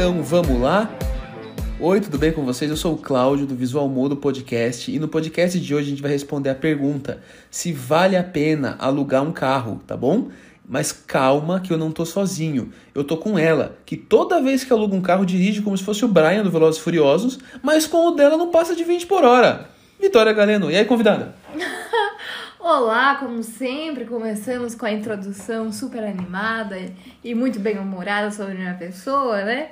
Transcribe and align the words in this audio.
Então 0.00 0.22
vamos 0.22 0.58
lá? 0.58 0.90
Oi, 1.78 2.00
tudo 2.00 2.16
bem 2.16 2.32
com 2.32 2.42
vocês? 2.42 2.70
Eu 2.70 2.76
sou 2.78 2.94
o 2.94 2.96
Cláudio 2.96 3.44
do 3.44 3.54
Visual 3.54 3.86
Modo 3.86 4.16
Podcast 4.16 4.90
e 4.90 4.98
no 4.98 5.06
podcast 5.06 5.60
de 5.60 5.74
hoje 5.74 5.88
a 5.88 5.90
gente 5.90 6.00
vai 6.00 6.10
responder 6.10 6.48
a 6.48 6.54
pergunta 6.54 7.20
se 7.50 7.70
vale 7.70 8.16
a 8.16 8.24
pena 8.24 8.76
alugar 8.78 9.22
um 9.22 9.30
carro, 9.30 9.78
tá 9.86 9.94
bom? 9.98 10.30
Mas 10.66 10.90
calma 10.90 11.60
que 11.60 11.70
eu 11.70 11.76
não 11.76 11.92
tô 11.92 12.06
sozinho. 12.06 12.72
Eu 12.94 13.04
tô 13.04 13.18
com 13.18 13.38
ela, 13.38 13.76
que 13.84 13.94
toda 13.94 14.40
vez 14.40 14.64
que 14.64 14.72
aluga 14.72 14.96
um 14.96 15.02
carro 15.02 15.26
dirige 15.26 15.60
como 15.60 15.76
se 15.76 15.84
fosse 15.84 16.02
o 16.02 16.08
Brian 16.08 16.42
do 16.42 16.50
Velozes 16.50 16.80
Furiosos, 16.80 17.38
mas 17.62 17.86
com 17.86 18.08
o 18.08 18.12
dela 18.12 18.38
não 18.38 18.50
passa 18.50 18.74
de 18.74 18.84
20 18.84 19.06
por 19.06 19.22
hora. 19.22 19.68
Vitória 20.00 20.32
Galeno, 20.32 20.70
e 20.70 20.76
aí 20.76 20.86
convidada? 20.86 21.34
Olá, 22.62 23.14
como 23.14 23.42
sempre, 23.42 24.04
começamos 24.04 24.74
com 24.74 24.84
a 24.84 24.92
introdução 24.92 25.72
super 25.72 26.04
animada 26.04 26.76
e 27.24 27.34
muito 27.34 27.58
bem-humorada 27.58 28.30
sobre 28.30 28.52
a 28.52 28.54
minha 28.54 28.74
pessoa, 28.74 29.42
né? 29.42 29.70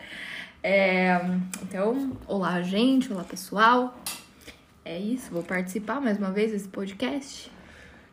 É, 0.63 1.21
então, 1.63 2.17
olá, 2.27 2.63
gente, 2.63 3.13
olá, 3.13 3.25
pessoal. 3.25 3.95
É 4.87 4.99
isso, 4.99 5.31
vou 5.31 5.43
participar 5.43 6.01
mais 6.01 6.17
uma 6.17 6.31
vez 6.31 6.51
desse 6.51 6.67
podcast. 6.67 7.51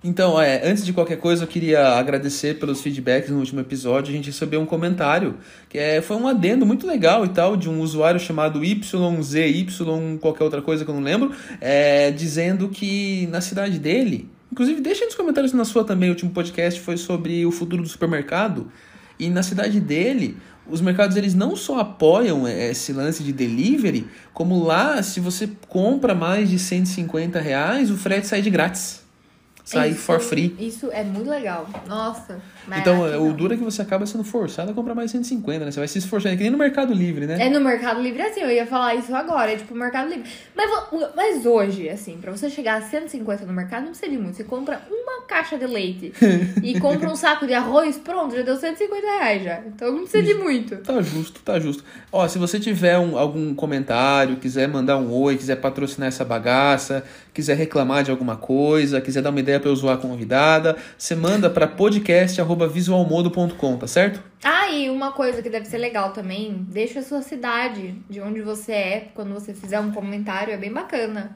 Então, 0.04 0.40
é, 0.40 0.68
antes 0.68 0.86
de 0.86 0.92
qualquer 0.92 1.20
coisa, 1.20 1.46
eu 1.46 1.48
queria 1.48 1.98
agradecer 1.98 2.60
pelos 2.60 2.82
feedbacks 2.82 3.30
no 3.30 3.40
último 3.40 3.62
episódio. 3.62 4.12
A 4.12 4.16
gente 4.16 4.26
recebeu 4.26 4.60
um 4.60 4.66
comentário 4.66 5.38
que 5.70 5.78
é, 5.78 6.02
foi 6.02 6.18
um 6.18 6.28
adendo 6.28 6.66
muito 6.66 6.86
legal 6.86 7.26
e 7.26 7.30
tal, 7.30 7.56
de 7.56 7.70
um 7.70 7.80
usuário 7.80 8.20
chamado 8.20 8.62
YZY, 8.62 9.68
qualquer 10.20 10.44
outra 10.44 10.62
coisa 10.62 10.84
que 10.84 10.92
eu 10.92 10.96
não 10.96 11.02
lembro, 11.02 11.32
é, 11.62 12.12
dizendo 12.12 12.68
que 12.68 13.26
na 13.28 13.40
cidade 13.40 13.80
dele 13.80 14.35
Inclusive, 14.52 14.82
deixa 14.82 15.06
nos 15.06 15.16
comentários 15.16 15.54
na 15.54 15.66
sua 15.66 15.84
também. 15.84 16.10
O 16.10 16.14
último 16.14 16.32
podcast 16.32 16.80
foi 16.80 16.98
sobre 16.98 17.46
o 17.46 17.52
futuro 17.52 17.84
do 17.84 17.90
supermercado. 17.90 18.72
E 19.20 19.30
na 19.30 19.44
cidade 19.44 19.80
dele, 19.80 20.38
os 20.68 20.82
mercados 20.82 21.16
eles 21.16 21.34
não 21.34 21.56
só 21.56 21.80
apoiam 21.80 22.48
esse 22.48 22.92
lance 22.92 23.24
de 23.24 23.32
delivery, 23.32 24.08
como 24.34 24.64
lá, 24.64 25.02
se 25.02 25.20
você 25.20 25.50
compra 25.68 26.14
mais 26.14 26.50
de 26.50 26.60
150 26.60 27.40
reais, 27.40 27.90
o 27.90 27.98
frete 27.98 28.28
sai 28.28 28.42
de 28.42 28.50
grátis 28.50 29.05
sair 29.66 29.92
isso, 29.92 30.02
for 30.02 30.20
free. 30.20 30.56
Isso 30.60 30.90
é 30.92 31.04
muito 31.04 31.30
legal. 31.30 31.68
Nossa. 31.88 32.40
Então, 32.78 33.28
o 33.28 33.34
duro 33.34 33.54
é 33.54 33.58
que 33.58 33.64
você 33.64 33.82
acaba 33.82 34.06
sendo 34.06 34.24
forçado 34.24 34.72
a 34.72 34.74
comprar 34.74 34.96
mais 34.96 35.12
150, 35.12 35.66
né? 35.66 35.72
Você 35.72 35.80
vai 35.80 35.88
se 35.88 35.98
esforçando, 35.98 36.34
é 36.34 36.38
que 36.38 36.44
nem 36.44 36.52
no 36.52 36.58
Mercado 36.58 36.94
Livre, 36.94 37.26
né? 37.26 37.48
É 37.48 37.50
no 37.50 37.60
Mercado 37.60 38.02
Livre 38.02 38.22
assim, 38.22 38.42
eu 38.42 38.50
ia 38.50 38.66
falar 38.66 38.96
isso 38.96 39.14
agora, 39.14 39.52
é 39.52 39.56
tipo 39.58 39.74
o 39.74 39.78
Mercado 39.78 40.10
Livre. 40.10 40.30
Mas, 40.56 40.70
mas 41.16 41.46
hoje, 41.46 41.90
assim, 41.90 42.18
pra 42.18 42.32
você 42.32 42.50
chegar 42.50 42.78
a 42.78 42.82
150 42.82 43.46
no 43.46 43.54
mercado, 43.54 43.84
não 43.84 43.90
precisa 43.90 44.12
de 44.12 44.18
muito. 44.18 44.38
Você 44.38 44.44
compra 44.44 44.82
uma 44.90 45.26
caixa 45.28 45.58
de 45.58 45.66
leite 45.66 46.14
e 46.62 46.78
compra 46.80 47.10
um 47.10 47.16
saco 47.16 47.48
de 47.48 47.54
arroz, 47.54 47.98
pronto, 47.98 48.36
já 48.36 48.44
deu 48.44 48.56
150 48.56 49.02
reais 49.02 49.44
já. 49.44 49.62
Então 49.66 49.92
não 49.92 50.00
precisa 50.00 50.24
de 50.24 50.36
muito. 50.36 50.78
Tá 50.78 51.02
justo, 51.02 51.42
tá 51.42 51.60
justo. 51.60 51.84
Ó, 52.12 52.28
se 52.28 52.38
você 52.38 52.60
tiver 52.60 52.98
um, 53.00 53.18
algum 53.18 53.54
comentário, 53.56 54.38
quiser 54.38 54.68
mandar 54.68 54.98
um 54.98 55.12
oi, 55.12 55.38
quiser 55.38 55.56
patrocinar 55.58 56.08
essa 56.08 56.24
bagaça, 56.24 57.04
quiser 57.36 57.56
reclamar 57.58 58.04
de 58.06 58.10
alguma 58.10 58.36
coisa, 58.38 59.02
quiser 59.02 59.22
dar 59.22 59.30
uma 59.30 59.42
ideia 59.42 59.60
para 59.60 59.70
eu 59.70 59.76
zoar 59.76 59.96
a 59.96 59.98
convidada, 59.98 60.78
você 60.98 61.14
manda 61.14 61.50
para 61.50 61.68
podcast@visualmodo.com, 61.68 63.78
tá 63.78 63.88
certo? 63.88 64.24
Ah, 64.42 64.72
e 64.72 64.90
uma 64.90 65.12
coisa 65.12 65.42
que 65.42 65.50
deve 65.50 65.66
ser 65.66 65.80
legal 65.80 66.14
também, 66.14 66.66
deixa 66.70 67.00
a 67.00 67.04
sua 67.04 67.22
cidade, 67.22 67.94
de 68.10 68.22
onde 68.22 68.42
você 68.42 68.72
é, 68.72 69.10
quando 69.14 69.34
você 69.34 69.54
fizer 69.54 69.82
um 69.82 69.92
comentário, 69.92 70.54
é 70.54 70.58
bem 70.58 70.72
bacana. 70.72 71.36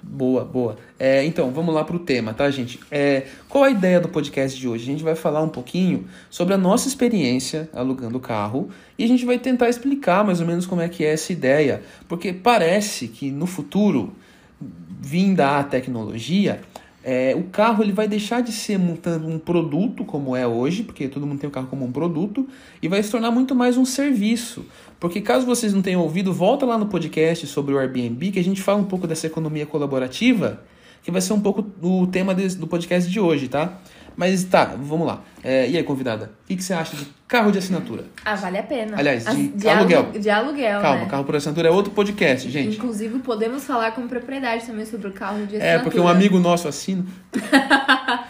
Boa, 0.00 0.44
boa. 0.44 0.76
É, 0.98 1.24
então, 1.24 1.50
vamos 1.50 1.74
lá 1.74 1.82
para 1.82 1.96
o 1.96 1.98
tema, 1.98 2.32
tá, 2.32 2.48
gente? 2.48 2.78
É, 2.90 3.24
qual 3.48 3.64
a 3.64 3.70
ideia 3.70 3.98
do 3.98 4.08
podcast 4.08 4.56
de 4.56 4.68
hoje? 4.68 4.84
A 4.84 4.86
gente 4.86 5.02
vai 5.02 5.16
falar 5.16 5.42
um 5.42 5.48
pouquinho 5.48 6.06
sobre 6.30 6.54
a 6.54 6.58
nossa 6.58 6.86
experiência 6.86 7.68
alugando 7.74 8.20
carro 8.20 8.70
e 8.96 9.02
a 9.02 9.08
gente 9.08 9.26
vai 9.26 9.36
tentar 9.38 9.68
explicar 9.68 10.24
mais 10.24 10.40
ou 10.40 10.46
menos 10.46 10.64
como 10.66 10.80
é 10.80 10.88
que 10.88 11.04
é 11.04 11.12
essa 11.12 11.32
ideia, 11.32 11.82
porque 12.06 12.32
parece 12.32 13.08
que 13.08 13.32
no 13.32 13.46
futuro 13.46 14.14
vinda 14.60 15.58
a 15.58 15.64
tecnologia, 15.64 16.60
é, 17.08 17.36
o 17.36 17.44
carro 17.44 17.84
ele 17.84 17.92
vai 17.92 18.08
deixar 18.08 18.40
de 18.40 18.50
ser 18.50 18.80
um, 18.80 19.38
produto 19.38 20.04
como 20.04 20.34
é 20.34 20.44
hoje, 20.44 20.82
porque 20.82 21.06
todo 21.06 21.24
mundo 21.24 21.38
tem 21.38 21.48
o 21.48 21.52
carro 21.52 21.68
como 21.68 21.84
um 21.84 21.92
produto, 21.92 22.48
e 22.82 22.88
vai 22.88 23.00
se 23.00 23.12
tornar 23.12 23.30
muito 23.30 23.54
mais 23.54 23.76
um 23.76 23.84
serviço. 23.84 24.66
Porque 24.98 25.20
caso 25.20 25.46
vocês 25.46 25.72
não 25.72 25.82
tenham 25.82 26.00
ouvido, 26.00 26.32
volta 26.32 26.66
lá 26.66 26.76
no 26.76 26.86
podcast 26.86 27.46
sobre 27.46 27.74
o 27.74 27.78
Airbnb, 27.78 28.32
que 28.32 28.40
a 28.40 28.44
gente 28.44 28.60
fala 28.60 28.80
um 28.80 28.86
pouco 28.86 29.06
dessa 29.06 29.28
economia 29.28 29.64
colaborativa, 29.64 30.62
que 31.00 31.12
vai 31.12 31.20
ser 31.20 31.32
um 31.32 31.40
pouco 31.40 31.64
o 31.80 32.08
tema 32.08 32.34
do 32.34 32.66
podcast 32.66 33.08
de 33.08 33.20
hoje, 33.20 33.46
tá? 33.46 33.80
Mas 34.16 34.44
tá, 34.44 34.74
vamos 34.78 35.06
lá. 35.06 35.22
É, 35.44 35.68
e 35.68 35.76
aí, 35.76 35.82
convidada, 35.82 36.32
o 36.44 36.46
que, 36.46 36.56
que, 36.56 36.64
você 36.64 36.72
acha 36.72 36.96
de 36.96 37.06
carro 37.28 37.52
de 37.52 37.58
assinatura? 37.58 38.04
Ah, 38.24 38.34
vale 38.34 38.58
a 38.58 38.62
pena. 38.62 38.96
Aliás, 38.96 39.26
de, 39.26 39.48
de 39.48 39.68
aluguel. 39.68 40.10
de 40.12 40.30
aluguel, 40.30 40.80
Calma, 40.80 41.00
né? 41.00 41.06
carro 41.06 41.24
por 41.24 41.36
assinatura 41.36 41.68
é 41.68 41.70
outro 41.70 41.92
podcast, 41.92 42.50
gente. 42.50 42.78
Inclusive, 42.78 43.18
podemos 43.18 43.64
falar 43.64 43.92
com 43.92 44.08
propriedade 44.08 44.64
também 44.64 44.86
sobre 44.86 45.08
o 45.08 45.12
carro 45.12 45.38
de 45.46 45.56
assinatura. 45.56 45.68
É, 45.68 45.78
porque 45.78 46.00
um 46.00 46.08
amigo 46.08 46.38
nosso 46.38 46.66
assina. 46.66 47.04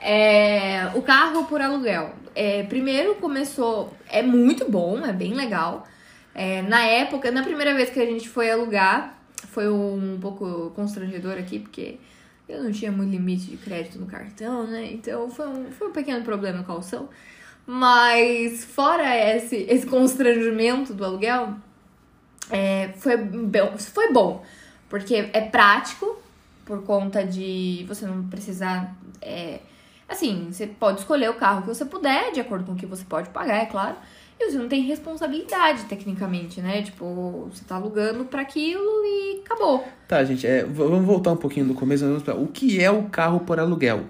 é, 0.00 0.88
o 0.94 1.02
carro 1.02 1.44
por 1.46 1.60
aluguel. 1.60 2.14
É, 2.34 2.62
primeiro 2.62 3.16
começou, 3.16 3.92
é 4.08 4.22
muito 4.22 4.70
bom, 4.70 5.04
é 5.04 5.12
bem 5.12 5.34
legal. 5.34 5.84
É, 6.32 6.62
na 6.62 6.84
época, 6.84 7.32
na 7.32 7.42
primeira 7.42 7.74
vez 7.74 7.90
que 7.90 7.98
a 7.98 8.06
gente 8.06 8.28
foi 8.28 8.48
alugar, 8.48 9.18
foi 9.50 9.68
um 9.68 10.16
pouco 10.20 10.70
constrangedor 10.76 11.36
aqui, 11.36 11.58
porque 11.58 11.98
eu 12.48 12.62
não 12.62 12.72
tinha 12.72 12.90
muito 12.90 13.10
limite 13.10 13.46
de 13.46 13.56
crédito 13.56 13.98
no 13.98 14.06
cartão, 14.06 14.66
né? 14.66 14.90
Então 14.92 15.30
foi 15.30 15.46
um, 15.46 15.70
foi 15.70 15.88
um 15.88 15.92
pequeno 15.92 16.24
problema 16.24 16.62
com 16.64 16.72
a 16.72 16.76
calção. 16.76 17.08
Mas 17.66 18.64
fora 18.64 19.14
esse, 19.36 19.56
esse 19.68 19.86
constrangimento 19.86 20.94
do 20.94 21.04
aluguel, 21.04 21.54
é, 22.50 22.94
foi, 22.96 23.18
foi 23.78 24.12
bom. 24.12 24.42
Porque 24.88 25.28
é 25.34 25.40
prático, 25.42 26.18
por 26.64 26.82
conta 26.84 27.22
de 27.24 27.84
você 27.86 28.06
não 28.06 28.26
precisar. 28.28 28.96
É, 29.20 29.60
assim, 30.08 30.48
você 30.50 30.66
pode 30.66 31.00
escolher 31.00 31.28
o 31.28 31.34
carro 31.34 31.60
que 31.62 31.68
você 31.68 31.84
puder, 31.84 32.32
de 32.32 32.40
acordo 32.40 32.64
com 32.64 32.72
o 32.72 32.76
que 32.76 32.86
você 32.86 33.04
pode 33.04 33.28
pagar, 33.28 33.56
é 33.56 33.66
claro. 33.66 33.96
E 34.40 34.50
você 34.50 34.58
não 34.58 34.68
tem 34.68 34.82
responsabilidade, 34.82 35.84
tecnicamente, 35.84 36.60
né? 36.60 36.82
Tipo, 36.82 37.48
você 37.52 37.64
tá 37.64 37.74
alugando 37.74 38.24
para 38.24 38.42
aquilo 38.42 38.82
e 39.04 39.42
acabou. 39.44 39.84
Tá, 40.06 40.24
gente, 40.24 40.46
é, 40.46 40.64
vamos 40.64 41.04
voltar 41.04 41.32
um 41.32 41.36
pouquinho 41.36 41.66
do 41.66 41.74
começo. 41.74 42.04
O 42.36 42.46
que 42.46 42.80
é 42.80 42.90
o 42.90 43.04
carro 43.04 43.40
por 43.40 43.58
aluguel? 43.58 44.04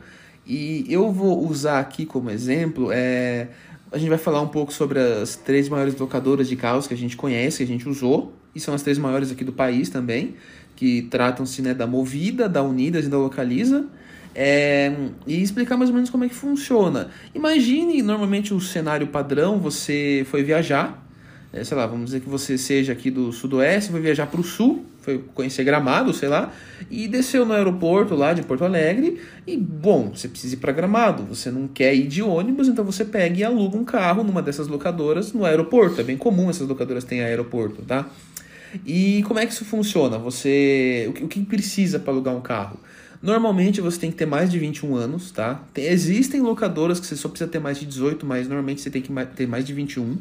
E 0.46 0.84
eu 0.88 1.10
vou 1.12 1.46
usar 1.46 1.78
aqui 1.78 2.06
como 2.06 2.30
exemplo, 2.30 2.90
é, 2.90 3.48
a 3.92 3.98
gente 3.98 4.08
vai 4.08 4.18
falar 4.18 4.40
um 4.40 4.48
pouco 4.48 4.72
sobre 4.72 4.98
as 4.98 5.36
três 5.36 5.68
maiores 5.68 5.96
locadoras 5.96 6.48
de 6.48 6.56
carros 6.56 6.86
que 6.86 6.94
a 6.94 6.96
gente 6.96 7.16
conhece, 7.16 7.58
que 7.58 7.64
a 7.64 7.66
gente 7.66 7.88
usou, 7.88 8.32
e 8.54 8.60
são 8.60 8.74
as 8.74 8.82
três 8.82 8.98
maiores 8.98 9.30
aqui 9.30 9.44
do 9.44 9.52
país 9.52 9.88
também, 9.88 10.36
que 10.76 11.02
tratam-se 11.02 11.60
né, 11.60 11.74
da 11.74 11.86
Movida, 11.86 12.48
da 12.48 12.62
Unidas 12.62 13.06
e 13.06 13.08
da 13.08 13.18
Localiza. 13.18 13.86
É, 14.40 14.92
e 15.26 15.42
explicar 15.42 15.76
mais 15.76 15.90
ou 15.90 15.96
menos 15.96 16.10
como 16.10 16.22
é 16.22 16.28
que 16.28 16.34
funciona. 16.34 17.08
Imagine 17.34 18.00
normalmente 18.02 18.54
o 18.54 18.60
cenário 18.60 19.08
padrão: 19.08 19.58
você 19.58 20.24
foi 20.30 20.44
viajar, 20.44 21.04
é, 21.52 21.64
sei 21.64 21.76
lá, 21.76 21.88
vamos 21.88 22.04
dizer 22.04 22.20
que 22.20 22.28
você 22.28 22.56
seja 22.56 22.92
aqui 22.92 23.10
do 23.10 23.32
sudoeste, 23.32 23.90
foi 23.90 24.00
viajar 24.00 24.28
para 24.28 24.40
o 24.40 24.44
sul, 24.44 24.86
foi 25.00 25.18
conhecer 25.34 25.64
Gramado, 25.64 26.14
sei 26.14 26.28
lá, 26.28 26.52
e 26.88 27.08
desceu 27.08 27.44
no 27.44 27.52
aeroporto 27.52 28.14
lá 28.14 28.32
de 28.32 28.42
Porto 28.42 28.64
Alegre. 28.64 29.20
E 29.44 29.56
bom, 29.56 30.12
você 30.14 30.28
precisa 30.28 30.54
ir 30.54 30.58
para 30.58 30.70
Gramado, 30.70 31.24
você 31.24 31.50
não 31.50 31.66
quer 31.66 31.92
ir 31.92 32.06
de 32.06 32.22
ônibus, 32.22 32.68
então 32.68 32.84
você 32.84 33.04
pega 33.04 33.40
e 33.40 33.42
aluga 33.42 33.76
um 33.76 33.84
carro 33.84 34.22
numa 34.22 34.40
dessas 34.40 34.68
locadoras 34.68 35.32
no 35.32 35.44
aeroporto. 35.44 36.00
É 36.00 36.04
bem 36.04 36.16
comum 36.16 36.48
essas 36.48 36.68
locadoras 36.68 37.02
terem 37.02 37.24
aeroporto, 37.24 37.82
tá? 37.82 38.08
E 38.86 39.24
como 39.26 39.40
é 39.40 39.46
que 39.46 39.52
isso 39.52 39.64
funciona? 39.64 40.16
Você, 40.18 41.12
o 41.20 41.26
que 41.26 41.40
precisa 41.40 41.98
para 41.98 42.12
alugar 42.12 42.36
um 42.36 42.40
carro? 42.40 42.78
Normalmente 43.20 43.80
você 43.80 43.98
tem 43.98 44.10
que 44.10 44.16
ter 44.16 44.26
mais 44.26 44.50
de 44.50 44.58
21 44.58 44.94
anos, 44.94 45.30
tá? 45.30 45.62
Tem, 45.74 45.84
existem 45.86 46.40
locadoras 46.40 47.00
que 47.00 47.06
você 47.06 47.16
só 47.16 47.28
precisa 47.28 47.50
ter 47.50 47.58
mais 47.58 47.78
de 47.78 47.86
18, 47.86 48.24
mas 48.24 48.46
normalmente 48.46 48.80
você 48.80 48.90
tem 48.90 49.02
que 49.02 49.12
ter 49.34 49.46
mais 49.46 49.64
de 49.64 49.72
21. 49.72 50.18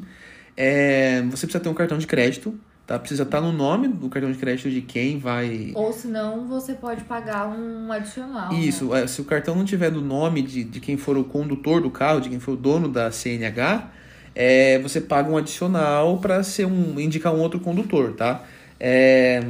É, 0.56 1.22
você 1.24 1.46
precisa 1.46 1.60
ter 1.60 1.70
um 1.70 1.74
cartão 1.76 2.00
de 2.00 2.08
crédito, 2.08 2.60
tá? 2.88 2.98
Precisa 2.98 3.22
estar 3.22 3.40
no 3.40 3.52
nome 3.52 3.88
do 3.88 4.10
cartão 4.10 4.32
de 4.32 4.38
crédito 4.40 4.72
de 4.72 4.82
quem 4.82 5.20
vai. 5.20 5.72
Ou 5.76 5.94
senão 5.94 6.48
você 6.48 6.74
pode 6.74 7.04
pagar 7.04 7.48
um 7.48 7.92
adicional. 7.92 8.52
Né? 8.52 8.60
Isso, 8.62 8.88
né? 8.88 9.06
se 9.06 9.22
o 9.22 9.26
cartão 9.26 9.56
não 9.56 9.64
tiver 9.64 9.92
do 9.92 10.02
nome 10.02 10.42
de, 10.42 10.64
de 10.64 10.80
quem 10.80 10.98
for 10.98 11.16
o 11.18 11.24
condutor 11.24 11.82
do 11.82 11.92
carro, 11.92 12.20
de 12.20 12.30
quem 12.30 12.40
for 12.40 12.54
o 12.54 12.58
dono 12.58 12.88
da 12.88 13.12
CNH, 13.12 13.92
é, 14.34 14.80
você 14.80 15.00
paga 15.00 15.30
um 15.30 15.38
adicional 15.38 16.18
para 16.18 16.42
ser 16.42 16.66
um 16.66 17.00
indicar 17.00 17.34
um 17.34 17.40
outro 17.40 17.60
condutor, 17.60 18.14
tá? 18.14 18.44
É, 18.80 19.42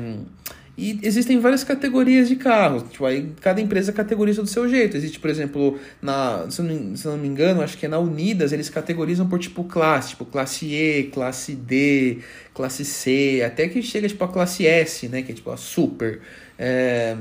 e 0.77 0.99
existem 1.01 1.39
várias 1.39 1.63
categorias 1.63 2.27
de 2.27 2.35
carros. 2.35 2.83
Tipo, 2.91 3.05
aí 3.05 3.31
cada 3.41 3.59
empresa 3.59 3.91
categoriza 3.91 4.43
do 4.43 4.47
seu 4.47 4.69
jeito. 4.69 4.95
Existe, 4.95 5.19
por 5.19 5.29
exemplo, 5.29 5.79
na, 5.99 6.45
se, 6.51 6.61
não, 6.61 6.95
se 6.95 7.07
não 7.07 7.17
me 7.17 7.27
engano, 7.27 7.61
acho 7.61 7.75
que 7.75 7.87
é 7.87 7.89
na 7.89 7.97
Unidas, 7.97 8.51
eles 8.51 8.69
categorizam 8.69 9.27
por 9.27 9.39
tipo 9.39 9.63
classe, 9.63 10.09
tipo 10.09 10.25
classe 10.25 10.67
E, 10.67 11.03
classe 11.05 11.55
D, 11.55 12.19
classe 12.53 12.85
C, 12.85 13.43
até 13.43 13.67
que 13.67 13.81
chega 13.81 14.07
tipo 14.07 14.23
a 14.23 14.27
classe 14.27 14.67
S, 14.67 15.07
né? 15.09 15.23
Que 15.23 15.31
é 15.31 15.35
tipo 15.35 15.49
a 15.49 15.57
super. 15.57 16.21
É, 16.59 17.17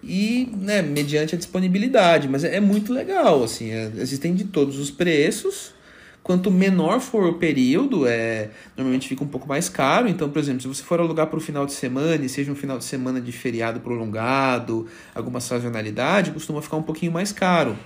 e, 0.00 0.48
né, 0.56 0.82
mediante 0.82 1.34
a 1.34 1.38
disponibilidade, 1.38 2.28
mas 2.28 2.44
é, 2.44 2.56
é 2.56 2.60
muito 2.60 2.92
legal, 2.92 3.42
assim, 3.42 3.72
é, 3.72 3.90
existem 3.96 4.34
de 4.34 4.44
todos 4.44 4.78
os 4.78 4.88
preços 4.88 5.74
Quanto 6.26 6.50
menor 6.50 6.98
for 6.98 7.24
o 7.24 7.34
período, 7.34 8.04
é, 8.04 8.50
normalmente 8.76 9.06
fica 9.06 9.22
um 9.22 9.28
pouco 9.28 9.46
mais 9.46 9.68
caro. 9.68 10.08
Então, 10.08 10.28
por 10.28 10.40
exemplo, 10.40 10.60
se 10.60 10.66
você 10.66 10.82
for 10.82 10.98
alugar 10.98 11.28
para 11.28 11.36
o 11.36 11.40
final 11.40 11.64
de 11.64 11.72
semana, 11.72 12.24
e 12.24 12.28
seja 12.28 12.50
um 12.50 12.56
final 12.56 12.78
de 12.78 12.84
semana 12.84 13.20
de 13.20 13.30
feriado 13.30 13.78
prolongado, 13.78 14.88
alguma 15.14 15.38
sazonalidade, 15.38 16.32
costuma 16.32 16.60
ficar 16.60 16.78
um 16.78 16.82
pouquinho 16.82 17.12
mais 17.12 17.30
caro. 17.30 17.78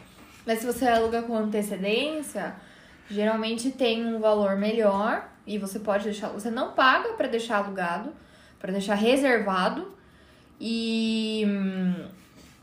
Mas 0.46 0.60
se 0.60 0.66
você 0.66 0.86
aluga 0.86 1.20
com 1.20 1.36
antecedência, 1.36 2.54
geralmente 3.10 3.72
tem 3.72 4.06
um 4.06 4.18
valor 4.18 4.56
melhor 4.56 5.28
e 5.46 5.58
você 5.58 5.78
pode 5.78 6.04
deixar. 6.04 6.28
Você 6.28 6.50
não 6.50 6.72
paga 6.72 7.10
para 7.10 7.28
deixar 7.28 7.58
alugado, 7.58 8.10
para 8.58 8.72
deixar 8.72 8.94
reservado. 8.94 9.86
E 10.58 11.44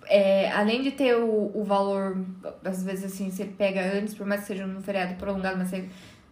é, 0.09 0.51
além 0.51 0.81
de 0.81 0.91
ter 0.91 1.15
o, 1.15 1.51
o 1.53 1.63
valor, 1.63 2.17
às 2.63 2.83
vezes 2.83 3.05
assim, 3.05 3.29
você 3.29 3.45
pega 3.45 3.81
antes, 3.97 4.13
por 4.13 4.25
mais 4.25 4.41
que 4.41 4.47
seja 4.47 4.65
um 4.65 4.81
feriado 4.81 5.15
prolongado, 5.15 5.57
mas 5.57 5.69
você, 5.69 5.85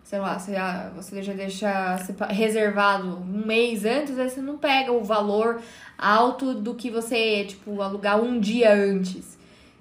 sei 0.03 0.19
lá, 0.19 0.37
você, 0.37 0.53
você 0.95 1.23
já 1.23 1.33
deixa 1.33 1.95
reservado 2.29 3.17
um 3.17 3.45
mês 3.45 3.85
antes, 3.85 4.17
aí 4.17 4.29
você 4.29 4.41
não 4.41 4.57
pega 4.57 4.91
o 4.91 5.03
valor 5.03 5.61
alto 5.97 6.53
do 6.53 6.73
que 6.73 6.89
você, 6.89 7.45
tipo, 7.45 7.81
alugar 7.81 8.21
um 8.21 8.39
dia 8.39 8.73
antes. 8.73 9.35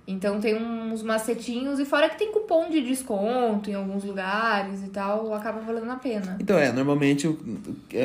Então 0.06 0.38
tem 0.38 0.54
uns 0.54 1.02
macetinhos 1.02 1.80
e 1.80 1.84
fora 1.86 2.10
que 2.10 2.18
tem 2.18 2.30
cupom 2.30 2.68
de 2.68 2.82
desconto 2.82 3.70
em 3.70 3.74
alguns 3.74 4.04
lugares 4.04 4.82
e 4.82 4.88
tal, 4.88 5.32
acaba 5.32 5.60
valendo 5.60 5.90
a 5.90 5.96
pena. 5.96 6.36
Então 6.38 6.58
é, 6.58 6.70
normalmente 6.70 7.26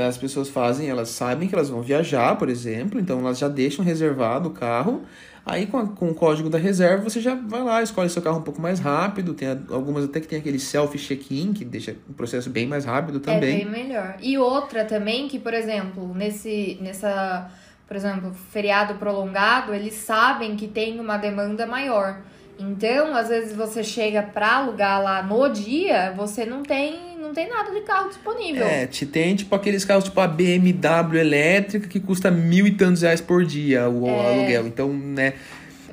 as 0.07 0.17
pessoas 0.17 0.47
fazem, 0.47 0.87
elas 0.87 1.09
sabem 1.09 1.49
que 1.49 1.53
elas 1.55 1.69
vão 1.69 1.81
viajar, 1.81 2.37
por 2.37 2.47
exemplo, 2.47 3.01
então 3.01 3.19
elas 3.19 3.37
já 3.37 3.49
deixam 3.49 3.83
reservado 3.83 4.47
o 4.47 4.53
carro 4.53 5.01
Aí 5.49 5.65
com, 5.65 5.79
a, 5.79 5.87
com 5.87 6.09
o 6.09 6.13
código 6.13 6.49
da 6.49 6.57
reserva 6.57 7.09
você 7.09 7.19
já 7.19 7.33
vai 7.33 7.63
lá, 7.63 7.81
escolhe 7.81 8.09
seu 8.09 8.21
carro 8.21 8.37
um 8.37 8.43
pouco 8.43 8.61
mais 8.61 8.79
rápido. 8.79 9.33
Tem 9.33 9.47
algumas 9.71 10.05
até 10.05 10.19
que 10.19 10.27
tem 10.27 10.37
aquele 10.37 10.59
self 10.59 10.97
check-in, 10.97 11.53
que 11.53 11.65
deixa 11.65 11.95
o 12.07 12.13
processo 12.13 12.49
bem 12.49 12.67
mais 12.67 12.85
rápido 12.85 13.19
também. 13.19 13.61
É 13.61 13.63
bem 13.63 13.65
melhor. 13.65 14.15
E 14.21 14.37
outra 14.37 14.85
também 14.85 15.27
que, 15.27 15.39
por 15.39 15.53
exemplo, 15.53 16.13
nesse 16.13 16.77
nessa, 16.81 17.49
por 17.87 17.97
exemplo, 17.97 18.31
feriado 18.51 18.95
prolongado, 18.95 19.73
eles 19.73 19.95
sabem 19.95 20.55
que 20.55 20.67
tem 20.67 20.99
uma 20.99 21.17
demanda 21.17 21.65
maior. 21.65 22.21
Então, 22.59 23.15
às 23.15 23.29
vezes 23.29 23.55
você 23.55 23.81
chega 23.83 24.21
para 24.21 24.57
alugar 24.57 25.01
lá 25.01 25.23
no 25.23 25.47
dia, 25.47 26.13
você 26.15 26.45
não 26.45 26.61
tem, 26.61 27.08
não 27.29 27.33
tem 27.33 27.47
nada 27.47 27.71
de 27.71 27.81
carro 27.81 28.09
disponível. 28.09 28.65
É, 28.65 28.87
te 28.87 29.05
tem 29.05 29.35
tipo 29.35 29.53
aqueles 29.55 29.85
carros 29.85 30.03
tipo 30.03 30.19
a 30.19 30.27
BMW 30.27 31.19
elétrica 31.19 31.87
que 31.87 31.99
custa 31.99 32.31
mil 32.31 32.65
e 32.65 32.71
tantos 32.71 33.03
reais 33.03 33.21
por 33.21 33.45
dia 33.45 33.87
o 33.87 34.07
é... 34.07 34.27
aluguel. 34.27 34.67
Então, 34.67 34.91
né. 34.91 35.33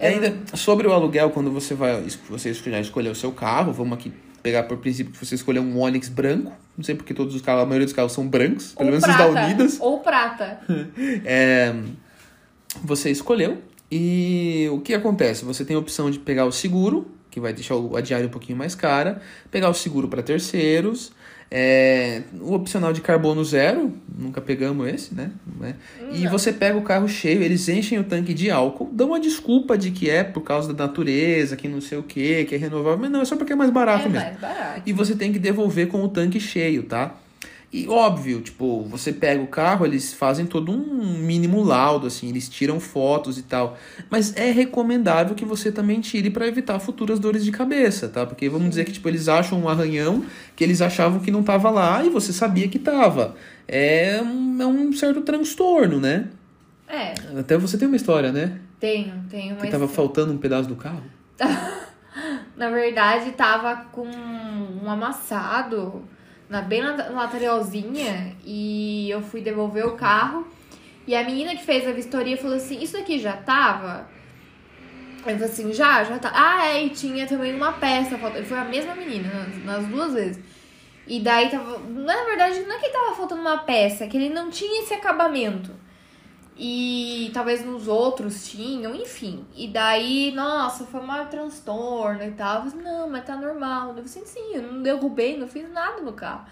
É... 0.00 0.08
Ainda 0.08 0.34
sobre 0.54 0.86
o 0.86 0.92
aluguel, 0.92 1.30
quando 1.30 1.50
você 1.50 1.74
vai 1.74 2.02
você 2.28 2.52
já 2.52 2.80
escolher 2.80 3.10
o 3.10 3.14
seu 3.14 3.32
carro, 3.32 3.72
vamos 3.72 3.92
aqui 3.92 4.12
pegar 4.42 4.64
por 4.64 4.78
princípio 4.78 5.12
que 5.12 5.24
você 5.24 5.34
escolher 5.34 5.60
um 5.60 5.78
Onix 5.78 6.08
branco. 6.08 6.52
Não 6.76 6.84
sei 6.84 6.94
porque 6.94 7.14
todos 7.14 7.34
os 7.34 7.42
carros, 7.42 7.62
a 7.62 7.66
maioria 7.66 7.86
dos 7.86 7.94
carros 7.94 8.12
são 8.12 8.26
brancos, 8.26 8.74
pelo 8.74 8.90
menos 8.90 9.04
os 9.04 9.16
da 9.16 9.26
Unidas. 9.26 9.78
Ou 9.80 10.00
prata. 10.00 10.60
é, 11.24 11.74
você 12.82 13.10
escolheu 13.10 13.58
e 13.90 14.68
o 14.70 14.80
que 14.80 14.94
acontece? 14.94 15.44
Você 15.44 15.64
tem 15.64 15.76
a 15.76 15.78
opção 15.78 16.10
de 16.10 16.18
pegar 16.18 16.44
o 16.44 16.52
seguro, 16.52 17.10
que 17.30 17.40
vai 17.40 17.52
deixar 17.52 17.74
a 17.74 18.00
diária 18.00 18.26
um 18.26 18.30
pouquinho 18.30 18.56
mais 18.56 18.74
cara, 18.74 19.20
pegar 19.50 19.68
o 19.68 19.74
seguro 19.74 20.08
para 20.08 20.22
terceiros, 20.22 21.12
é, 21.50 22.22
o 22.40 22.54
opcional 22.54 22.92
de 22.92 23.00
carbono 23.00 23.44
zero, 23.44 23.92
nunca 24.18 24.40
pegamos 24.40 24.88
esse, 24.88 25.14
né? 25.14 25.30
né? 25.60 25.76
E 26.12 26.26
você 26.26 26.52
pega 26.52 26.76
o 26.76 26.82
carro 26.82 27.08
cheio, 27.08 27.42
eles 27.42 27.68
enchem 27.68 27.98
o 27.98 28.04
tanque 28.04 28.34
de 28.34 28.50
álcool, 28.50 28.90
dão 28.92 29.08
uma 29.08 29.20
desculpa 29.20 29.78
de 29.78 29.90
que 29.90 30.10
é 30.10 30.24
por 30.24 30.40
causa 30.40 30.72
da 30.72 30.86
natureza, 30.86 31.56
que 31.56 31.68
não 31.68 31.80
sei 31.80 31.98
o 31.98 32.02
que, 32.02 32.44
que 32.44 32.54
é 32.54 32.58
renovável, 32.58 32.98
mas 32.98 33.10
não, 33.10 33.20
é 33.20 33.24
só 33.24 33.36
porque 33.36 33.52
é 33.52 33.56
mais 33.56 33.70
barato 33.70 34.06
é 34.06 34.08
mesmo. 34.08 34.26
Mais 34.26 34.40
barato. 34.40 34.82
E 34.84 34.92
você 34.92 35.14
tem 35.14 35.32
que 35.32 35.38
devolver 35.38 35.88
com 35.88 36.02
o 36.02 36.08
tanque 36.08 36.40
cheio, 36.40 36.82
tá? 36.82 37.14
E 37.76 37.86
óbvio, 37.88 38.40
tipo, 38.40 38.84
você 38.84 39.12
pega 39.12 39.42
o 39.42 39.46
carro, 39.46 39.84
eles 39.84 40.14
fazem 40.14 40.46
todo 40.46 40.72
um 40.72 41.18
mínimo 41.18 41.62
laudo, 41.62 42.06
assim, 42.06 42.30
eles 42.30 42.48
tiram 42.48 42.80
fotos 42.80 43.36
e 43.36 43.42
tal. 43.42 43.76
Mas 44.08 44.34
é 44.34 44.50
recomendável 44.50 45.34
que 45.34 45.44
você 45.44 45.70
também 45.70 46.00
tire 46.00 46.30
para 46.30 46.46
evitar 46.46 46.78
futuras 46.78 47.18
dores 47.18 47.44
de 47.44 47.52
cabeça, 47.52 48.08
tá? 48.08 48.24
Porque 48.24 48.48
vamos 48.48 48.70
dizer 48.70 48.86
que, 48.86 48.92
tipo, 48.92 49.06
eles 49.06 49.28
acham 49.28 49.60
um 49.60 49.68
arranhão 49.68 50.24
que 50.56 50.64
eles 50.64 50.80
achavam 50.80 51.20
que 51.20 51.30
não 51.30 51.42
tava 51.42 51.68
lá 51.68 52.02
e 52.02 52.08
você 52.08 52.32
sabia 52.32 52.66
que 52.66 52.78
tava. 52.78 53.36
É 53.68 54.22
um, 54.22 54.62
é 54.62 54.66
um 54.66 54.90
certo 54.94 55.20
transtorno, 55.20 56.00
né? 56.00 56.30
É. 56.88 57.12
Até 57.38 57.58
você 57.58 57.76
tem 57.76 57.86
uma 57.86 57.96
história, 57.96 58.32
né? 58.32 58.58
Tenho, 58.80 59.12
tenho 59.28 59.54
uma 59.54 59.60
Que 59.60 59.70
tava 59.70 59.86
faltando 59.86 60.32
um 60.32 60.38
pedaço 60.38 60.66
do 60.66 60.76
carro. 60.76 61.02
Na 62.56 62.70
verdade, 62.70 63.32
tava 63.32 63.76
com 63.92 64.08
um 64.08 64.90
amassado 64.90 66.02
na, 66.48 66.62
bem 66.62 66.82
na 66.82 66.92
lateralzinha 67.10 68.36
e 68.44 69.10
eu 69.10 69.20
fui 69.20 69.40
devolver 69.40 69.86
o 69.86 69.96
carro. 69.96 70.46
E 71.06 71.14
a 71.14 71.22
menina 71.22 71.54
que 71.54 71.64
fez 71.64 71.86
a 71.86 71.92
vistoria 71.92 72.36
falou 72.36 72.56
assim: 72.56 72.82
Isso 72.82 72.96
aqui 72.96 73.18
já 73.18 73.36
tava? 73.36 74.08
Eu 75.18 75.22
falei 75.22 75.44
assim: 75.44 75.72
Já, 75.72 76.04
já 76.04 76.18
tá. 76.18 76.32
Ah, 76.34 76.66
é, 76.68 76.84
e 76.84 76.90
tinha 76.90 77.26
também 77.26 77.54
uma 77.54 77.72
peça. 77.72 78.18
Foi 78.18 78.58
a 78.58 78.64
mesma 78.64 78.94
menina, 78.94 79.28
nas, 79.28 79.64
nas 79.64 79.86
duas 79.86 80.14
vezes. 80.14 80.42
E 81.06 81.20
daí 81.20 81.48
tava. 81.48 81.78
Na 81.78 82.24
verdade, 82.24 82.60
não 82.60 82.76
é 82.76 82.78
que 82.78 82.88
tava 82.88 83.14
faltando 83.14 83.40
uma 83.40 83.58
peça, 83.58 84.04
é 84.04 84.08
que 84.08 84.16
ele 84.16 84.30
não 84.30 84.50
tinha 84.50 84.82
esse 84.82 84.94
acabamento. 84.94 85.70
E 86.58 87.30
talvez 87.34 87.64
nos 87.64 87.86
outros 87.86 88.48
tinham, 88.48 88.94
enfim. 88.94 89.44
E 89.54 89.68
daí, 89.68 90.32
nossa, 90.34 90.84
foi 90.84 91.00
um 91.00 91.26
transtorno 91.26 92.22
e 92.22 92.30
tal. 92.30 92.64
Eu 92.64 92.70
falei, 92.70 92.86
não, 92.86 93.10
mas 93.10 93.24
tá 93.26 93.36
normal. 93.36 93.88
Eu 93.88 94.04
falei, 94.04 94.26
sim, 94.26 94.54
eu 94.54 94.62
não 94.62 94.82
derrubei, 94.82 95.36
não 95.36 95.46
fiz 95.46 95.70
nada 95.70 96.00
no 96.00 96.14
carro. 96.14 96.46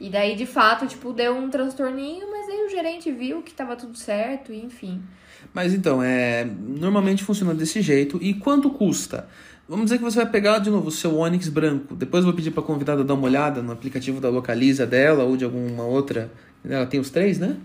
E 0.00 0.08
daí, 0.08 0.34
de 0.34 0.46
fato, 0.46 0.86
tipo, 0.86 1.12
deu 1.12 1.36
um 1.36 1.50
transtorninho, 1.50 2.30
mas 2.30 2.48
aí 2.48 2.64
o 2.66 2.70
gerente 2.70 3.12
viu 3.12 3.42
que 3.42 3.52
tava 3.52 3.76
tudo 3.76 3.96
certo, 3.96 4.52
e 4.52 4.64
enfim. 4.64 5.02
Mas 5.52 5.74
então, 5.74 6.02
é, 6.02 6.44
normalmente 6.44 7.22
funciona 7.22 7.54
desse 7.54 7.82
jeito. 7.82 8.18
E 8.22 8.34
quanto 8.34 8.70
custa? 8.70 9.28
Vamos 9.68 9.84
dizer 9.84 9.98
que 9.98 10.04
você 10.04 10.16
vai 10.16 10.30
pegar 10.30 10.58
de 10.58 10.70
novo 10.70 10.88
o 10.88 10.90
seu 10.90 11.16
Onix 11.18 11.48
branco. 11.48 11.94
Depois 11.94 12.24
eu 12.24 12.30
vou 12.30 12.36
pedir 12.36 12.50
para 12.50 12.62
a 12.62 12.66
convidada 12.66 13.04
dar 13.04 13.14
uma 13.14 13.24
olhada 13.24 13.62
no 13.62 13.70
aplicativo 13.70 14.20
da 14.20 14.28
Localiza 14.28 14.86
dela 14.86 15.24
ou 15.24 15.36
de 15.36 15.44
alguma 15.44 15.84
outra. 15.84 16.32
Ela 16.64 16.86
tem 16.86 16.98
os 16.98 17.10
três, 17.10 17.38
né? 17.38 17.56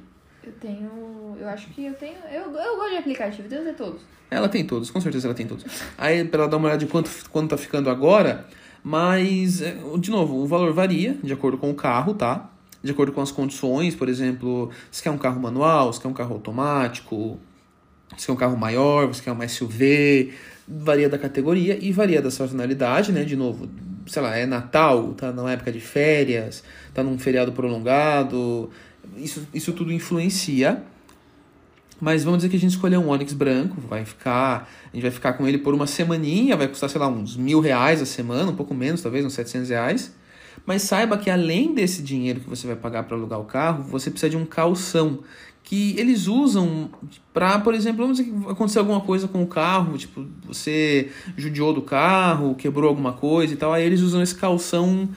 Eu 0.43 0.51
tenho 0.53 1.06
eu 1.39 1.47
acho 1.47 1.67
que 1.69 1.85
eu 1.85 1.93
tenho. 1.93 2.17
Eu, 2.31 2.51
eu 2.51 2.77
gosto 2.77 2.91
de 2.91 2.97
aplicativo, 2.97 3.47
devo 3.47 3.63
ter 3.63 3.75
todos. 3.75 4.01
Ela 4.29 4.49
tem 4.49 4.65
todos, 4.65 4.91
com 4.91 4.99
certeza 4.99 5.27
ela 5.27 5.35
tem 5.35 5.47
todos. 5.47 5.65
Aí, 5.97 6.23
pra 6.25 6.41
ela 6.41 6.49
dar 6.49 6.57
uma 6.57 6.67
olhada 6.67 6.83
de 6.83 6.91
quanto, 6.91 7.09
quanto 7.31 7.51
tá 7.51 7.57
ficando 7.57 7.89
agora, 7.89 8.45
mas, 8.83 9.61
é, 9.61 9.77
de 9.99 10.11
novo, 10.11 10.35
o 10.35 10.45
valor 10.45 10.73
varia 10.73 11.17
de 11.23 11.31
acordo 11.31 11.57
com 11.57 11.69
o 11.69 11.75
carro, 11.75 12.13
tá? 12.13 12.49
De 12.83 12.91
acordo 12.91 13.11
com 13.11 13.21
as 13.21 13.31
condições, 13.31 13.95
por 13.95 14.07
exemplo, 14.09 14.69
se 14.91 15.01
quer 15.01 15.11
um 15.11 15.17
carro 15.17 15.39
manual, 15.39 15.91
se 15.91 15.99
quer 15.99 16.07
um 16.07 16.13
carro 16.13 16.33
automático, 16.33 17.39
se 18.17 18.25
quer 18.25 18.33
um 18.33 18.35
carro 18.35 18.57
maior, 18.57 19.13
se 19.13 19.21
quer 19.21 19.31
uma 19.31 19.47
SUV, 19.47 20.33
varia 20.67 21.09
da 21.09 21.17
categoria 21.17 21.77
e 21.81 21.91
varia 21.91 22.21
da 22.21 22.29
sazonalidade, 22.29 23.11
né? 23.11 23.23
De 23.23 23.35
novo, 23.35 23.69
sei 24.06 24.21
lá, 24.21 24.35
é 24.35 24.45
Natal, 24.45 25.13
tá 25.13 25.31
na 25.31 25.51
época 25.51 25.71
de 25.71 25.79
férias, 25.79 26.63
tá 26.94 27.01
num 27.01 27.17
feriado 27.17 27.51
prolongado, 27.53 28.69
isso, 29.15 29.47
isso 29.53 29.73
tudo 29.73 29.91
influencia. 29.91 30.83
Mas 31.99 32.23
vamos 32.23 32.39
dizer 32.39 32.49
que 32.49 32.56
a 32.56 32.59
gente 32.59 32.71
escolheu 32.71 33.01
um 33.01 33.09
Onix 33.09 33.33
branco, 33.33 33.81
vai 33.81 34.06
ficar, 34.06 34.69
a 34.92 34.95
gente 34.95 35.01
vai 35.01 35.11
ficar 35.11 35.33
com 35.33 35.47
ele 35.47 35.57
por 35.57 35.73
uma 35.73 35.87
semaninha, 35.87 36.56
vai 36.56 36.68
custar, 36.68 36.89
sei 36.89 36.99
lá, 36.99 37.07
uns 37.07 37.35
mil 37.35 37.59
reais 37.59 38.01
a 38.01 38.06
semana, 38.06 38.51
um 38.51 38.56
pouco 38.56 38.73
menos, 38.73 39.01
talvez, 39.01 39.25
uns 39.25 39.33
700 39.33 39.69
reais. 39.69 40.16
Mas 40.66 40.83
saiba 40.83 41.18
que 41.18 41.30
além 41.30 41.73
desse 41.73 42.01
dinheiro 42.01 42.39
que 42.39 42.49
você 42.49 42.68
vai 42.68 42.75
pagar 42.75 43.04
para 43.04 43.16
alugar 43.16 43.39
o 43.39 43.45
carro, 43.45 43.83
você 43.83 44.11
precisa 44.11 44.30
de 44.30 44.37
um 44.37 44.45
calção, 44.45 45.19
que 45.63 45.99
eles 45.99 46.27
usam 46.27 46.89
para, 47.33 47.59
por 47.59 47.73
exemplo, 47.73 48.01
vamos 48.01 48.18
dizer 48.18 48.31
que 48.31 48.49
aconteceu 48.49 48.81
alguma 48.81 49.01
coisa 49.01 49.27
com 49.27 49.44
o 49.44 49.47
carro, 49.47 49.97
tipo, 49.97 50.25
você 50.45 51.11
judiou 51.35 51.73
do 51.73 51.81
carro, 51.81 52.56
quebrou 52.56 52.87
alguma 52.87 53.13
coisa 53.13 53.54
e 53.54 53.57
tal, 53.57 53.73
aí 53.73 53.83
eles 53.83 54.01
usam 54.01 54.21
esse 54.21 54.35
calção 54.35 55.09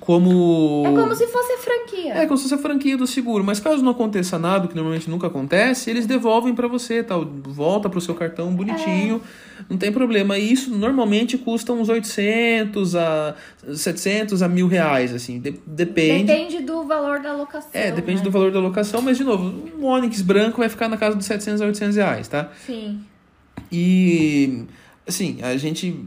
como. 0.00 0.84
É 0.86 0.90
como 0.90 1.14
se 1.14 1.26
fosse 1.26 1.52
a 1.52 1.58
franquia. 1.58 2.14
É, 2.14 2.26
como 2.26 2.36
se 2.36 2.44
fosse 2.44 2.54
a 2.54 2.58
franquia 2.58 2.96
do 2.96 3.06
seguro. 3.06 3.42
Mas 3.42 3.58
caso 3.58 3.82
não 3.82 3.92
aconteça 3.92 4.38
nada, 4.38 4.68
que 4.68 4.74
normalmente 4.74 5.08
nunca 5.10 5.26
acontece, 5.26 5.90
eles 5.90 6.06
devolvem 6.06 6.54
para 6.54 6.68
você, 6.68 7.02
tal. 7.02 7.24
Volta 7.24 7.88
pro 7.88 8.00
seu 8.00 8.14
cartão 8.14 8.54
bonitinho. 8.54 9.20
É. 9.60 9.62
Não 9.68 9.76
tem 9.76 9.90
problema. 9.90 10.38
E 10.38 10.52
isso 10.52 10.70
normalmente 10.70 11.36
custa 11.36 11.72
uns 11.72 11.88
800 11.88 12.94
a 12.94 13.34
700 13.74 14.42
a 14.42 14.48
mil 14.48 14.68
reais, 14.68 15.12
assim. 15.12 15.40
De 15.40 15.54
depende. 15.66 16.24
Depende 16.24 16.60
do 16.60 16.84
valor 16.84 17.20
da 17.20 17.34
locação. 17.34 17.70
É, 17.72 17.90
depende 17.90 18.18
né? 18.18 18.24
do 18.24 18.30
valor 18.30 18.52
da 18.52 18.60
locação. 18.60 19.02
Mas, 19.02 19.16
de 19.16 19.24
novo, 19.24 19.52
um 19.78 19.84
Onix 19.84 20.22
branco 20.22 20.58
vai 20.58 20.68
ficar 20.68 20.88
na 20.88 20.96
casa 20.96 21.16
dos 21.16 21.26
700 21.26 21.60
a 21.60 21.66
800 21.66 21.96
reais, 21.96 22.28
tá? 22.28 22.50
Sim. 22.64 23.00
E, 23.72 24.64
assim, 25.06 25.38
a 25.42 25.56
gente 25.56 26.04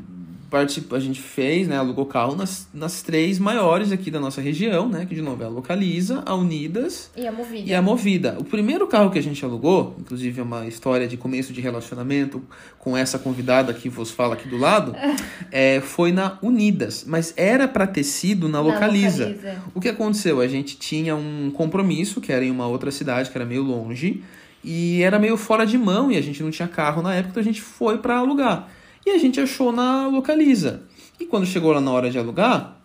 participa, 0.51 0.97
a 0.97 0.99
gente 0.99 1.21
fez, 1.21 1.65
né, 1.65 1.77
alugou 1.77 2.05
carro 2.05 2.35
nas, 2.35 2.67
nas 2.73 3.01
três 3.01 3.39
maiores 3.39 3.89
aqui 3.89 4.11
da 4.11 4.19
nossa 4.19 4.41
região, 4.41 4.89
né, 4.89 5.05
que 5.07 5.15
de 5.15 5.21
novo 5.21 5.41
é 5.41 5.45
a 5.45 5.49
Localiza, 5.49 6.21
a 6.25 6.35
Unidas 6.35 7.09
E 7.15 7.25
a 7.25 7.31
movida. 7.31 7.69
e 7.69 7.73
a 7.73 7.81
Movida. 7.81 8.35
O 8.37 8.43
primeiro 8.43 8.85
carro 8.85 9.09
que 9.09 9.17
a 9.17 9.23
gente 9.23 9.43
alugou, 9.45 9.95
inclusive 9.97 10.41
é 10.41 10.43
uma 10.43 10.67
história 10.67 11.07
de 11.07 11.15
começo 11.15 11.53
de 11.53 11.61
relacionamento 11.61 12.43
com 12.77 12.97
essa 12.97 13.17
convidada 13.17 13.73
que 13.73 13.87
vos 13.87 14.11
fala 14.11 14.33
aqui 14.33 14.49
do 14.49 14.57
lado, 14.57 14.93
é, 15.49 15.79
foi 15.79 16.11
na 16.11 16.37
Unidas, 16.41 17.05
mas 17.07 17.33
era 17.37 17.65
para 17.65 17.87
ter 17.87 18.03
sido 18.03 18.49
na 18.49 18.61
Na 18.61 18.61
Localiza. 18.61 19.29
Localiza. 19.29 19.63
O 19.73 19.79
que 19.79 19.87
aconteceu? 19.87 20.41
A 20.41 20.47
gente 20.47 20.75
tinha 20.77 21.15
um 21.15 21.49
compromisso, 21.49 22.19
que 22.19 22.31
era 22.33 22.43
em 22.43 22.51
uma 22.51 22.67
outra 22.67 22.91
cidade, 22.91 23.29
que 23.31 23.37
era 23.37 23.45
meio 23.45 23.63
longe, 23.63 24.21
e 24.61 25.01
era 25.01 25.17
meio 25.17 25.37
fora 25.37 25.65
de 25.65 25.77
mão, 25.77 26.11
e 26.11 26.17
a 26.17 26.21
gente 26.21 26.43
não 26.43 26.51
tinha 26.51 26.67
carro 26.67 27.01
na 27.01 27.15
época, 27.15 27.29
então 27.31 27.41
a 27.41 27.45
gente 27.45 27.61
foi 27.61 27.97
para 27.99 28.17
alugar. 28.17 28.67
E 29.05 29.09
a 29.11 29.17
gente 29.17 29.39
achou 29.39 29.71
na 29.71 30.07
Localiza. 30.07 30.81
E 31.19 31.25
quando 31.25 31.45
chegou 31.45 31.71
lá 31.71 31.81
na 31.81 31.91
hora 31.91 32.09
de 32.09 32.17
alugar, 32.17 32.77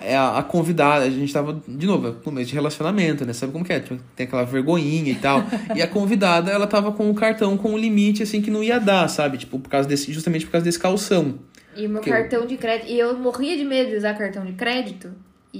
é, 0.00 0.16
a, 0.16 0.38
a 0.38 0.42
convidada, 0.42 1.04
a 1.04 1.10
gente 1.10 1.32
tava, 1.32 1.60
de 1.66 1.86
novo, 1.86 2.08
é 2.08 2.12
começo 2.22 2.48
de 2.48 2.54
relacionamento, 2.54 3.24
né? 3.24 3.32
Sabe 3.32 3.52
como 3.52 3.64
que 3.64 3.72
é? 3.72 3.80
Tipo, 3.80 3.98
Tem 4.14 4.26
aquela 4.26 4.44
vergonhinha 4.44 5.10
e 5.10 5.16
tal. 5.16 5.42
e 5.74 5.82
a 5.82 5.86
convidada, 5.86 6.50
ela 6.50 6.66
tava 6.66 6.92
com 6.92 7.10
o 7.10 7.14
cartão 7.14 7.56
com 7.56 7.72
um 7.72 7.78
limite, 7.78 8.22
assim, 8.22 8.40
que 8.40 8.50
não 8.50 8.62
ia 8.62 8.78
dar, 8.78 9.08
sabe? 9.08 9.38
Tipo, 9.38 9.58
por 9.58 9.68
causa 9.68 9.88
desse, 9.88 10.12
justamente 10.12 10.44
por 10.46 10.52
causa 10.52 10.64
desse 10.64 10.78
calção. 10.78 11.38
E 11.76 11.86
o 11.86 11.90
meu 11.90 12.00
Que 12.02 12.10
eu- 12.10 12.14
cartão 12.14 12.46
de 12.46 12.56
crédito. 12.56 12.90
E 12.90 12.98
eu 12.98 13.16
morria 13.18 13.56
de 13.56 13.64
medo 13.64 13.90
de 13.90 13.96
usar 13.96 14.14
cartão 14.14 14.44
de 14.44 14.52
crédito. 14.52 15.10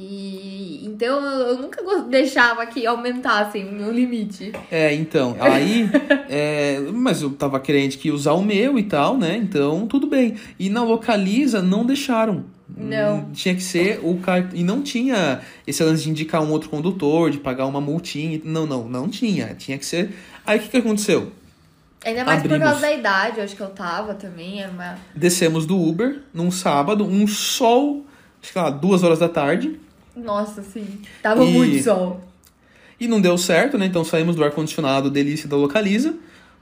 E 0.00 0.86
então 0.98 1.24
eu, 1.24 1.58
nunca 1.58 1.80
deixava 2.02 2.66
que 2.66 2.86
aumentassem 2.86 3.68
o 3.68 3.72
meu 3.72 3.92
limite. 3.92 4.52
É, 4.70 4.94
então, 4.94 5.36
aí. 5.38 5.88
é, 6.28 6.80
mas 6.92 7.22
eu 7.22 7.30
tava 7.30 7.60
crente 7.60 7.98
que 7.98 8.08
ia 8.08 8.14
usar 8.14 8.32
o 8.32 8.42
meu 8.42 8.78
e 8.78 8.82
tal, 8.82 9.16
né? 9.16 9.36
Então, 9.36 9.86
tudo 9.86 10.06
bem. 10.06 10.36
E 10.58 10.68
na 10.68 10.82
localiza 10.82 11.62
não 11.62 11.84
deixaram. 11.84 12.44
Não. 12.68 13.30
Tinha 13.32 13.54
que 13.54 13.62
ser 13.62 14.00
o 14.02 14.18
cartão. 14.18 14.58
E 14.58 14.62
não 14.62 14.82
tinha 14.82 15.40
esse 15.66 15.82
lance 15.82 16.04
de 16.04 16.10
indicar 16.10 16.42
um 16.42 16.50
outro 16.50 16.68
condutor, 16.68 17.30
de 17.30 17.38
pagar 17.38 17.66
uma 17.66 17.80
multinha. 17.80 18.40
Não, 18.44 18.66
não, 18.66 18.88
não 18.88 19.08
tinha. 19.08 19.54
Tinha 19.54 19.78
que 19.78 19.86
ser. 19.86 20.10
Aí 20.44 20.58
o 20.58 20.62
que, 20.62 20.68
que 20.68 20.76
aconteceu? 20.78 21.32
Ainda 22.04 22.24
mais 22.24 22.42
por 22.42 22.46
Abrimos. 22.46 22.68
causa 22.68 22.80
da 22.80 22.92
idade, 22.92 23.38
eu 23.38 23.44
acho 23.44 23.56
que 23.56 23.62
eu 23.62 23.70
tava 23.70 24.14
também. 24.14 24.62
Era 24.62 24.70
uma... 24.70 24.98
Descemos 25.14 25.66
do 25.66 25.80
Uber 25.80 26.20
num 26.32 26.50
sábado, 26.50 27.04
um 27.04 27.26
sol, 27.26 28.04
acho 28.42 28.52
que 28.52 28.58
lá, 28.58 28.70
duas 28.70 29.02
horas 29.02 29.18
da 29.18 29.28
tarde. 29.28 29.78
Nossa, 30.22 30.62
sim. 30.62 30.86
Tava 31.22 31.44
E- 31.44 31.52
muito 31.52 31.82
sol. 31.84 32.20
E 33.00 33.06
não 33.06 33.20
deu 33.20 33.38
certo, 33.38 33.78
né? 33.78 33.86
Então 33.86 34.04
saímos 34.04 34.34
do 34.36 34.42
ar-condicionado 34.44 35.08
delícia 35.08 35.48
da 35.48 35.56
Localiza, 35.56 36.14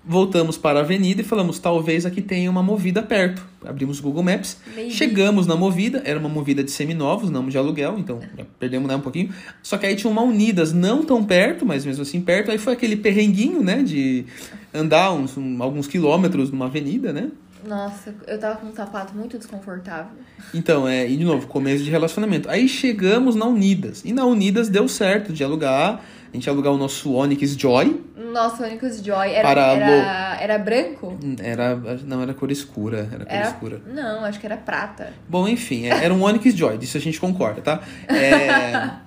voltamos 0.05 0.57
para 0.59 0.79
a 0.81 0.83
avenida 0.83 1.23
e 1.23 1.25
falamos, 1.25 1.59
talvez 1.59 2.05
aqui 2.07 2.21
tenha 2.21 2.51
uma 2.51 2.63
movida 2.63 3.03
perto. 3.03 3.43
Abrimos 3.65 3.99
o 3.99 4.03
Google 4.03 4.23
Maps, 4.23 4.59
chegamos 4.91 5.47
na 5.47 5.57
movida, 5.57 6.03
era 6.05 6.19
uma 6.19 6.29
movida 6.29 6.63
de 6.63 6.71
seminovos, 6.71 7.31
não 7.31 7.49
de 7.49 7.57
aluguel, 7.57 7.97
então 7.99 8.21
perdemos 8.61 8.87
né, 8.87 8.95
um 8.97 9.01
pouquinho. 9.01 9.31
Só 9.63 9.79
que 9.79 9.87
aí 9.87 9.97
tinha 9.97 10.11
uma 10.11 10.23
Unidas 10.23 10.73
não 10.75 11.03
tão 11.03 11.25
perto, 11.25 11.65
mas 11.65 11.85
mesmo 11.87 12.03
assim 12.03 12.21
perto. 12.21 12.51
Aí 12.51 12.59
foi 12.59 12.75
aquele 12.75 12.97
perrenguinho, 12.97 13.63
né? 13.63 13.83
De 13.83 14.27
andar 14.75 15.13
uns, 15.13 15.37
um- 15.39 15.63
alguns 15.63 15.87
quilômetros 15.89 16.51
numa 16.51 16.67
avenida, 16.67 17.13
né? 17.15 17.31
Nossa, 17.67 18.15
eu 18.27 18.39
tava 18.39 18.57
com 18.57 18.69
um 18.69 18.75
sapato 18.75 19.15
muito 19.15 19.37
desconfortável. 19.37 20.13
Então, 20.55 20.87
é, 20.87 21.09
e 21.09 21.17
de 21.17 21.25
novo, 21.25 21.47
começo 21.47 21.83
de 21.83 21.91
relacionamento. 21.91 22.49
Aí 22.49 22.69
chegamos 22.69 23.35
na 23.35 23.47
Unidas. 23.47 24.03
E 24.05 24.13
na 24.13 24.25
Unidas 24.25 24.69
deu 24.69 24.89
certo 24.89 25.33
de 25.33 25.43
alugar. 25.43 26.01
A 26.33 26.37
gente 26.37 26.47
ia 26.47 26.53
alugar 26.53 26.73
o 26.73 26.79
nosso 26.79 27.13
Onix 27.13 27.57
Joy. 27.57 28.05
Nosso 28.33 28.63
Onicus 28.63 29.03
Joy 29.03 29.31
era, 29.31 29.49
Para 29.49 29.63
era, 29.73 30.39
era 30.41 30.59
branco? 30.59 31.19
Era. 31.43 31.75
Não, 32.05 32.23
era 32.23 32.35
cor 32.35 32.51
escura. 32.51 33.09
Era 33.11 33.25
cor 33.25 33.35
Era... 33.35 33.49
escura. 33.49 33.83
Não, 33.87 34.25
acho 34.25 34.39
que 34.39 34.47
era 34.47 34.57
prata. 34.57 35.13
Bom, 35.29 35.49
enfim, 35.49 35.87
é- 35.87 36.05
era 36.05 36.13
um 36.13 36.23
Onix 36.23 36.55
Joy, 36.55 36.77
disso 36.79 36.97
a 36.97 37.01
gente 37.01 37.19
concorda, 37.19 37.63
tá? 37.63 37.81
É... 38.09 39.07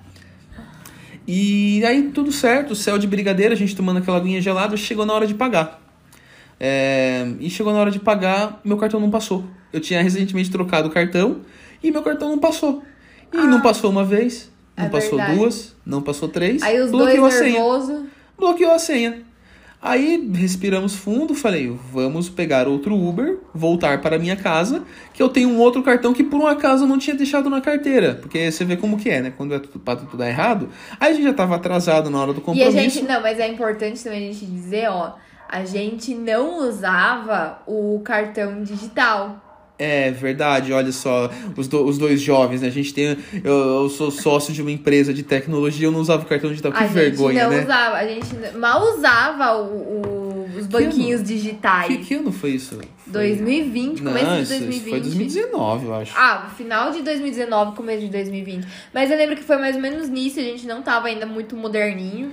E 1.32 1.84
aí 1.84 2.10
tudo 2.12 2.32
certo, 2.32 2.74
céu 2.74 2.98
de 2.98 3.06
brigadeiro, 3.06 3.52
a 3.52 3.56
gente 3.56 3.76
tomando 3.76 3.98
aquela 3.98 4.16
aguinha 4.16 4.40
gelada, 4.42 4.76
chegou 4.76 5.06
na 5.06 5.12
hora 5.12 5.28
de 5.28 5.34
pagar. 5.34 5.79
É, 6.62 7.26
E 7.40 7.48
chegou 7.48 7.72
na 7.72 7.78
hora 7.80 7.90
de 7.90 7.98
pagar, 7.98 8.60
meu 8.62 8.76
cartão 8.76 9.00
não 9.00 9.10
passou. 9.10 9.44
Eu 9.72 9.80
tinha 9.80 10.02
recentemente 10.02 10.50
trocado 10.50 10.88
o 10.88 10.90
cartão 10.90 11.40
e 11.82 11.90
meu 11.90 12.02
cartão 12.02 12.28
não 12.28 12.38
passou. 12.38 12.82
E 13.32 13.36
não 13.36 13.60
passou 13.62 13.90
uma 13.90 14.04
vez, 14.04 14.50
não 14.76 14.86
É 14.86 14.88
passou 14.90 15.16
verdade. 15.18 15.38
duas, 15.38 15.76
não 15.86 16.02
passou 16.02 16.28
três, 16.28 16.62
Aí 16.62 16.78
os 16.80 16.90
bloqueou 16.90 17.20
dois 17.22 17.34
a 17.34 17.38
senha 17.38 17.60
bloqueou 18.36 18.72
a 18.72 18.78
senha. 18.78 19.22
Aí 19.82 20.30
respiramos 20.34 20.94
fundo, 20.94 21.34
falei, 21.34 21.74
vamos 21.90 22.28
pegar 22.28 22.68
outro 22.68 22.94
Uber, 22.94 23.38
voltar 23.54 23.98
para 24.02 24.18
minha 24.18 24.36
casa, 24.36 24.82
que 25.14 25.22
eu 25.22 25.28
tenho 25.30 25.48
um 25.48 25.58
outro 25.58 25.82
cartão 25.82 26.12
que 26.12 26.22
por 26.22 26.38
um 26.38 26.46
acaso 26.46 26.84
eu 26.84 26.88
não 26.88 26.98
tinha 26.98 27.16
deixado 27.16 27.48
na 27.48 27.62
carteira. 27.62 28.16
Porque 28.16 28.50
você 28.50 28.62
vê 28.62 28.76
como 28.76 28.98
que 28.98 29.08
é, 29.08 29.22
né? 29.22 29.32
Quando 29.34 29.54
é 29.54 29.58
tudo, 29.58 29.78
pra 29.78 29.96
tudo 29.96 30.18
dar 30.18 30.28
errado. 30.28 30.68
Aí 30.98 31.12
a 31.12 31.14
gente 31.14 31.24
já 31.24 31.32
tava 31.32 31.56
atrasado 31.56 32.10
na 32.10 32.20
hora 32.20 32.32
do 32.34 32.40
E 32.40 32.42
a 32.42 32.44
compromisso. 32.44 32.72
gente, 32.72 33.02
não, 33.04 33.22
mas 33.22 33.38
é 33.38 33.48
importante 33.48 34.04
também 34.04 34.28
a 34.28 34.32
gente 34.32 34.44
dizer, 34.44 34.90
ó, 34.90 35.14
a 35.50 35.64
gente 35.64 36.14
não 36.14 36.58
usava 36.68 37.58
o 37.66 38.00
cartão 38.04 38.62
digital. 38.62 39.46
É 39.82 40.10
verdade, 40.10 40.74
olha 40.74 40.92
só, 40.92 41.30
os, 41.56 41.66
do- 41.66 41.86
os 41.86 41.96
dois 41.96 42.20
jovens, 42.20 42.60
né? 42.60 42.68
A 42.68 42.70
gente 42.70 42.92
tem. 42.92 43.16
Eu, 43.42 43.82
eu 43.82 43.88
sou 43.88 44.10
sócio 44.10 44.52
de 44.52 44.60
uma 44.60 44.70
empresa 44.70 45.14
de 45.14 45.22
tecnologia, 45.22 45.86
eu 45.86 45.90
não 45.92 46.00
usava 46.00 46.22
o 46.22 46.26
cartão 46.26 46.50
digital. 46.50 46.70
Que 46.70 46.84
a 46.84 46.86
vergonha, 46.86 47.40
gente 47.44 47.50
não 47.50 47.56
né? 47.56 47.64
usava, 47.64 47.96
a 47.96 48.06
gente 48.06 48.56
mal 48.58 48.82
usava 48.94 49.56
o, 49.56 49.66
o- 49.74 50.50
os 50.58 50.66
banquinhos 50.66 51.22
Que, 51.22 51.26
digitais. 51.28 52.06
que 52.06 52.14
ano 52.14 52.30
foi 52.30 52.50
isso? 52.50 52.74
Foi... 52.74 52.84
2020, 53.06 54.02
Não, 54.02 54.12
começo 54.12 54.26
de 54.36 54.42
isso- 54.42 54.52
isso 54.52 54.60
2020. 54.64 54.90
foi 54.90 55.00
2019, 55.00 55.86
eu 55.86 55.94
acho. 55.94 56.12
Ah, 56.14 56.50
final 56.58 56.90
de 56.92 57.00
2019, 57.00 57.74
começo 57.74 58.00
de 58.02 58.08
2020. 58.08 58.66
Mas 58.92 59.10
eu 59.10 59.16
lembro 59.16 59.34
que 59.34 59.42
foi 59.42 59.56
mais 59.56 59.76
ou 59.76 59.80
menos 59.80 60.10
nisso, 60.10 60.38
a 60.38 60.42
gente 60.42 60.66
não 60.66 60.82
tava 60.82 61.08
ainda 61.08 61.24
muito 61.24 61.56
moderninho. 61.56 62.32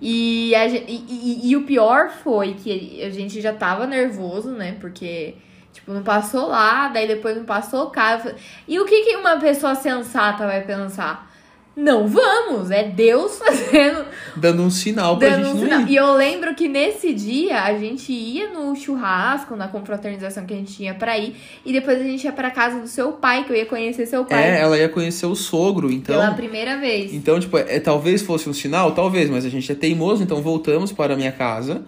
E, 0.00 0.54
a 0.54 0.66
e, 0.66 1.04
e- 1.08 1.50
e 1.50 1.56
o 1.56 1.64
pior 1.66 2.10
foi 2.10 2.54
que 2.54 3.02
a 3.04 3.10
gente 3.10 3.40
já 3.40 3.52
tava 3.52 3.86
nervoso, 3.86 4.50
né? 4.52 4.76
Porque, 4.80 5.34
tipo, 5.72 5.92
não 5.92 6.02
passou 6.02 6.48
lá, 6.48 6.88
daí 6.88 7.06
depois 7.06 7.36
não 7.36 7.44
passou 7.44 7.90
falei- 8.18 8.36
E 8.66 8.78
o 8.80 8.86
que, 8.86 9.02
que 9.04 9.16
uma 9.16 9.38
pessoa 9.38 9.74
sensata 9.74 10.46
vai 10.46 10.62
pensar? 10.64 11.29
Não 11.76 12.06
vamos, 12.06 12.70
é 12.70 12.82
Deus 12.84 13.38
fazendo 13.38 14.04
Dando 14.36 14.62
um 14.62 14.70
sinal 14.70 15.16
pra 15.16 15.30
Dando 15.30 15.44
gente 15.44 15.50
um 15.50 15.54
não 15.54 15.62
sinal. 15.64 15.80
ir. 15.82 15.90
E 15.90 15.96
eu 15.96 16.12
lembro 16.14 16.54
que 16.54 16.68
nesse 16.68 17.14
dia 17.14 17.62
a 17.62 17.78
gente 17.78 18.12
ia 18.12 18.50
no 18.50 18.74
churrasco, 18.76 19.54
na 19.56 19.68
confraternização 19.68 20.44
que 20.44 20.52
a 20.52 20.56
gente 20.56 20.74
tinha 20.76 20.94
pra 20.94 21.16
ir, 21.16 21.36
e 21.64 21.72
depois 21.72 22.00
a 22.00 22.04
gente 22.04 22.24
ia 22.24 22.32
pra 22.32 22.50
casa 22.50 22.80
do 22.80 22.88
seu 22.88 23.12
pai, 23.12 23.44
que 23.44 23.52
eu 23.52 23.56
ia 23.56 23.66
conhecer 23.66 24.04
seu 24.06 24.24
pai 24.24 24.42
É, 24.42 24.60
ela 24.60 24.76
ia 24.76 24.88
conhecer 24.88 25.26
o 25.26 25.34
sogro, 25.34 25.90
então. 25.90 26.16
pela 26.18 26.34
primeira 26.34 26.76
vez. 26.78 27.14
Então, 27.14 27.38
tipo, 27.40 27.56
é, 27.56 27.78
talvez 27.80 28.20
fosse 28.20 28.48
um 28.48 28.52
sinal, 28.52 28.92
talvez, 28.92 29.30
mas 29.30 29.44
a 29.46 29.48
gente 29.48 29.70
é 29.70 29.74
teimoso, 29.74 30.22
então 30.22 30.42
voltamos 30.42 30.92
para 30.92 31.14
a 31.14 31.16
minha 31.16 31.32
casa. 31.32 31.82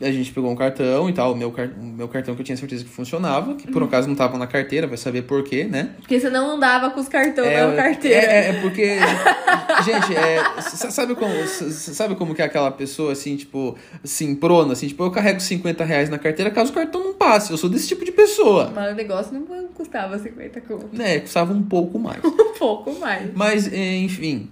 A 0.00 0.10
gente 0.10 0.32
pegou 0.32 0.50
um 0.50 0.56
cartão 0.56 1.08
e 1.08 1.12
tal, 1.12 1.32
o 1.32 1.36
meu, 1.36 1.52
meu 1.80 2.08
cartão 2.08 2.34
que 2.34 2.40
eu 2.40 2.44
tinha 2.44 2.56
certeza 2.56 2.84
que 2.84 2.90
funcionava, 2.90 3.54
que 3.54 3.66
Uhum. 3.66 3.72
por 3.72 3.82
um 3.82 3.86
acaso 3.86 4.08
não 4.08 4.14
tava 4.14 4.36
na 4.38 4.46
carteira, 4.46 4.86
vai 4.86 4.96
saber 4.96 5.22
por 5.22 5.42
quê, 5.44 5.64
né? 5.64 5.90
Porque 5.98 6.18
você 6.18 6.28
não 6.30 6.50
andava 6.50 6.90
com 6.90 7.00
os 7.00 7.08
cartões 7.08 7.46
É, 7.46 7.66
na 7.66 7.74
carteira. 7.76 8.16
É, 8.16 8.46
é, 8.46 8.48
é 8.50 8.52
porque. 8.60 8.96
gente, 9.84 10.14
é, 10.16 10.60
sabe, 10.60 11.14
como, 11.14 11.32
sabe 11.46 12.14
como 12.16 12.34
que 12.34 12.42
é 12.42 12.44
aquela 12.44 12.70
pessoa 12.70 13.12
assim, 13.12 13.36
tipo, 13.36 13.76
assim, 14.02 14.34
prona, 14.34 14.72
assim, 14.72 14.88
tipo, 14.88 15.02
eu 15.04 15.10
carrego 15.10 15.40
50 15.40 15.84
reais 15.84 16.08
na 16.08 16.18
carteira 16.18 16.50
caso 16.50 16.70
o 16.70 16.74
cartão 16.74 17.02
não 17.02 17.14
passe. 17.14 17.50
Eu 17.50 17.56
sou 17.56 17.68
desse 17.70 17.88
tipo 17.88 18.04
de 18.04 18.12
pessoa. 18.12 18.70
Mas 18.74 18.92
o 18.92 18.94
negócio 18.96 19.32
não 19.32 19.68
custava 19.68 20.18
50 20.18 20.60
conto. 20.62 20.88
Né, 20.92 21.20
custava 21.20 21.52
um 21.52 21.62
pouco 21.62 21.98
mais. 21.98 22.20
Um 22.52 22.58
pouco 22.64 22.92
mais. 23.00 23.30
Mas, 23.34 23.72
eh, 23.72 23.96
enfim. 23.98 24.48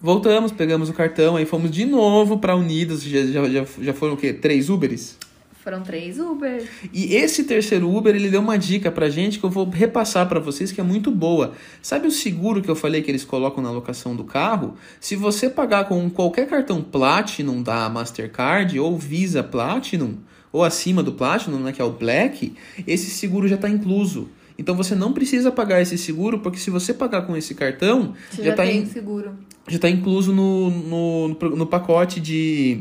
Voltamos, 0.00 0.52
pegamos 0.52 0.88
o 0.88 0.92
cartão, 0.92 1.34
aí 1.34 1.44
fomos 1.44 1.72
de 1.72 1.84
novo 1.84 2.38
pra 2.38 2.54
Unidas. 2.54 3.02
Já, 3.02 3.48
já, 3.48 3.64
já, 3.80 3.92
foram 3.92 4.14
o 4.14 4.16
quê? 4.16 4.32
Três 4.32 4.70
Uberes? 4.70 5.18
Foram 5.68 5.82
três 5.82 6.18
Uber. 6.18 6.66
E 6.94 7.16
esse 7.16 7.44
terceiro 7.44 7.94
Uber, 7.94 8.14
ele 8.14 8.30
deu 8.30 8.40
uma 8.40 8.56
dica 8.56 8.90
pra 8.90 9.10
gente 9.10 9.38
que 9.38 9.44
eu 9.44 9.50
vou 9.50 9.68
repassar 9.68 10.26
pra 10.28 10.40
vocês 10.40 10.72
que 10.72 10.80
é 10.80 10.84
muito 10.84 11.10
boa. 11.10 11.52
Sabe 11.82 12.06
o 12.06 12.12
seguro 12.12 12.62
que 12.62 12.70
eu 12.70 12.76
falei 12.76 13.02
que 13.02 13.10
eles 13.10 13.24
colocam 13.24 13.62
na 13.62 13.70
locação 13.70 14.16
do 14.16 14.24
carro? 14.24 14.76
Se 15.00 15.16
você 15.16 15.50
pagar 15.50 15.86
com 15.86 16.08
qualquer 16.08 16.48
cartão 16.48 16.80
Platinum 16.80 17.60
da 17.62 17.88
Mastercard 17.90 18.78
ou 18.78 18.96
Visa 18.96 19.42
Platinum, 19.42 20.14
ou 20.52 20.64
acima 20.64 21.02
do 21.02 21.12
Platinum, 21.12 21.58
né, 21.58 21.72
que 21.72 21.82
é 21.82 21.84
o 21.84 21.90
Black, 21.90 22.54
esse 22.86 23.10
seguro 23.10 23.48
já 23.48 23.56
está 23.56 23.68
incluso. 23.68 24.30
Então 24.58 24.74
você 24.74 24.94
não 24.94 25.12
precisa 25.12 25.52
pagar 25.52 25.80
esse 25.80 25.96
seguro, 25.96 26.40
porque 26.40 26.58
se 26.58 26.68
você 26.68 26.92
pagar 26.92 27.22
com 27.22 27.36
esse 27.36 27.54
cartão, 27.54 28.14
Você 28.30 28.38
já 28.38 28.44
já, 28.44 28.50
está 28.50 28.62
tem 28.64 28.84
seguro. 28.86 29.30
já 29.68 29.78
tá 29.78 29.88
incluso 29.88 30.32
no, 30.32 30.68
no, 30.70 31.28
no, 31.28 31.66
pacote 31.66 32.18
de, 32.20 32.80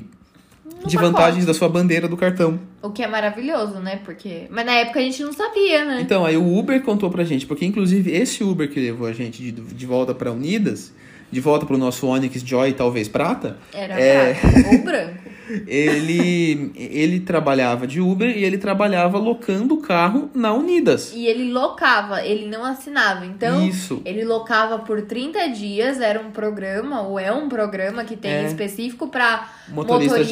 No 0.66 0.72
de 0.88 0.96
pacote. 0.96 0.98
vantagens 0.98 1.46
da 1.46 1.54
sua 1.54 1.70
bandeira 1.70 2.08
do 2.08 2.18
cartão. 2.18 2.60
O 2.82 2.90
que 2.90 3.04
é 3.04 3.08
maravilhoso, 3.08 3.76
né? 3.80 3.98
Porque. 4.04 4.48
Mas 4.50 4.66
na 4.66 4.74
época 4.74 5.00
a 5.00 5.04
gente 5.04 5.22
não 5.22 5.32
sabia, 5.32 5.86
né? 5.86 6.00
Então, 6.02 6.26
aí 6.26 6.36
o 6.36 6.58
Uber 6.58 6.82
contou 6.82 7.12
pra 7.12 7.24
gente, 7.24 7.46
porque 7.46 7.64
inclusive 7.66 8.10
esse 8.12 8.44
Uber 8.44 8.68
que 8.70 8.80
levou 8.80 9.08
a 9.08 9.14
gente 9.14 9.44
de, 9.44 9.52
de 9.52 9.86
volta 9.86 10.16
pra 10.16 10.32
Unidas, 10.32 10.92
de 11.32 11.40
volta 11.42 11.66
pro 11.66 11.78
nosso 11.78 12.08
Onix 12.08 12.42
Joy, 12.42 12.74
talvez 12.74 13.08
prata, 13.08 13.58
Era 13.74 14.00
É. 14.00 14.34
prata 14.34 14.68
ou 14.70 14.78
branco. 14.84 15.28
ele, 15.66 16.72
ele 16.76 17.20
trabalhava 17.22 17.88
de 17.88 18.02
Uber 18.02 18.30
e 18.38 18.44
ele 18.44 18.58
trabalhava 18.58 19.18
locando 19.18 19.76
o 19.76 19.82
carro 19.82 20.30
na 20.34 20.54
Unidas. 20.54 21.14
E 21.16 21.26
ele 21.26 21.52
locava, 21.52 22.22
ele 22.26 22.48
não 22.48 22.64
assinava. 22.66 23.26
Então, 23.26 23.66
Isso. 23.66 24.02
ele 24.06 24.24
locava 24.26 24.80
por 24.80 25.02
30 25.02 25.48
dias, 25.50 26.00
era 26.02 26.20
um 26.20 26.32
programa, 26.32 27.02
ou 27.02 27.20
é 27.20 27.32
um 27.32 27.48
programa 27.48 28.04
que 28.04 28.16
tem 28.18 28.32
É. 28.32 28.46
específico 28.46 29.08
pra 29.08 29.50
Motoristas, 29.70 30.20
motoristas, 30.20 30.28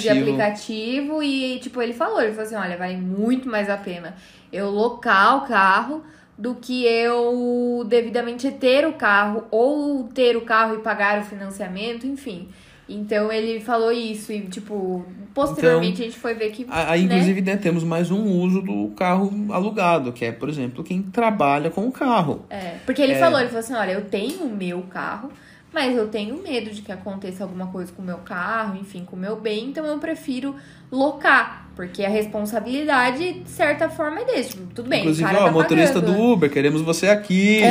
de 0.00 0.08
aplicativo. 0.08 0.14
de 0.14 0.20
aplicativo. 0.30 1.22
E, 1.22 1.58
tipo, 1.60 1.80
ele 1.82 1.92
falou, 1.92 2.20
ele 2.20 2.30
falou 2.32 2.44
assim, 2.46 2.56
olha, 2.56 2.76
vale 2.76 2.96
muito 2.96 3.48
mais 3.48 3.68
a 3.68 3.76
pena 3.76 4.14
eu 4.52 4.68
locar 4.68 5.38
o 5.38 5.48
carro 5.48 6.02
do 6.40 6.54
que 6.54 6.86
eu 6.86 7.84
devidamente 7.86 8.50
ter 8.52 8.86
o 8.86 8.94
carro, 8.94 9.44
ou 9.50 10.04
ter 10.04 10.38
o 10.38 10.40
carro 10.40 10.76
e 10.76 10.78
pagar 10.78 11.20
o 11.20 11.24
financiamento, 11.24 12.06
enfim. 12.06 12.48
Então 12.88 13.30
ele 13.30 13.60
falou 13.60 13.92
isso 13.92 14.32
e, 14.32 14.40
tipo, 14.48 15.04
posteriormente 15.34 16.00
a 16.00 16.04
gente 16.06 16.18
foi 16.18 16.32
ver 16.34 16.50
que. 16.50 16.66
Aí, 16.70 17.04
né? 17.04 17.14
inclusive, 17.14 17.42
né, 17.42 17.56
temos 17.58 17.84
mais 17.84 18.10
um 18.10 18.24
uso 18.40 18.62
do 18.62 18.88
carro 18.96 19.30
alugado, 19.52 20.12
que 20.14 20.24
é, 20.24 20.32
por 20.32 20.48
exemplo, 20.48 20.82
quem 20.82 21.02
trabalha 21.02 21.70
com 21.70 21.86
o 21.86 21.92
carro. 21.92 22.46
É, 22.48 22.78
porque 22.86 23.02
ele 23.02 23.12
É. 23.12 23.18
falou, 23.18 23.38
ele 23.38 23.48
falou 23.48 23.60
assim, 23.60 23.74
olha, 23.74 23.92
eu 23.92 24.06
tenho 24.06 24.42
o 24.44 24.50
meu 24.56 24.82
carro, 24.90 25.30
mas 25.72 25.94
eu 25.96 26.08
tenho 26.08 26.42
medo 26.42 26.70
de 26.70 26.82
que 26.82 26.90
aconteça 26.90 27.44
alguma 27.44 27.66
coisa 27.68 27.92
com 27.92 28.02
o 28.02 28.04
meu 28.04 28.18
carro, 28.18 28.76
enfim, 28.80 29.04
com 29.04 29.14
o 29.14 29.18
meu 29.18 29.36
bem, 29.36 29.66
então 29.66 29.84
eu 29.84 29.98
prefiro 29.98 30.56
locar, 30.90 31.69
porque 31.80 32.04
a 32.04 32.10
responsabilidade, 32.10 33.40
de 33.40 33.48
certa 33.48 33.88
forma, 33.88 34.20
é 34.20 34.24
desse. 34.26 34.50
Tipo, 34.50 34.66
tudo 34.74 34.90
bem, 34.90 35.00
Inclusive, 35.00 35.34
ó, 35.34 35.44
tá 35.46 35.50
motorista 35.50 35.98
pagando, 35.98 36.14
do 36.14 36.22
Uber, 36.22 36.50
queremos 36.50 36.82
você 36.82 37.08
aqui. 37.08 37.62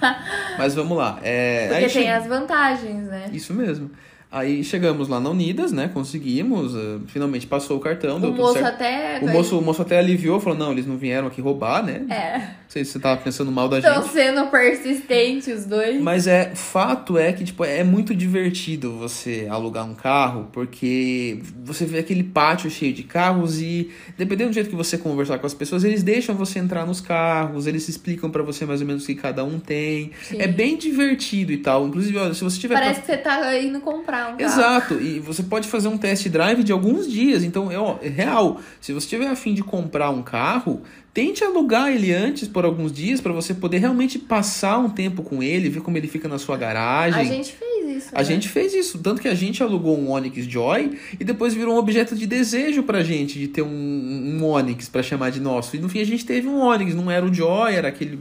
Mas 0.56 0.74
vamos 0.74 0.96
lá. 0.96 1.18
É, 1.22 1.68
Porque 1.68 1.88
tem 1.90 2.04
che- 2.04 2.08
as 2.08 2.26
vantagens, 2.26 3.06
né? 3.06 3.28
Isso 3.30 3.52
mesmo. 3.52 3.90
Aí 4.32 4.64
chegamos 4.64 5.08
lá 5.08 5.20
na 5.20 5.28
Unidas, 5.28 5.72
né? 5.72 5.90
Conseguimos, 5.92 6.74
eh, 6.74 7.00
finalmente 7.08 7.46
passou 7.46 7.76
o 7.76 7.80
cartão, 7.80 8.16
O 8.16 8.32
moço 8.32 8.64
até... 8.64 9.18
O 9.20 9.28
moço, 9.28 9.58
o 9.58 9.62
moço 9.62 9.82
até 9.82 9.98
aliviou, 9.98 10.40
falou: 10.40 10.56
não, 10.58 10.72
eles 10.72 10.86
não 10.86 10.96
vieram 10.96 11.26
aqui 11.26 11.42
roubar, 11.42 11.82
né? 11.84 12.06
É, 12.08 12.40
sei 12.70 12.84
se 12.84 12.92
você 12.92 12.98
tava 13.00 13.20
pensando 13.20 13.50
mal 13.50 13.68
da 13.68 13.78
estão 13.78 14.02
gente. 14.02 14.12
sendo 14.12 14.46
persistentes 14.50 15.48
os 15.60 15.64
dois. 15.66 16.00
Mas 16.00 16.26
é 16.26 16.54
fato 16.54 17.18
é 17.18 17.32
que 17.32 17.44
tipo 17.44 17.64
é 17.64 17.82
muito 17.82 18.14
divertido 18.14 18.92
você 18.96 19.46
alugar 19.50 19.84
um 19.84 19.94
carro 19.94 20.48
porque 20.52 21.40
você 21.64 21.84
vê 21.84 21.98
aquele 21.98 22.22
pátio 22.22 22.70
cheio 22.70 22.92
de 22.92 23.02
carros 23.02 23.60
e 23.60 23.90
dependendo 24.16 24.50
do 24.50 24.54
jeito 24.54 24.70
que 24.70 24.76
você 24.76 24.96
conversar 24.96 25.38
com 25.38 25.46
as 25.46 25.54
pessoas 25.54 25.84
eles 25.84 26.02
deixam 26.02 26.34
você 26.34 26.58
entrar 26.58 26.86
nos 26.86 27.00
carros 27.00 27.66
eles 27.66 27.88
explicam 27.88 28.30
pra 28.30 28.42
você 28.42 28.64
mais 28.64 28.80
ou 28.80 28.86
menos 28.86 29.02
o 29.04 29.06
que 29.06 29.14
cada 29.16 29.44
um 29.44 29.58
tem 29.58 30.12
Sim. 30.22 30.40
é 30.40 30.46
bem 30.46 30.76
divertido 30.76 31.52
e 31.52 31.58
tal 31.58 31.86
inclusive 31.88 32.16
olha, 32.18 32.34
se 32.34 32.44
você 32.44 32.58
tiver 32.58 32.74
pra- 32.74 32.80
Parece 32.84 33.00
que 33.00 33.06
você 33.06 33.16
tá 33.18 33.58
indo 33.58 33.80
comprar 33.80 34.32
um 34.32 34.36
carro. 34.36 34.40
Exato, 34.40 34.94
e 35.00 35.18
você 35.18 35.42
pode 35.42 35.68
fazer 35.68 35.88
um 35.88 35.98
test 35.98 36.26
drive 36.28 36.62
de 36.62 36.72
alguns 36.72 37.10
dias. 37.10 37.42
Então, 37.44 37.70
é, 37.70 37.78
ó, 37.78 37.96
é 38.02 38.08
real. 38.08 38.60
Se 38.80 38.92
você 38.92 39.06
tiver 39.08 39.26
afim 39.26 39.52
de 39.54 39.62
comprar 39.62 40.10
um 40.10 40.22
carro, 40.22 40.82
tente 41.12 41.42
alugar 41.42 41.90
ele 41.90 42.12
antes 42.12 42.46
por 42.46 42.64
alguns 42.64 42.92
dias 42.92 43.20
para 43.20 43.32
você 43.32 43.52
poder 43.52 43.78
realmente 43.78 44.18
passar 44.18 44.78
um 44.78 44.88
tempo 44.88 45.22
com 45.22 45.42
ele, 45.42 45.68
ver 45.68 45.80
como 45.80 45.96
ele 45.96 46.06
fica 46.06 46.28
na 46.28 46.38
sua 46.38 46.56
garagem. 46.56 47.20
A 47.20 47.24
gente 47.24 47.52
fez 47.52 47.96
isso, 47.96 48.08
A 48.12 48.18
né? 48.18 48.24
gente 48.24 48.48
fez 48.48 48.74
isso, 48.74 48.98
tanto 48.98 49.20
que 49.20 49.28
a 49.28 49.34
gente 49.34 49.62
alugou 49.62 49.98
um 49.98 50.10
Onix 50.10 50.44
Joy 50.46 50.96
e 51.18 51.24
depois 51.24 51.52
virou 51.52 51.74
um 51.74 51.78
objeto 51.78 52.14
de 52.14 52.26
desejo 52.26 52.82
pra 52.82 53.02
gente 53.02 53.38
de 53.38 53.48
ter 53.48 53.62
um, 53.62 53.68
um 53.68 54.44
Onix 54.44 54.88
pra 54.88 55.02
chamar 55.02 55.30
de 55.30 55.40
nosso. 55.40 55.74
E 55.76 55.80
no 55.80 55.88
fim 55.88 56.00
a 56.00 56.06
gente 56.06 56.24
teve 56.24 56.46
um 56.46 56.60
Onix, 56.60 56.94
não 56.94 57.10
era 57.10 57.26
o 57.26 57.32
Joy, 57.32 57.74
era 57.74 57.88
aquele 57.88 58.18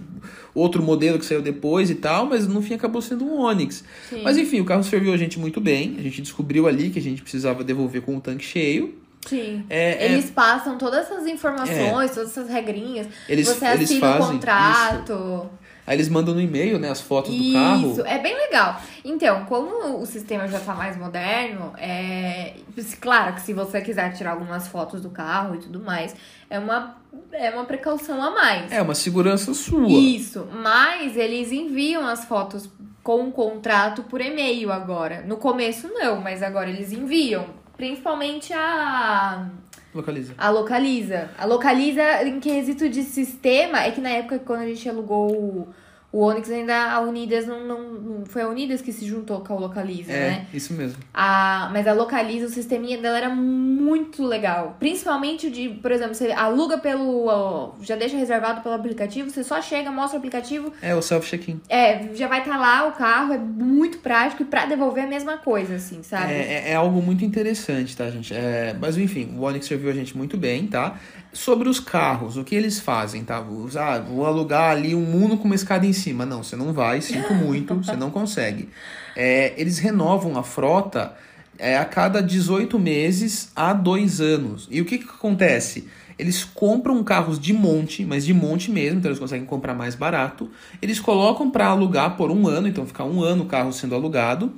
outro 0.54 0.82
modelo 0.82 1.20
que 1.20 1.26
saiu 1.26 1.42
depois 1.42 1.90
e 1.90 1.96
tal, 1.96 2.26
mas 2.26 2.48
no 2.48 2.62
fim 2.62 2.74
acabou 2.74 3.02
sendo 3.02 3.24
um 3.24 3.40
Onix. 3.40 3.84
Sim. 4.10 4.22
Mas 4.24 4.38
enfim, 4.38 4.60
o 4.60 4.66
carro 4.66 4.84
serviu 4.84 5.14
a 5.14 5.18
gente 5.18 5.40
muito 5.40 5.62
bem. 5.62 5.96
A 6.00 6.02
gente 6.02 6.22
descobriu 6.22 6.68
ali 6.68 6.90
que 6.90 7.00
a 7.00 7.02
gente 7.02 7.22
precisava 7.22 7.64
devolver 7.64 8.02
com 8.02 8.18
o 8.18 8.20
tanque 8.22 8.44
cheio. 8.44 8.96
Sim. 9.26 9.66
É, 9.70 10.06
é, 10.06 10.12
Eles 10.12 10.30
passam 10.30 10.78
todas 10.78 11.02
essas 11.10 11.28
informações, 11.28 12.12
todas 12.12 12.32
essas 12.32 12.50
regrinhas. 12.50 13.08
eles, 13.28 13.48
você 13.48 13.66
eles 13.66 13.84
assina 13.92 14.08
o 14.08 14.14
fazem 14.18 14.32
contrato. 14.34 15.14
isso. 15.14 15.50
Aí 15.86 15.96
eles 15.96 16.08
mandam 16.08 16.36
no 16.36 16.42
e-mail, 16.42 16.78
né, 16.78 16.88
as 16.92 17.02
fotos 17.02 17.34
do 17.34 17.42
Isso, 17.42 17.54
carro. 17.54 18.04
é 18.06 18.20
bem 18.20 18.38
legal. 18.38 18.80
Então, 19.04 19.46
como 19.46 20.00
o 20.00 20.06
sistema 20.06 20.48
já 20.48 20.60
tá 20.60 20.76
mais 20.76 20.96
moderno, 20.96 21.74
é. 21.80 22.54
Claro 23.02 23.34
que 23.34 23.42
se 23.42 23.54
você 23.54 23.82
quiser 23.82 24.14
tirar 24.14 24.32
algumas 24.34 24.68
fotos 24.68 25.02
do 25.02 25.10
carro 25.10 25.56
e 25.56 25.58
tudo 25.58 25.80
mais, 25.80 26.16
é 26.48 26.60
uma, 26.60 26.96
é 27.34 27.50
uma 27.50 27.66
precaução 27.66 28.22
a 28.22 28.30
mais. 28.30 28.72
É 28.72 28.80
uma 28.84 28.94
segurança 28.94 29.52
sua. 29.56 29.88
Isso, 29.90 30.48
mas 30.54 31.18
eles 31.18 31.52
enviam 31.52 32.06
as 32.08 32.24
fotos 32.24 32.70
com 33.02 33.28
o 33.28 33.32
contrato 33.32 34.04
por 34.04 34.22
e-mail 34.22 34.72
agora. 34.72 35.24
No 35.26 35.38
começo 35.38 35.88
não, 35.92 36.22
mas 36.22 36.44
agora 36.44 36.70
eles 36.70 36.92
enviam. 36.92 37.48
Principalmente 37.80 38.54
a, 38.54 39.48
Localiza. 39.96 40.34
a 40.38 40.50
Localiza. 40.50 41.30
A 41.38 41.46
Localiza, 41.46 42.24
em 42.28 42.38
quesito 42.42 42.90
de 42.90 43.04
sistema, 43.04 43.84
é 43.84 43.92
que 43.92 44.02
na 44.02 44.10
época 44.10 44.38
quando 44.38 44.64
a 44.64 44.66
gente 44.66 44.90
alugou 44.90 45.70
o, 46.12 46.20
o 46.20 46.22
Onix, 46.26 46.50
ainda 46.50 46.92
a 46.92 47.00
Unidas 47.02 47.46
não, 47.48 47.66
não, 47.66 47.82
não- 47.94 48.26
Foi 48.26 48.42
a 48.42 48.48
Unidas 48.48 48.82
que 48.82 48.92
se 48.92 49.06
juntou 49.08 49.40
com 49.42 49.54
a 49.54 49.60
Localiza, 49.60 50.12
É, 50.12 50.30
né? 50.30 50.46
isso 50.54 50.74
mesmo. 50.74 50.98
A, 51.14 51.70
mas 51.72 51.88
a 51.88 51.94
Localiza, 51.94 52.46
o 52.46 52.50
sisteminha 52.50 52.98
dela 52.98 53.18
era 53.18 53.30
muito 53.30 54.24
legal. 54.24 54.76
Principalmente 54.80 55.48
o 55.48 55.52
de, 55.52 55.70
por 55.70 55.92
exemplo, 55.92 56.14
você 56.16 56.32
aluga 56.32 56.78
pelo. 56.78 57.74
Já 57.82 57.96
deixa 57.96 58.18
reservado 58.18 58.62
pelo 58.62 58.76
aplicativo, 58.76 59.30
você 59.30 59.44
só 59.44 59.62
chega, 59.62 59.90
mostra 59.92 60.18
o 60.18 60.20
aplicativo, 60.20 60.72
É 60.82 60.94
o 60.96 61.02
self-check-in. 61.02 61.62
é, 61.70 62.10
já 62.14 62.28
vai 62.28 62.40
estar 62.40 62.58
lá 62.58 62.88
o 62.88 62.92
carro, 62.94 63.34
é 63.34 63.38
muito 63.38 64.00
prático 64.00 64.44
e 64.44 64.46
pra 64.46 64.66
devolver 64.66 65.04
é 65.04 65.08
a 65.08 65.10
mesma 65.10 65.38
coisa, 65.38 65.76
assim, 65.76 66.04
sabe? 66.04 66.34
É, 66.34 66.54
é- 66.68 66.72
é 66.72 66.76
algo 66.76 67.02
muito 67.02 67.24
interessante, 67.24 67.96
tá, 67.96 68.10
gente? 68.10 68.34
É, 68.34 68.76
mas 68.80 68.98
enfim, 68.98 69.36
o 69.38 69.42
Onix 69.44 69.66
serviu 69.66 69.90
a 69.90 69.94
gente 69.94 70.16
muito 70.18 70.38
bem, 70.38 70.68
tá? 70.68 70.98
Sobre 71.32 71.70
os 71.70 71.80
carros, 71.80 72.38
o 72.38 72.44
que 72.44 72.56
eles 72.56 72.80
fazem, 72.80 73.24
tá? 73.24 73.38
Ah, 73.78 74.00
vou 74.00 74.26
alugar 74.26 74.72
ali 74.72 74.96
um 74.96 75.24
Uno 75.24 75.38
com 75.38 75.46
uma 75.46 75.54
escada 75.54 75.86
em 75.86 75.94
cima. 75.94 76.26
Não, 76.26 76.44
você 76.44 76.56
não 76.56 76.74
vai, 76.74 77.02
sinto 77.02 77.34
muito, 77.36 77.76
você 77.76 77.96
não 77.96 78.10
consegue. 78.10 78.70
É, 79.16 79.54
eles 79.56 79.78
renovam 79.78 80.38
a 80.38 80.44
frota 80.44 81.16
é, 81.60 81.78
a 81.78 81.86
cada 81.86 82.22
18 82.22 82.80
meses 82.80 83.52
a 83.56 83.74
dois 83.74 84.20
anos. 84.20 84.68
E 84.72 84.82
o 84.82 84.86
que, 84.86 84.98
que 84.98 85.10
acontece? 85.10 85.88
Eles 86.18 86.44
compram 86.44 87.02
carros 87.04 87.40
de 87.40 87.54
monte, 87.54 88.04
mas 88.04 88.26
de 88.26 88.34
monte 88.34 88.72
mesmo, 88.72 89.00
então 89.00 89.10
eles 89.10 89.20
conseguem 89.20 89.46
comprar 89.46 89.74
mais 89.74 89.96
barato. 89.96 90.50
Eles 90.82 91.00
colocam 91.00 91.50
para 91.50 91.68
alugar 91.68 92.18
por 92.18 92.30
um 92.30 92.48
ano, 92.48 92.68
então 92.68 92.86
fica 92.86 93.06
um 93.06 93.24
ano 93.24 93.44
o 93.44 93.46
carro 93.46 93.72
sendo 93.72 93.96
alugado. 93.96 94.52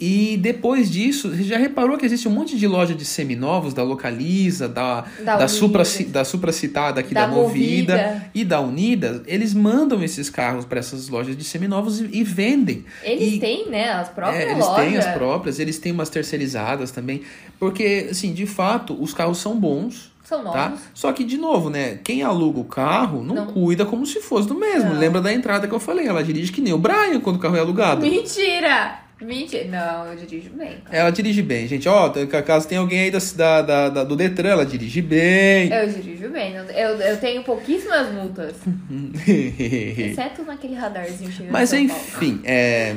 E 0.00 0.38
depois 0.38 0.90
disso, 0.90 1.28
você 1.28 1.42
já 1.42 1.58
reparou 1.58 1.98
que 1.98 2.06
existe 2.06 2.26
um 2.26 2.30
monte 2.30 2.56
de 2.56 2.66
loja 2.66 2.94
de 2.94 3.04
seminovos 3.04 3.74
da 3.74 3.82
Localiza, 3.82 4.66
da, 4.66 5.04
Da 5.22 5.36
da, 5.36 5.46
supra, 5.48 5.82
da 6.08 6.24
supracitada 6.24 7.00
aqui 7.00 7.12
da, 7.12 7.26
Da 7.26 7.28
Movida, 7.32 7.96
Movida. 7.98 8.30
e 8.34 8.44
da 8.44 8.60
Unida. 8.60 9.22
Eles 9.26 9.52
mandam 9.52 10.02
esses 10.02 10.30
carros 10.30 10.64
para 10.64 10.78
essas 10.78 11.08
lojas 11.08 11.36
de 11.36 11.44
seminovos 11.44 12.00
e, 12.00 12.08
e 12.12 12.24
vendem. 12.24 12.84
Eles 13.02 13.34
E- 13.34 13.38
têm, 13.40 13.68
né, 13.68 13.90
as 13.90 14.08
próprias 14.08 14.42
É, 14.42 14.50
eles 14.52 14.64
lojas. 14.64 14.84
têm 14.88 14.96
as 14.96 15.06
próprias, 15.08 15.58
eles 15.58 15.78
têm 15.78 15.92
umas 15.92 16.08
terceirizadas 16.08 16.90
também. 16.90 17.20
Porque, 17.58 18.08
assim, 18.10 18.32
de 18.32 18.46
fato, 18.46 18.96
os 18.98 19.12
carros 19.12 19.36
são 19.38 19.58
bons. 19.60 20.10
São 20.24 20.44
Tá? 20.44 20.68
novos. 20.70 20.80
Só 20.94 21.12
que, 21.12 21.24
de 21.24 21.36
novo, 21.36 21.68
né? 21.68 21.98
Quem 22.04 22.22
aluga 22.22 22.60
o 22.60 22.64
carro 22.64 23.22
não, 23.22 23.34
Não. 23.34 23.46
cuida 23.48 23.84
como 23.84 24.06
se 24.06 24.20
fosse 24.20 24.46
do 24.46 24.54
mesmo. 24.54 24.90
Não. 24.94 24.98
Lembra 24.98 25.20
da 25.20 25.32
entrada 25.32 25.66
que 25.66 25.74
eu 25.74 25.80
falei? 25.80 26.06
Ela 26.06 26.22
dirige 26.22 26.52
que 26.52 26.60
nem 26.60 26.72
o 26.72 26.78
Brian 26.78 27.18
quando 27.20 27.36
o 27.36 27.38
carro 27.40 27.56
é 27.56 27.60
alugado. 27.60 28.00
Mentira! 28.02 28.99
Mentira. 29.20 29.64
Não, 29.64 30.06
eu 30.12 30.16
dirijo 30.16 30.50
bem. 30.50 30.78
cara. 30.84 30.96
Ela 30.96 31.10
dirige 31.10 31.42
bem, 31.42 31.68
gente. 31.68 31.88
Ó, 31.88 32.08
t- 32.08 32.26
caso 32.42 32.66
tenha 32.66 32.80
alguém 32.80 33.00
aí 33.00 33.10
da, 33.10 33.62
da, 33.62 33.88
da- 33.90 34.04
do 34.04 34.16
Detran, 34.16 34.48
ela 34.50 34.64
dirige 34.66 35.02
bem. 35.02 35.70
Eu 35.72 35.88
dirijo 35.88 36.28
bem. 36.30 36.54
Eu, 36.54 36.96
eu 36.96 37.16
tenho 37.18 37.42
pouquíssimas 37.42 38.10
multas. 38.12 38.54
Exceto 39.28 40.42
naquele 40.44 40.74
radarzinho 40.74 41.30
chegando 41.30 41.52
Mas 41.52 41.72
enfim, 41.72 42.40
é. 42.44 42.94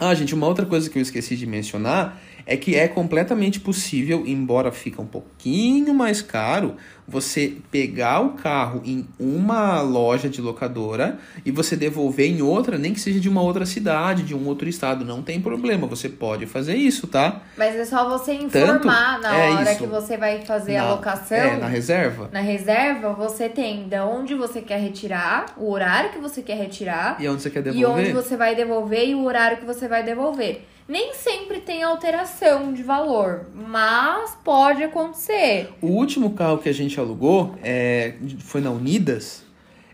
Ah, 0.00 0.14
gente, 0.14 0.34
uma 0.34 0.46
outra 0.46 0.66
coisa 0.66 0.88
que 0.90 0.98
eu 0.98 1.02
esqueci 1.02 1.36
de 1.36 1.46
mencionar 1.46 2.20
é 2.46 2.56
que 2.56 2.76
é 2.76 2.86
completamente 2.86 3.58
possível, 3.58 4.22
embora 4.26 4.70
fica 4.70 5.02
um 5.02 5.06
pouquinho 5.06 5.92
mais 5.92 6.22
caro, 6.22 6.76
você 7.08 7.56
pegar 7.70 8.20
o 8.20 8.30
carro 8.34 8.80
em 8.84 9.06
uma 9.18 9.80
loja 9.80 10.28
de 10.28 10.40
locadora 10.40 11.18
e 11.44 11.50
você 11.50 11.76
devolver 11.76 12.26
em 12.30 12.42
outra, 12.42 12.78
nem 12.78 12.92
que 12.92 13.00
seja 13.00 13.18
de 13.20 13.28
uma 13.28 13.42
outra 13.42 13.66
cidade, 13.66 14.22
de 14.22 14.34
um 14.34 14.46
outro 14.46 14.68
estado, 14.68 15.04
não 15.04 15.22
tem 15.22 15.40
problema, 15.40 15.86
você 15.86 16.08
pode 16.08 16.46
fazer 16.46 16.74
isso, 16.76 17.06
tá? 17.06 17.42
Mas 17.56 17.74
é 17.74 17.84
só 17.84 18.08
você 18.08 18.32
informar 18.34 19.20
na 19.20 19.36
é 19.36 19.50
hora 19.52 19.72
isso. 19.72 19.80
que 19.82 19.86
você 19.86 20.16
vai 20.16 20.44
fazer 20.44 20.74
Na- 20.78 20.82
a 20.84 20.90
locação. 20.94 21.36
É, 21.36 21.56
na 21.56 21.66
reserva. 21.68 22.28
Na 22.32 22.40
reserva, 22.40 23.12
você 23.12 23.48
tem 23.48 23.88
de 23.88 23.98
onde 24.00 24.34
você 24.34 24.60
quer 24.60 24.78
retirar, 24.80 25.46
o 25.56 25.70
horário 25.70 26.10
que 26.10 26.18
você 26.18 26.42
quer 26.42 26.56
retirar, 26.56 27.16
E 27.20 27.28
onde 27.28 27.42
você 27.42 27.50
quer 27.50 27.66
e 27.66 27.70
onde 27.84 28.02
devolver? 28.04 28.14
você 28.14 28.36
vai 28.36 28.54
devolver 28.54 29.08
e 29.08 29.14
o 29.14 29.24
horário 29.24 29.58
que 29.58 29.64
você 29.64 29.88
vai 29.88 30.02
devolver. 30.04 30.64
Nem 30.88 31.14
sempre 31.14 31.60
tem 31.60 31.82
alteração 31.82 32.72
de 32.72 32.82
valor, 32.82 33.46
mas 33.52 34.36
pode 34.44 34.84
acontecer. 34.84 35.70
O 35.82 35.88
último 35.88 36.30
carro 36.30 36.58
que 36.58 36.68
a 36.68 36.74
gente 36.74 36.98
alugou 37.00 37.56
é, 37.62 38.14
foi 38.38 38.60
na 38.60 38.70
Unidas. 38.70 39.44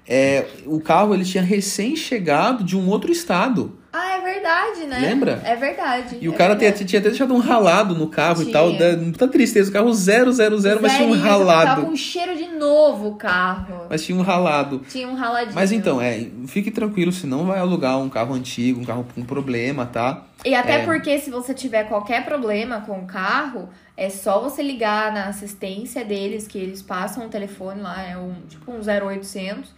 É, 0.07 0.47
o 0.67 0.81
carro 0.81 1.15
ele 1.15 1.25
tinha 1.25 1.43
recém 1.43 1.97
chegado 1.97 2.63
de 2.63 2.77
um 2.77 2.89
outro 2.91 3.11
estado. 3.11 3.79
Ah, 3.93 4.12
verdade, 4.23 4.87
né? 4.87 4.99
Lembra? 4.99 5.41
É 5.45 5.55
verdade. 5.57 6.19
E 6.21 6.29
o 6.29 6.35
é 6.35 6.37
cara 6.37 6.57
tinha, 6.57 6.71
verdade. 6.71 6.85
tinha 6.89 7.01
até 7.01 7.09
deixado 7.11 7.35
um 7.35 7.39
ralado 7.39 7.95
no 7.95 8.09
carro 8.09 8.43
e 8.43 8.47
Tinha. 8.47 8.53
tal. 8.53 8.73
Da, 8.77 8.97
muita 8.97 9.29
tristeza. 9.29 9.71
O 9.71 9.73
carro 9.73 9.93
000, 9.93 10.27
mas 10.27 10.37
tinha 10.37 10.49
um 10.49 10.59
Zerinho, 10.61 11.23
Tava 11.23 11.29
ralado. 11.29 11.83
com 11.87 11.97
cheiro 11.97 12.37
de 12.37 12.47
novo 12.49 13.09
o 13.09 13.17
carro. 13.17 13.87
Mas 13.91 14.05
tinha 14.05 14.17
um 14.17 14.23
ralado. 14.23 14.81
Tinha 14.89 15.09
um 15.09 15.15
raladinho. 15.15 15.55
Mas 15.55 15.73
então, 15.73 16.01
é, 16.01 16.27
fique 16.47 16.71
tranquilo, 16.71 17.13
se 17.13 17.27
não 17.27 17.47
vai 17.47 17.59
alugar 17.59 17.99
um 17.99 18.09
carro 18.09 18.35
antigo, 18.35 18.81
um 18.81 18.85
carro 18.85 19.07
com 19.15 19.23
problema, 19.25 19.87
tá? 19.87 20.25
E 20.45 20.55
até 20.55 20.83
É. 20.83 20.85
porque 20.85 21.19
se 21.19 21.31
você 21.31 21.55
tiver 21.55 21.85
qualquer 21.85 22.25
problema 22.25 22.81
com 22.81 22.99
o 22.99 23.07
carro, 23.07 23.69
é 23.97 24.11
só 24.11 24.41
você 24.41 24.63
ligar 24.63 25.13
na 25.13 25.27
assistência 25.27 26.05
deles, 26.05 26.49
que 26.49 26.59
eles 26.59 26.83
passam 26.83 27.27
o 27.27 27.29
telefone 27.29 27.81
lá, 27.81 28.03
é 28.03 28.17
um 28.17 28.35
tipo 28.49 28.73
um 28.73 28.81
0800. 28.81 29.73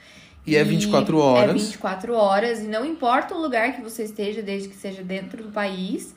E 0.46 0.56
é 0.56 0.62
24 0.62 1.18
horas. 1.18 1.50
É 1.50 1.52
24 1.52 2.14
horas, 2.14 2.60
e 2.60 2.66
não 2.66 2.84
importa 2.84 3.34
o 3.34 3.40
lugar 3.40 3.72
que 3.72 3.80
você 3.80 4.04
esteja, 4.04 4.42
desde 4.42 4.68
que 4.68 4.76
seja 4.76 5.02
dentro 5.02 5.42
do 5.42 5.50
país, 5.50 6.14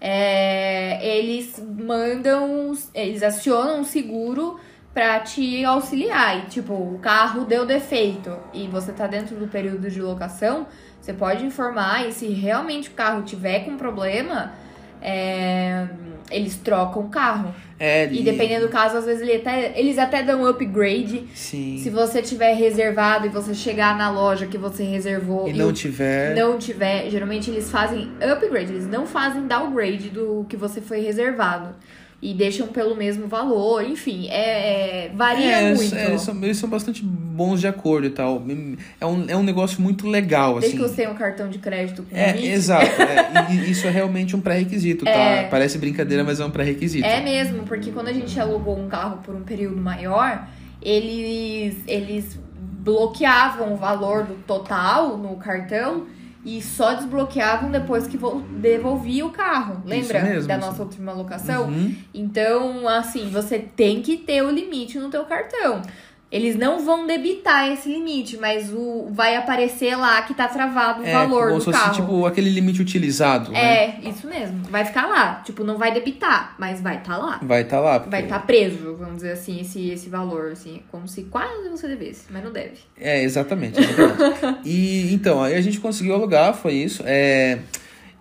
é, 0.00 1.04
eles 1.04 1.60
mandam, 1.60 2.72
eles 2.94 3.22
acionam 3.22 3.80
um 3.80 3.84
seguro 3.84 4.60
pra 4.92 5.18
te 5.20 5.64
auxiliar. 5.64 6.44
E, 6.44 6.48
tipo, 6.48 6.72
o 6.72 6.98
carro 7.00 7.44
deu 7.44 7.66
defeito 7.66 8.36
e 8.52 8.68
você 8.68 8.92
tá 8.92 9.06
dentro 9.08 9.34
do 9.36 9.48
período 9.48 9.90
de 9.90 10.00
locação, 10.00 10.66
você 11.00 11.12
pode 11.12 11.44
informar 11.44 12.08
e 12.08 12.12
se 12.12 12.28
realmente 12.28 12.88
o 12.90 12.92
carro 12.92 13.22
tiver 13.22 13.64
com 13.64 13.76
problema, 13.76 14.52
é, 15.04 15.86
eles 16.30 16.56
trocam 16.56 17.02
o 17.02 17.08
carro. 17.08 17.54
É, 17.78 18.06
E 18.10 18.22
dependendo 18.22 18.66
do 18.66 18.72
caso, 18.72 18.96
às 18.96 19.04
vezes 19.04 19.20
ele 19.22 19.34
até- 19.36 19.78
eles 19.78 19.98
até 19.98 20.22
dão 20.22 20.46
upgrade. 20.46 21.24
Sim. 21.34 21.78
Se 21.82 21.90
você 21.90 22.22
tiver 22.22 22.54
reservado 22.54 23.26
e 23.26 23.28
você 23.28 23.52
chegar 23.54 23.96
na 23.98 24.10
loja 24.10 24.46
que 24.46 24.56
você 24.56 24.84
reservou 24.84 25.46
E 25.46 25.50
e 25.50 25.54
não 25.54 25.72
tiver. 25.72 26.34
não 26.34 26.56
tiver, 26.56 27.10
geralmente 27.10 27.50
eles 27.50 27.70
fazem 27.70 28.10
upgrade, 28.22 28.72
eles 28.72 28.86
não 28.88 29.06
fazem 29.06 29.46
downgrade 29.46 30.08
do 30.08 30.46
que 30.48 30.56
você 30.56 30.80
foi 30.80 31.00
reservado. 31.00 31.74
E 32.26 32.32
deixam 32.32 32.66
pelo 32.68 32.96
mesmo 32.96 33.28
valor, 33.28 33.84
enfim, 33.84 34.28
é, 34.30 35.08
é- 35.08 35.12
varia 35.14 35.44
É, 35.44 35.74
muito. 35.74 35.94
é, 35.94 36.06
eles, 36.06 36.22
são, 36.22 36.34
eles 36.42 36.56
são 36.56 36.70
bastante 36.70 37.02
bons 37.04 37.60
de 37.60 37.66
acordo 37.66 38.06
e 38.06 38.10
tal. 38.10 38.42
É 38.98 39.04
um, 39.04 39.24
é 39.28 39.36
um 39.36 39.42
negócio 39.42 39.78
muito 39.82 40.08
legal, 40.08 40.58
Desde 40.58 40.68
assim. 40.68 40.76
que 40.82 40.82
você 40.88 40.96
tenha 41.02 41.10
um 41.10 41.14
cartão 41.14 41.50
de 41.50 41.58
crédito 41.58 42.02
com 42.02 42.16
É, 42.16 42.28
limite. 42.32 42.48
exato. 42.48 42.86
é, 43.02 43.52
e- 43.52 43.56
e 43.66 43.70
isso 43.70 43.86
é 43.86 43.90
realmente 43.90 44.34
um 44.34 44.40
pré-requisito, 44.40 45.04
tá? 45.04 45.10
É. 45.10 45.48
Parece 45.48 45.76
brincadeira, 45.76 46.24
mas 46.24 46.40
é 46.40 46.46
um 46.46 46.50
pré-requisito. 46.50 47.06
É 47.06 47.20
mesmo, 47.20 47.64
porque 47.64 47.90
quando 47.90 48.08
a 48.08 48.12
gente 48.14 48.40
alugou 48.40 48.78
um 48.78 48.88
carro 48.88 49.18
por 49.22 49.34
um 49.34 49.42
período 49.42 49.76
maior, 49.76 50.48
eles, 50.80 51.76
eles 51.86 52.38
bloqueavam 52.84 53.74
o 53.74 53.76
valor 53.76 54.24
do 54.24 54.34
total 54.46 55.16
no 55.18 55.36
cartão 55.36 56.06
e 56.44 56.60
só 56.60 56.94
desbloqueavam 56.94 57.70
depois 57.70 58.06
que 58.06 58.16
vol- 58.16 58.40
devolvia 58.40 59.24
o 59.24 59.30
carro. 59.30 59.82
Lembra 59.84 60.22
mesmo, 60.22 60.46
da 60.48 60.58
nossa 60.58 60.82
última 60.82 61.12
locação? 61.12 61.68
Uhum. 61.68 61.94
Então, 62.12 62.86
assim, 62.88 63.30
você 63.30 63.58
tem 63.58 64.02
que 64.02 64.16
ter 64.16 64.42
o 64.42 64.50
limite 64.50 64.98
no 64.98 65.08
teu 65.08 65.24
cartão. 65.24 65.80
Eles 66.32 66.56
não 66.56 66.84
vão 66.84 67.06
debitar 67.06 67.70
esse 67.70 67.88
limite, 67.88 68.36
mas 68.38 68.72
o 68.72 69.08
vai 69.12 69.36
aparecer 69.36 69.94
lá 69.94 70.20
que 70.22 70.34
tá 70.34 70.48
travado 70.48 71.02
o 71.02 71.06
É, 71.06 71.12
valor 71.12 71.44
como 71.46 71.54
do 71.54 71.60
se 71.60 71.64
fosse 71.66 71.78
carro. 71.78 71.94
tipo 71.94 72.26
aquele 72.26 72.50
limite 72.50 72.82
utilizado, 72.82 73.52
né? 73.52 73.60
É, 74.04 74.08
isso 74.08 74.26
mesmo. 74.26 74.62
Vai 74.68 74.84
ficar 74.84 75.06
lá. 75.06 75.42
Tipo, 75.44 75.62
não 75.62 75.78
vai 75.78 75.92
debitar, 75.92 76.56
mas 76.58 76.80
vai 76.80 76.96
estar 76.96 77.16
lá. 77.18 77.38
Vai 77.40 77.62
estar 77.62 77.78
lá. 77.78 78.00
porque- 78.00 78.10
Vai 78.10 78.24
estar 78.24 78.40
preso, 78.40 78.96
vamos 78.96 79.16
dizer 79.16 79.32
assim, 79.32 79.60
esse, 79.60 79.90
esse 79.90 80.08
valor, 80.08 80.50
assim, 80.52 80.80
como 80.90 81.06
se 81.06 81.22
quase 81.24 81.68
você 81.68 81.86
devesse, 81.86 82.24
mas 82.30 82.42
não 82.42 82.50
deve. 82.52 82.78
É, 83.00 83.22
exatamente. 83.22 83.78
exatamente. 83.80 84.58
e 84.68 85.14
então, 85.14 85.40
aí 85.40 85.54
a 85.54 85.60
gente 85.60 85.78
conseguiu 85.78 86.14
alugar, 86.14 86.52
foi 86.54 86.72
isso. 86.74 87.02
É, 87.06 87.60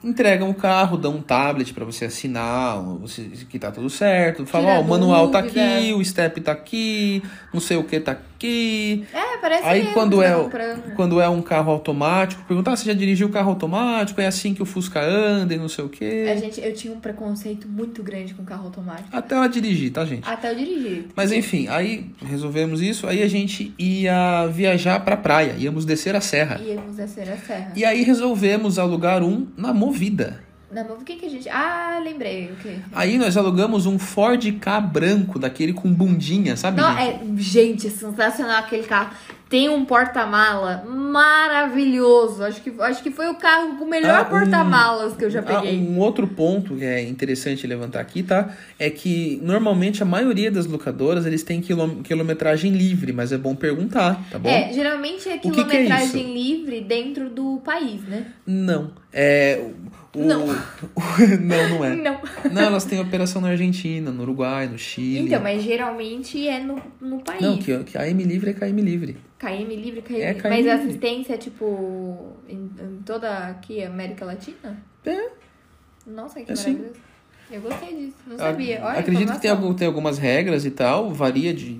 entregam 0.03 0.49
o 0.49 0.53
carro, 0.53 0.97
dão 0.97 1.15
um 1.15 1.21
tablet 1.21 1.73
pra 1.73 1.85
você 1.85 2.05
assinar, 2.05 2.77
você, 2.99 3.23
que 3.49 3.57
tá 3.57 3.71
tudo 3.71 3.89
certo. 3.89 4.45
Fala, 4.45 4.77
ó, 4.77 4.81
o 4.81 4.87
manual 4.87 5.29
tá 5.29 5.39
aqui, 5.39 5.93
o 5.95 6.03
step 6.03 6.41
tá 6.41 6.51
aqui, 6.51 7.21
não 7.53 7.59
sei 7.61 7.77
o 7.77 7.83
que 7.83 7.99
tá 7.99 8.11
aqui. 8.11 9.05
É, 9.13 9.37
parece 9.37 9.63
Aí 9.65 9.85
quando 9.93 10.17
que 10.17 10.23
é, 10.25 10.29
tá 10.31 10.37
o- 10.37 10.43
comprando. 10.43 10.95
quando 10.95 11.21
é 11.21 11.29
um 11.29 11.41
carro 11.41 11.71
automático, 11.71 12.43
perguntar 12.45 12.75
se 12.75 12.85
já 12.85 12.91
dirigiu 12.93 13.27
o 13.27 13.31
carro 13.31 13.49
automático, 13.51 14.19
é 14.19 14.27
assim 14.27 14.53
que 14.53 14.61
o 14.61 14.65
Fusca 14.65 14.99
anda 15.01 15.53
e 15.53 15.57
não 15.57 15.69
sei 15.69 15.85
o 15.85 15.89
quê. 15.89 16.25
A 16.29 16.35
gente, 16.35 16.59
eu 16.59 16.73
tinha 16.73 16.93
um 16.93 16.99
preconceito 16.99 17.67
muito 17.69 18.03
grande 18.03 18.33
com 18.33 18.43
carro 18.43 18.65
automático. 18.65 19.07
Até 19.13 19.35
ela 19.35 19.47
dirigir, 19.47 19.91
tá, 19.93 20.03
gente? 20.03 20.27
Até 20.27 20.51
eu 20.51 20.55
dirigir. 20.55 21.05
Mas 21.15 21.31
enfim, 21.31 21.67
aí 21.69 22.11
resolvemos 22.21 22.81
isso, 22.81 23.07
aí 23.07 23.23
a 23.23 23.27
gente 23.29 23.73
ia 23.79 24.45
viajar 24.47 24.99
pra 25.05 25.15
praia, 25.15 25.55
íamos 25.57 25.85
descer 25.85 26.13
a 26.13 26.19
serra. 26.21 26.59
Íamos 26.61 26.97
descer 26.97 27.29
a 27.31 27.37
serra. 27.37 27.71
E 27.77 27.85
aí 27.85 28.03
resolvemos 28.03 28.77
alugar 28.77 29.23
um 29.23 29.47
na 29.55 29.73
Movida. 29.93 30.41
Na 30.71 30.83
mão, 30.83 30.97
o 30.97 31.03
que 31.03 31.17
que 31.17 31.27
a 31.27 31.29
gente... 31.29 31.47
Ah, 31.49 32.01
lembrei, 32.03 32.49
o 32.51 32.55
quê? 32.55 32.77
Aí 32.93 33.19
nós 33.19 33.37
alugamos 33.37 33.85
um 33.85 33.99
Ford 33.99 34.43
K 34.59 34.81
branco, 34.81 35.37
daquele 35.37 35.71
com 35.71 35.87
bundinha, 35.93 36.57
sabe? 36.57 36.81
Não, 36.81 36.89
gente? 36.97 36.99
é, 37.03 37.19
gente, 37.37 37.89
sensacional 37.91 38.57
aquele 38.57 38.81
carro. 38.81 39.11
Tem 39.47 39.69
um 39.69 39.85
porta-mala 39.85 40.83
maravilhoso. 40.87 42.43
Acho 42.43 42.59
que, 42.59 42.73
acho 42.79 43.03
que 43.03 43.11
foi 43.11 43.27
o 43.29 43.35
carro 43.35 43.77
com 43.77 43.85
o 43.85 43.87
melhor 43.87 44.21
Ah, 44.21 44.21
um- 44.23 44.29
porta-malas 44.31 45.15
que 45.15 45.23
eu 45.23 45.29
já 45.29 45.41
Ah, 45.41 45.43
peguei. 45.43 45.77
um 45.79 45.99
outro 45.99 46.27
ponto 46.27 46.75
que 46.75 46.83
é 46.83 47.03
interessante 47.07 47.67
levantar 47.67 47.99
aqui, 47.99 48.23
tá? 48.23 48.49
É 48.79 48.89
que 48.89 49.39
normalmente 49.43 50.01
a 50.01 50.05
maioria 50.07 50.49
das 50.49 50.65
locadoras 50.65 51.27
eles 51.27 51.43
têm 51.43 51.61
quilom- 51.61 52.01
quilometragem 52.01 52.71
livre, 52.71 53.13
mas 53.13 53.31
é 53.31 53.37
bom 53.37 53.53
perguntar, 53.55 54.19
tá 54.31 54.39
bom? 54.39 54.49
É, 54.49 54.73
geralmente 54.73 55.29
é 55.29 55.37
que 55.37 55.51
que 55.51 55.59
é 55.61 55.63
quilometragem 55.63 56.33
livre 56.33 56.81
dentro 56.81 57.29
do 57.29 57.57
país, 57.63 58.01
né? 58.07 58.25
Não. 58.47 59.02
É. 59.13 59.63
O, 60.15 60.19
Não. 60.19 60.45
não, 61.41 61.69
não 61.69 61.85
é. 61.85 61.95
Não. 61.95 62.21
Não, 62.51 62.61
elas 62.61 62.85
têm 62.85 62.99
operação 62.99 63.41
na 63.41 63.49
Argentina, 63.49 64.11
no 64.11 64.21
Uruguai, 64.23 64.67
no 64.67 64.77
Chile. 64.77 65.19
Então, 65.27 65.41
mas 65.41 65.63
geralmente 65.63 66.47
é 66.47 66.59
no, 66.59 66.79
no 67.01 67.19
país. 67.19 67.41
Não, 67.41 67.57
que, 67.57 67.83
que 67.83 67.97
a 67.97 68.07
M 68.07 68.23
livre 68.23 68.51
é 68.51 68.53
KM 68.53 68.79
livre. 68.81 69.17
KM 69.39 69.75
livre, 69.75 70.01
KM 70.01 70.21
É, 70.21 70.27
livre. 70.33 70.41
KM 70.41 70.49
Mas 70.49 70.67
a 70.67 70.73
assistência, 70.75 71.37
tipo, 71.37 72.33
em, 72.47 72.69
em 72.81 72.99
toda 73.05 73.29
aqui, 73.47 73.83
América 73.83 74.25
Latina? 74.25 74.77
É. 75.05 75.29
Nossa, 76.05 76.41
que 76.41 76.51
É 76.51 76.55
sim. 76.55 76.73
maravilhoso. 76.73 76.99
Eu 77.51 77.61
gostei 77.61 77.95
disso, 77.95 78.17
não 78.25 78.37
sabia. 78.37 78.79
Olha, 78.83 78.99
Acredito 78.99 79.31
que 79.33 79.41
tem, 79.41 79.51
algum, 79.51 79.73
tem 79.73 79.85
algumas 79.87 80.17
regras 80.17 80.65
e 80.65 80.71
tal, 80.71 81.11
varia 81.11 81.53
de, 81.53 81.73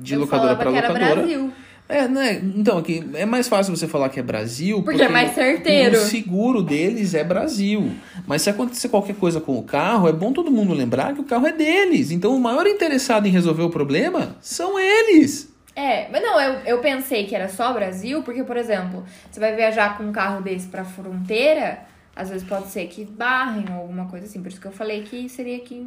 de 0.00 0.14
Eu 0.14 0.20
locadora 0.20 0.56
para 0.56 0.70
que 0.70 0.76
era 0.76 0.88
locadora. 0.88 1.14
Brasil. 1.16 1.52
É, 1.90 2.06
né? 2.06 2.40
Então, 2.56 2.78
aqui 2.78 3.04
é 3.14 3.26
mais 3.26 3.48
fácil 3.48 3.76
você 3.76 3.88
falar 3.88 4.08
que 4.10 4.20
é 4.20 4.22
Brasil, 4.22 4.80
Porque 4.82 5.02
é 5.02 5.08
mais 5.08 5.34
certeiro. 5.34 5.96
O 5.96 6.00
seguro 6.00 6.62
deles 6.62 7.14
é 7.14 7.24
Brasil. 7.24 7.90
Mas 8.26 8.42
se 8.42 8.50
acontecer 8.50 8.88
qualquer 8.88 9.16
coisa 9.16 9.40
com 9.40 9.58
o 9.58 9.62
carro, 9.64 10.08
é 10.08 10.12
bom 10.12 10.32
todo 10.32 10.52
mundo 10.52 10.72
lembrar 10.72 11.14
que 11.14 11.20
o 11.20 11.24
carro 11.24 11.48
é 11.48 11.52
deles. 11.52 12.12
Então, 12.12 12.34
o 12.34 12.40
maior 12.40 12.64
interessado 12.66 13.26
em 13.26 13.30
resolver 13.30 13.64
o 13.64 13.70
problema 13.70 14.36
são 14.40 14.78
eles. 14.78 15.52
É, 15.74 16.08
mas 16.12 16.22
não, 16.22 16.40
eu, 16.40 16.52
eu 16.64 16.78
pensei 16.78 17.26
que 17.26 17.34
era 17.34 17.48
só 17.48 17.72
Brasil, 17.72 18.22
porque, 18.22 18.44
por 18.44 18.56
exemplo, 18.56 19.04
você 19.30 19.40
vai 19.40 19.56
viajar 19.56 19.98
com 19.98 20.04
um 20.04 20.12
carro 20.12 20.40
desse 20.42 20.68
pra 20.68 20.84
fronteira, 20.84 21.80
às 22.14 22.28
vezes 22.28 22.46
pode 22.46 22.68
ser 22.68 22.86
que 22.86 23.04
barrem 23.04 23.64
ou 23.70 23.80
alguma 23.80 24.06
coisa 24.06 24.26
assim. 24.26 24.40
Por 24.40 24.48
isso 24.48 24.60
que 24.60 24.66
eu 24.66 24.72
falei 24.72 25.02
que 25.02 25.28
seria 25.28 25.56
aqui 25.56 25.84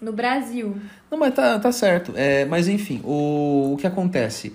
no 0.00 0.12
Brasil. 0.12 0.76
Não, 1.10 1.18
mas 1.18 1.34
tá, 1.34 1.58
tá 1.58 1.72
certo. 1.72 2.12
É, 2.16 2.44
mas 2.44 2.68
enfim, 2.68 3.00
o, 3.04 3.72
o 3.74 3.76
que 3.76 3.86
acontece? 3.86 4.54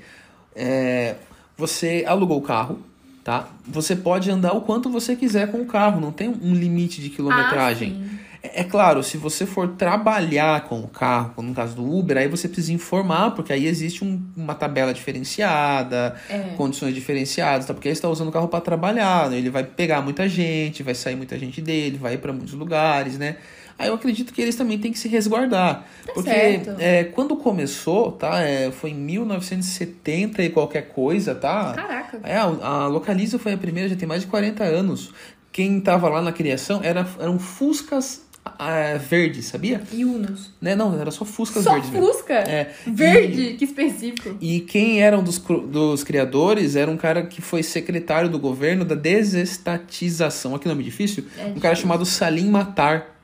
É, 0.55 1.15
você 1.57 2.03
alugou 2.07 2.37
o 2.39 2.41
carro, 2.41 2.79
tá? 3.23 3.47
Você 3.67 3.95
pode 3.95 4.29
andar 4.31 4.53
o 4.53 4.61
quanto 4.61 4.89
você 4.89 5.15
quiser 5.15 5.51
com 5.51 5.61
o 5.61 5.65
carro, 5.65 6.01
não 6.01 6.11
tem 6.11 6.29
um 6.29 6.53
limite 6.53 7.01
de 7.01 7.09
quilometragem. 7.09 8.01
Ah. 8.03 8.11
É 8.43 8.61
é 8.61 8.63
claro, 8.63 9.03
se 9.03 9.17
você 9.17 9.45
for 9.45 9.67
trabalhar 9.77 10.61
com 10.63 10.79
o 10.79 10.87
carro, 10.87 11.31
como 11.35 11.47
no 11.49 11.53
caso 11.53 11.75
do 11.75 11.85
Uber, 11.87 12.17
aí 12.17 12.27
você 12.27 12.47
precisa 12.47 12.73
informar, 12.73 13.31
porque 13.35 13.53
aí 13.53 13.67
existe 13.67 14.03
um- 14.03 14.19
uma 14.35 14.55
tabela 14.55 14.91
diferenciada, 14.95 16.15
É. 16.27 16.39
condições 16.57 16.95
diferenciadas, 16.95 17.67
tá? 17.67 17.73
porque 17.75 17.87
aí 17.87 17.93
você 17.95 17.99
está 17.99 18.09
usando 18.09 18.29
o 18.29 18.31
carro 18.31 18.47
para 18.47 18.59
trabalhar, 18.59 19.29
né? 19.29 19.37
ele 19.37 19.51
vai 19.51 19.63
pegar 19.63 20.01
muita 20.01 20.27
gente, 20.27 20.81
vai 20.81 20.95
sair 20.95 21.15
muita 21.15 21.37
gente 21.37 21.61
dele, 21.61 21.99
vai 21.99 22.15
ir 22.15 22.17
para 22.17 22.33
muitos 22.33 22.53
lugares, 22.53 23.15
né? 23.17 23.37
Aí 23.77 23.87
eu 23.87 23.93
acredito 23.93 24.33
que 24.33 24.41
eles 24.41 24.55
também 24.55 24.77
têm 24.77 24.91
que 24.91 24.99
se 24.99 25.07
resguardar. 25.07 25.85
Tá 26.05 26.13
porque 26.13 26.29
é, 26.29 27.03
quando 27.05 27.35
começou, 27.35 28.11
tá? 28.11 28.41
É, 28.41 28.71
foi 28.71 28.91
em 28.91 28.95
1970 28.95 30.43
e 30.43 30.49
qualquer 30.49 30.89
coisa, 30.89 31.35
tá? 31.35 31.73
Caraca. 31.73 32.19
É, 32.23 32.35
a, 32.35 32.43
a 32.43 32.87
Localiza 32.87 33.39
foi 33.39 33.53
a 33.53 33.57
primeira, 33.57 33.89
já 33.89 33.95
tem 33.95 34.07
mais 34.07 34.21
de 34.21 34.27
40 34.27 34.63
anos. 34.63 35.13
Quem 35.51 35.79
tava 35.81 36.07
lá 36.09 36.21
na 36.21 36.31
criação 36.31 36.79
era, 36.83 37.05
eram 37.19 37.37
Fuscas 37.37 38.21
ah, 38.43 38.97
verdes, 38.97 39.45
sabia? 39.45 39.81
Yunus. 39.93 40.51
Né? 40.59 40.75
Não, 40.75 40.99
era 40.99 41.11
só 41.11 41.23
Fuscas 41.23 41.63
Só 41.63 41.73
verdes 41.73 41.91
mesmo. 41.91 42.07
Fusca? 42.07 42.33
É, 42.33 42.71
Verde, 42.87 43.53
que 43.53 43.65
específico. 43.65 44.35
E 44.41 44.61
quem 44.61 45.01
era 45.01 45.17
um 45.17 45.23
dos, 45.23 45.37
dos 45.37 46.03
criadores 46.03 46.75
era 46.75 46.89
um 46.89 46.97
cara 46.97 47.23
que 47.23 47.41
foi 47.41 47.61
secretário 47.61 48.29
do 48.29 48.39
governo 48.39 48.83
da 48.83 48.95
desestatização. 48.95 50.55
Aqui 50.55 50.67
nome 50.67 50.83
difícil? 50.83 51.25
É 51.37 51.45
um 51.45 51.45
cara 51.45 51.53
difícil. 51.53 51.75
chamado 51.75 52.05
Salim 52.05 52.49
Matar. 52.49 53.20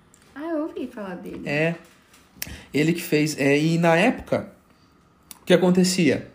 Falar 0.85 1.15
dele. 1.15 1.41
É. 1.47 1.75
Ele 2.73 2.93
que 2.93 3.01
fez. 3.01 3.37
é, 3.39 3.57
e 3.57 3.77
na 3.77 3.95
época, 3.95 4.51
o 5.41 5.45
que 5.45 5.53
acontecia? 5.53 6.31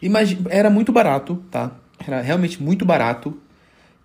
Imagina, 0.00 0.48
era 0.50 0.70
muito 0.70 0.92
barato, 0.92 1.42
tá? 1.50 1.72
Era 2.06 2.20
realmente 2.20 2.62
muito 2.62 2.84
barato. 2.84 3.36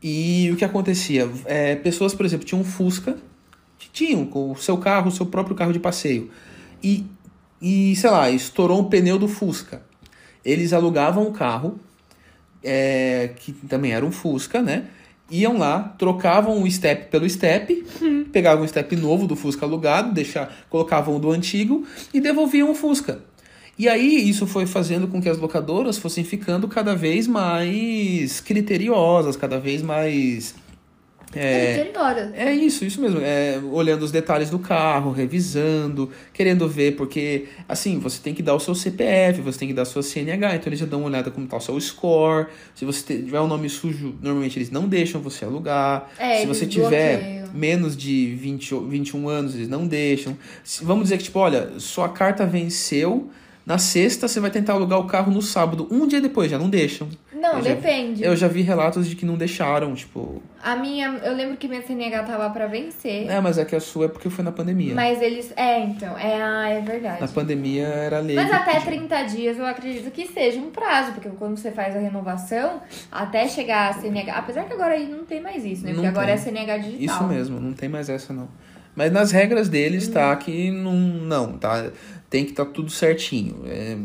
E 0.01 0.49
o 0.51 0.55
que 0.55 0.65
acontecia? 0.65 1.29
É, 1.45 1.75
pessoas, 1.75 2.15
por 2.15 2.25
exemplo, 2.25 2.45
tinham 2.45 2.61
um 2.61 2.65
Fusca, 2.65 3.17
que 3.77 3.89
tinham 3.89 4.27
o 4.33 4.55
seu 4.55 4.77
carro, 4.77 5.09
o 5.09 5.11
seu 5.11 5.25
próprio 5.25 5.55
carro 5.55 5.71
de 5.71 5.79
passeio. 5.79 6.31
E, 6.81 7.05
e, 7.61 7.95
sei 7.95 8.09
lá, 8.09 8.29
estourou 8.29 8.79
um 8.79 8.85
pneu 8.85 9.19
do 9.19 9.27
Fusca. 9.27 9.83
Eles 10.43 10.73
alugavam 10.73 11.27
o 11.27 11.31
carro, 11.31 11.79
é, 12.63 13.31
que 13.35 13.51
também 13.51 13.91
era 13.91 14.03
um 14.03 14.11
Fusca, 14.11 14.61
né? 14.61 14.87
Iam 15.31 15.57
lá, 15.57 15.95
trocavam 15.97 16.61
o 16.61 16.69
step 16.69 17.09
pelo 17.09 17.27
step, 17.29 17.85
pegavam 18.33 18.65
o 18.65 18.67
step 18.67 18.95
novo 18.97 19.25
do 19.25 19.35
Fusca 19.35 19.65
alugado, 19.65 20.13
deixar, 20.13 20.53
colocavam 20.69 21.15
o 21.15 21.19
do 21.19 21.31
antigo 21.31 21.85
e 22.13 22.19
devolviam 22.19 22.69
o 22.69 22.75
Fusca. 22.75 23.23
E 23.79 23.87
aí 23.87 24.29
isso 24.29 24.45
foi 24.45 24.65
fazendo 24.65 25.07
com 25.07 25.21
que 25.21 25.29
as 25.29 25.37
locadoras 25.37 25.97
fossem 25.97 26.23
ficando 26.23 26.67
cada 26.67 26.93
vez 26.93 27.27
mais 27.27 28.41
criteriosas, 28.41 29.37
cada 29.37 29.57
vez 29.57 29.81
mais 29.81 30.53
É, 31.39 31.75
é 32.33 32.53
isso, 32.53 32.83
isso 32.83 32.99
mesmo. 33.01 33.19
É, 33.21 33.59
olhando 33.71 34.03
os 34.03 34.11
detalhes 34.11 34.49
do 34.49 34.59
carro, 34.59 35.11
revisando, 35.11 36.09
querendo 36.33 36.67
ver, 36.67 36.95
porque 36.95 37.45
assim, 37.67 37.99
você 37.99 38.19
tem 38.21 38.33
que 38.33 38.43
dar 38.43 38.53
o 38.55 38.59
seu 38.59 38.75
CPF, 38.75 39.41
você 39.41 39.59
tem 39.59 39.67
que 39.67 39.73
dar 39.73 39.83
a 39.83 39.85
sua 39.85 40.03
CNH, 40.03 40.55
então 40.55 40.67
eles 40.69 40.79
já 40.79 40.85
dão 40.85 40.99
uma 40.99 41.07
olhada 41.07 41.31
como 41.31 41.47
tá 41.47 41.57
o 41.57 41.61
seu 41.61 41.79
score. 41.79 42.47
Se 42.75 42.85
você 42.85 43.17
tiver 43.17 43.39
um 43.39 43.47
nome 43.47 43.69
sujo, 43.69 44.15
normalmente 44.21 44.57
eles 44.57 44.69
não 44.71 44.87
deixam 44.87 45.21
você 45.21 45.45
alugar. 45.45 46.09
É, 46.17 46.41
Se 46.41 46.47
você 46.47 46.65
tiver 46.65 47.17
bloqueiam. 47.17 47.49
menos 47.53 47.95
de 47.97 48.35
20, 48.35 48.75
ou 48.75 48.85
21 48.87 49.29
anos, 49.29 49.55
eles 49.55 49.67
não 49.69 49.87
deixam. 49.87 50.37
Se- 50.63 50.83
vamos 50.83 51.03
dizer 51.03 51.17
que, 51.17 51.23
tipo, 51.25 51.39
olha, 51.39 51.71
sua 51.77 52.09
carta 52.09 52.45
venceu. 52.45 53.29
Na 53.65 53.77
sexta, 53.77 54.27
você 54.27 54.39
vai 54.39 54.49
tentar 54.49 54.73
alugar 54.73 54.99
o 54.99 55.05
carro 55.05 55.31
no 55.31 55.41
sábado. 55.41 55.87
Um 55.91 56.07
dia 56.07 56.19
depois, 56.19 56.49
já 56.49 56.57
não 56.57 56.67
deixam. 56.69 57.07
Não, 57.33 57.57
Eu 57.57 57.63
já- 57.63 57.73
depende. 57.75 58.23
Eu 58.23 58.35
já 58.35 58.47
vi 58.47 58.61
relatos 58.61 59.07
de 59.07 59.15
que 59.15 59.25
não 59.25 59.35
deixaram, 59.35 59.93
tipo. 59.95 60.41
A 60.63 60.75
minha, 60.75 61.07
eu 61.23 61.35
lembro 61.35 61.57
que 61.57 61.67
minha 61.67 61.81
CNH 61.81 62.23
tava 62.23 62.49
pra 62.51 62.67
vencer. 62.67 63.27
É, 63.29 63.39
mas 63.39 63.57
é 63.57 63.65
que 63.65 63.75
a 63.75 63.79
sua 63.79 64.05
é 64.05 64.07
porque 64.07 64.29
foi 64.29 64.43
na 64.43 64.51
pandemia. 64.51 64.93
Mas 64.95 65.21
eles. 65.21 65.51
É, 65.55 65.79
então. 65.79 66.17
É, 66.17 66.41
ah, 66.41 66.69
é 66.69 66.81
verdade. 66.81 67.21
Na 67.21 67.27
pandemia 67.27 67.85
era 67.87 68.19
lei. 68.19 68.35
Mas 68.35 68.51
até 68.51 68.73
podia. 68.79 68.85
30 68.91 69.23
dias 69.23 69.57
eu 69.57 69.65
acredito 69.65 70.11
que 70.11 70.27
seja 70.27 70.59
um 70.59 70.69
prazo, 70.71 71.13
porque 71.13 71.29
quando 71.29 71.57
você 71.57 71.71
faz 71.71 71.95
a 71.95 71.99
renovação, 71.99 72.81
até 73.11 73.47
chegar 73.47 73.89
a 73.89 73.93
CNH. 73.93 74.33
Apesar 74.37 74.63
que 74.65 74.73
agora 74.73 74.93
aí 74.93 75.07
não 75.07 75.23
tem 75.25 75.41
mais 75.41 75.63
isso, 75.65 75.83
né? 75.83 75.89
Não 75.89 75.95
Porque 75.95 76.07
agora 76.07 76.27
tem. 76.27 76.35
é 76.35 76.37
CNH 76.37 76.77
digital. 76.77 77.15
Isso 77.15 77.23
mesmo, 77.27 77.59
não 77.59 77.73
tem 77.73 77.89
mais 77.89 78.09
essa 78.09 78.33
não. 78.33 78.47
Mas 78.95 79.11
nas 79.11 79.31
regras 79.31 79.69
deles 79.69 80.07
Uhum. 80.07 80.13
tá 80.13 80.35
que 80.35 80.69
não, 80.69 80.93
não 80.93 81.57
tá, 81.57 81.89
tem 82.31 82.45
que 82.45 82.51
estar 82.51 82.63
tá 82.63 82.71
tudo 82.71 82.89
certinho. 82.89 83.57
É, 83.67 83.97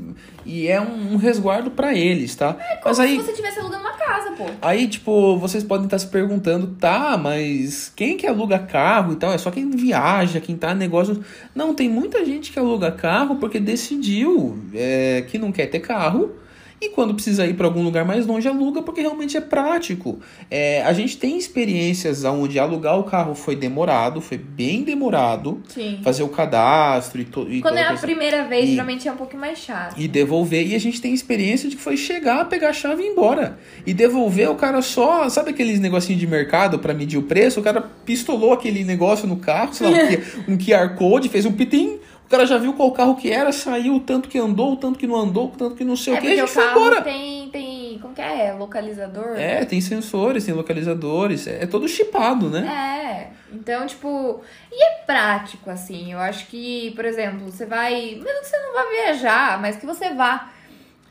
e 0.45 0.67
é 0.67 0.81
um, 0.81 1.13
um 1.13 1.17
resguardo 1.17 1.71
pra 1.71 1.95
eles, 1.95 2.35
tá? 2.35 2.55
Como 2.55 2.81
mas 2.85 2.99
aí, 2.99 3.17
se 3.17 3.23
você 3.23 3.31
estivesse 3.31 3.61
alugando 3.61 3.83
uma 3.83 3.93
casa, 3.93 4.33
pô. 4.33 4.45
aí 4.61 4.89
tipo, 4.89 5.39
vocês 5.39 5.63
podem 5.63 5.85
estar 5.87 5.99
se 6.01 6.09
perguntando, 6.09 6.75
tá, 6.79 7.17
mas 7.17 7.93
quem 7.95 8.17
que 8.17 8.27
aluga 8.27 8.59
carro 8.59 9.13
e 9.13 9.17
tal? 9.17 9.33
É 9.33 9.39
só 9.39 9.53
quem 9.53 9.71
viaja, 9.71 10.41
quem 10.41 10.57
tá 10.57 10.75
negócio. 10.75 11.25
Não, 11.55 11.73
tem 11.73 11.89
muita 11.89 12.25
gente 12.25 12.51
que 12.51 12.59
aluga 12.59 12.91
carro 12.91 13.37
porque 13.37 13.61
decidiu 13.61 14.59
é, 14.75 15.25
que 15.29 15.39
não 15.39 15.53
quer 15.53 15.67
ter 15.67 15.79
carro. 15.79 16.33
E 16.79 16.91
quando 16.91 17.15
precisa 17.15 17.47
ir 17.47 17.55
para 17.55 17.67
algum 17.67 17.83
lugar 17.83 18.05
mais 18.05 18.27
longe, 18.27 18.47
aluga 18.47 18.83
porque 18.83 19.01
realmente 19.01 19.35
é 19.37 19.41
prático. 19.41 20.19
É, 20.51 20.83
a 20.83 20.93
gente 20.93 21.17
tem 21.17 21.39
experiências 21.39 22.23
onde 22.25 22.59
alugar 22.59 22.99
o 22.99 23.05
carro 23.05 23.35
foi 23.35 23.57
demorado, 23.57 24.21
foi 24.21 24.37
bem 24.37 24.83
demorado. 24.83 25.63
Sim. 25.69 26.01
Fazer 26.03 26.23
o 26.23 26.29
cadastro 26.29 27.21
e, 27.21 27.27
e 27.57 27.63
Quando 27.63 27.79
é 27.79 27.83
a 27.83 27.89
coisa. 27.89 28.03
primeira 28.03 28.45
vez, 28.45 28.67
E- 28.69 28.73
geralmente 28.73 29.09
é 29.09 29.13
um 29.13 29.17
pouco 29.17 29.37
mais 29.39 29.59
chato. 29.59 29.99
E 29.99 30.07
devolver. 30.07 30.67
E 30.67 30.75
a 30.75 30.79
gente 30.79 31.01
tem 31.01 31.15
experiência 31.15 31.69
de 31.71 31.77
que 31.77 31.83
foi 31.83 31.97
chegar, 31.97 32.45
pegar 32.49 32.69
a 32.69 32.73
chave 32.75 33.03
e 33.03 33.07
ir 33.07 33.11
embora. 33.13 33.59
E 33.87 33.95
devolver 33.95 34.51
o 34.51 34.55
cara 34.55 34.83
só. 34.83 35.29
Sabe 35.31 35.51
aqueles 35.51 35.81
negocinhos 35.81 36.21
de 36.21 36.27
mercado 36.27 36.79
para 36.79 36.93
medir 36.93 37.17
o 37.19 37.23
preço? 37.23 37.61
O 37.61 37.63
cara 37.63 37.81
pistolou 38.05 38.53
aquele 38.53 38.85
negócio 38.85 39.27
no 39.27 39.37
carro, 39.37 39.73
sei 39.73 39.89
lá, 39.91 39.99
um 40.47 40.53
um 40.55 40.59
QR 40.59 40.95
Code, 40.95 41.31
fez 41.31 41.47
um 41.47 41.53
pitim. 41.53 41.99
O 42.27 42.29
cara 42.29 42.45
já 42.45 42.59
viu 42.59 42.73
qual 42.73 42.91
carro 42.91 43.15
que 43.15 43.31
era, 43.31 43.53
saiu 43.53 43.95
o 43.95 44.01
tanto 44.01 44.29
que 44.29 44.37
andou, 44.37 44.73
o 44.73 44.77
tanto 44.77 44.99
que 44.99 45.07
não 45.07 45.15
andou, 45.15 45.47
o 45.47 45.51
tanto 45.57 45.77
que 45.77 45.85
não 45.85 45.95
sei 45.95 46.15
é 46.15 46.19
o 46.19 46.21
que, 46.21 46.27
e 46.27 46.31
a 46.41 46.45
o 46.45 46.47
gente 46.49 46.55
foi 46.55 46.65
carro 46.65 46.81
embora. 46.81 47.03
tem, 47.03 47.49
tem. 47.51 47.99
Como 48.01 48.13
que 48.13 48.21
é? 48.21 48.53
Localizador? 48.53 49.37
É, 49.39 49.65
tem 49.65 49.81
sensores, 49.81 50.45
tem 50.45 50.53
localizadores, 50.53 51.47
é, 51.47 51.63
é 51.63 51.67
todo 51.67 51.87
chipado, 51.87 52.51
né? 52.51 52.67
É, 52.67 53.55
então, 53.55 53.87
tipo, 53.87 54.41
e 54.73 54.85
é 54.85 54.91
prático, 55.07 55.71
assim. 55.71 56.13
Eu 56.13 56.19
acho 56.19 56.49
que, 56.49 56.91
por 56.97 57.05
exemplo, 57.05 57.47
você 57.49 57.65
vai. 57.65 57.95
Mesmo 58.21 58.41
que 58.41 58.47
você 58.49 58.59
não 58.59 58.73
vá 58.75 58.83
viajar, 58.91 59.61
mas 59.61 59.77
que 59.77 59.87
você 59.87 60.11
vá. 60.13 60.51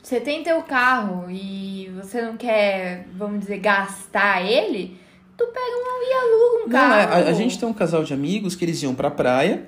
Você 0.02 0.20
tem 0.20 0.42
teu 0.42 0.60
carro 0.62 1.30
e 1.30 1.90
você 1.96 2.20
não 2.20 2.36
quer, 2.36 3.06
vamos 3.14 3.40
dizer, 3.40 3.58
gastar 3.58 4.40
ele, 4.44 4.96
tu 5.36 5.46
pega 5.46 5.60
um 5.66 6.02
e 6.02 6.12
aluga 6.12 6.64
um 6.66 6.68
Não, 6.68 6.94
é, 6.94 7.06
carro. 7.06 7.26
a, 7.26 7.30
a 7.30 7.32
gente 7.32 7.58
tem 7.58 7.66
um 7.68 7.72
casal 7.72 8.04
de 8.04 8.12
amigos 8.14 8.54
que 8.54 8.64
eles 8.66 8.80
iam 8.82 8.94
pra 8.94 9.10
praia 9.10 9.64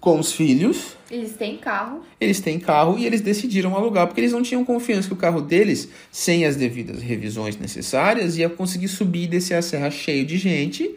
com 0.00 0.18
os 0.18 0.32
filhos. 0.32 0.96
Eles 1.10 1.32
têm 1.32 1.58
carro. 1.58 2.00
Eles 2.20 2.40
têm 2.40 2.58
carro 2.58 2.98
e 2.98 3.04
eles 3.04 3.20
decidiram 3.20 3.76
alugar 3.76 4.06
porque 4.06 4.20
eles 4.20 4.32
não 4.32 4.42
tinham 4.42 4.64
confiança 4.64 5.08
que 5.08 5.14
o 5.14 5.16
carro 5.16 5.40
deles, 5.40 5.88
sem 6.10 6.46
as 6.46 6.56
devidas 6.56 7.02
revisões 7.02 7.56
necessárias, 7.56 8.38
ia 8.38 8.48
conseguir 8.48 8.88
subir 8.88 9.24
e 9.24 9.26
descer 9.26 9.54
a 9.54 9.62
serra 9.62 9.90
cheio 9.90 10.24
de 10.24 10.38
gente 10.38 10.96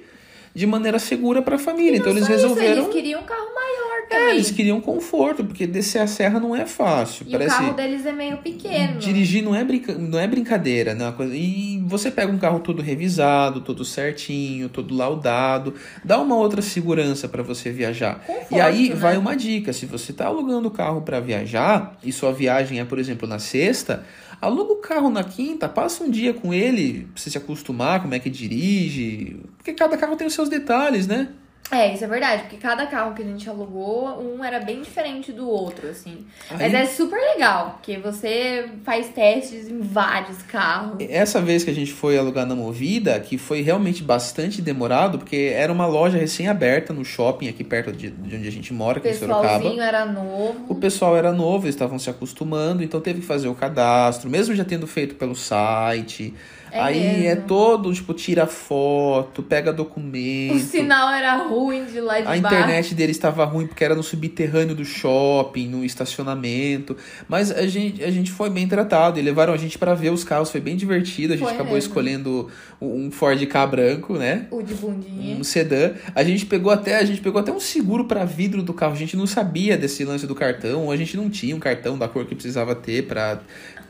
de 0.56 0.68
maneira 0.68 1.00
segura 1.00 1.42
para 1.42 1.56
a 1.56 1.60
família. 1.60 1.98
Então 1.98 2.12
eles 2.12 2.26
só 2.26 2.34
isso, 2.34 2.42
resolveram. 2.44 2.84
Eles 2.84 2.94
queriam 2.94 3.22
um 3.22 3.24
carro 3.24 3.48
maior 3.56 4.04
É, 4.04 4.08
também. 4.08 4.30
eles 4.36 4.52
queriam 4.52 4.80
conforto, 4.80 5.44
porque 5.44 5.66
descer 5.66 6.00
a 6.00 6.06
serra 6.08 6.40
não 6.40 6.56
é 6.56 6.66
fácil. 6.68 7.26
E 7.28 7.32
Parece 7.32 7.56
o 7.56 7.58
carro 7.60 7.74
deles 7.74 8.06
é 8.06 8.12
meio 8.12 8.38
pequeno. 8.38 9.00
dirigir 9.00 9.42
não 9.44 9.56
é, 9.56 9.64
brinca... 9.64 9.94
não 9.96 10.20
é 10.20 10.28
brincadeira, 10.28 10.94
né? 10.94 11.06
Uma 11.06 11.12
coisa- 11.14 11.34
E 11.36 11.82
você 11.88 12.12
pega 12.12 12.32
um 12.32 12.38
carro 12.38 12.60
todo 12.60 12.82
revisado, 12.84 13.62
todo 13.62 13.84
certinho, 13.84 14.70
todo 14.70 14.94
laudado, 14.96 15.74
dá 16.04 16.20
uma 16.22 16.36
outra 16.36 16.62
segurança 16.62 17.28
para 17.28 17.42
você 17.42 17.72
viajar. 17.72 18.20
Conforto, 18.26 18.54
E 18.56 18.62
aí 18.62 18.90
né? 18.90 18.96
vai 18.96 19.18
uma 19.18 19.36
dica: 19.36 19.74
se 19.74 19.86
você 19.88 20.12
está 20.12 20.28
alugando 20.28 20.68
o 20.68 20.72
carro 20.72 21.02
para 21.02 21.20
viajar 21.20 21.98
e 22.04 22.12
sua 22.12 22.32
viagem 22.32 22.80
é, 22.80 22.86
por 22.86 23.00
exemplo, 23.00 23.28
na 23.28 23.40
sexta, 23.40 24.06
aluga 24.42 24.74
o 24.74 24.78
carro 24.78 25.10
na 25.10 25.24
quinta, 25.24 25.68
passa 25.70 26.04
um 26.04 26.10
dia 26.10 26.34
com 26.34 26.54
ele 26.54 27.08
pra 27.14 27.22
você 27.22 27.30
se 27.30 27.38
acostumar, 27.38 28.02
como 28.02 28.14
é 28.14 28.20
que 28.20 28.30
dirige. 28.30 29.38
Porque 29.58 29.74
cada 29.74 29.98
carro 29.98 30.16
tem 30.16 30.28
os 30.28 30.34
seus 30.34 30.50
detalhes, 30.50 31.08
né? 31.08 31.30
É, 31.72 31.92
isso 31.94 32.04
é 32.04 32.08
verdade, 32.08 32.44
porque 32.44 32.58
cada 32.58 32.86
carro 32.86 33.16
que 33.16 33.22
a 33.24 33.26
gente 33.26 33.50
alugou, 33.50 34.22
um 34.22 34.44
era 34.44 34.60
bem 34.60 34.82
diferente 34.82 35.32
do 35.32 35.48
outro, 35.50 35.88
assim. 35.90 36.24
Mas 36.52 36.62
Aí- 36.62 36.76
é 36.76 36.86
super 36.86 37.18
legal, 37.18 37.72
porque 37.80 37.98
você 37.98 38.70
faz 38.84 39.10
testes 39.10 39.70
em 39.70 39.80
vários 39.80 40.44
carros. 40.44 40.98
Essa 41.10 41.42
vez 41.42 41.64
que 41.64 41.72
a 41.72 41.74
gente 41.74 41.92
foi 41.92 42.16
alugar 42.18 42.46
na 42.46 42.54
Movida, 42.54 43.20
que 43.20 43.38
foi 43.40 43.62
realmente 43.62 44.04
bastante 44.04 44.62
demorado, 44.62 45.18
porque 45.18 45.52
era 45.56 45.72
uma 45.74 45.88
loja 45.88 46.18
recém-aberta 46.18 46.94
no 46.94 47.04
shopping 47.04 47.48
aqui 47.48 47.64
perto 47.64 47.92
de, 47.92 48.12
de 48.12 48.36
onde 48.36 48.48
a 48.48 48.52
gente 48.52 48.72
mora, 48.74 49.00
O 49.00 49.02
aqui 49.02 49.10
em 49.10 49.14
Sorocaba. 49.14 49.48
pessoalzinho 49.54 49.82
era 49.82 50.06
novo. 50.06 50.66
O 50.70 50.76
pessoal 50.76 51.18
era 51.18 51.32
novo, 51.32 51.66
eles 51.66 51.76
estavam 51.76 51.98
se 51.98 52.10
acostumando, 52.10 52.84
então 52.84 53.00
teve 53.02 53.22
que 53.22 53.26
fazer 53.26 53.48
o 53.48 53.56
cadastro, 53.56 54.30
mesmo 54.30 54.54
já 54.54 54.66
tendo 54.66 54.86
feito 54.86 55.16
pelo 55.16 55.34
site. 55.36 56.34
É 56.74 56.80
Aí 56.82 57.00
mesmo. 57.00 57.28
é 57.28 57.36
todo, 57.36 57.94
tipo, 57.94 58.14
tira 58.16 58.48
foto, 58.48 59.44
pega 59.44 59.70
O 59.70 59.74
documento. 59.76 60.58
sinal 60.60 61.14
era 61.14 61.36
ruim 61.38 61.86
de 61.86 62.02
lá 62.02 62.16
de 62.20 62.22
A 62.24 62.26
baixo. 62.26 62.40
internet 62.40 62.96
deles 62.96 63.16
estava 63.16 63.46
ruim 63.46 63.68
porque 63.68 63.84
era 63.84 63.94
no 63.94 64.02
subterrâneo 64.02 64.74
do 64.76 64.84
shopping, 64.84 65.68
no 65.68 65.86
estacionamento. 65.86 66.98
Mas 67.28 67.52
a 67.52 67.68
gente, 67.68 68.04
a 68.04 68.10
gente 68.10 68.32
foi 68.32 68.50
bem 68.50 68.68
tratado 68.68 69.20
e 69.20 69.22
levaram 69.22 69.54
a 69.54 69.58
gente 69.58 69.78
para 69.78 69.94
ver 69.94 70.12
os 70.12 70.24
carros, 70.24 70.50
foi 70.50 70.60
bem 70.62 70.76
divertido. 70.76 71.34
A 71.34 71.36
gente 71.38 71.46
Foi 71.46 71.54
acabou 71.54 71.74
mesmo. 71.76 71.88
escolhendo 71.90 72.50
um 72.82 73.12
Ford 73.12 73.46
K 73.46 73.68
branco, 73.68 74.14
né? 74.18 74.48
O 74.50 74.64
de 74.64 74.74
bundinha. 74.74 75.36
Um 75.38 75.44
sedã. 75.44 75.92
A 76.16 76.24
gente 76.24 76.46
pegou 76.48 76.72
até, 76.72 76.98
a 76.98 77.06
gente 77.06 77.22
pegou 77.22 77.40
até 77.40 77.52
um 77.52 77.60
seguro 77.60 78.06
para 78.06 78.26
vidro 78.26 78.64
do 78.64 78.74
carro. 78.74 78.94
A 78.94 78.98
gente 78.98 79.16
não 79.16 79.28
sabia 79.28 79.78
desse 79.78 80.04
lance 80.04 80.26
do 80.26 80.34
cartão, 80.34 80.90
a 80.90 80.98
gente 80.98 81.16
não 81.16 81.30
tinha 81.30 81.56
um 81.56 81.60
cartão 81.60 81.98
da 82.00 82.08
cor 82.08 82.26
que 82.26 82.34
precisava 82.34 82.74
ter 82.74 83.04
para 83.08 83.42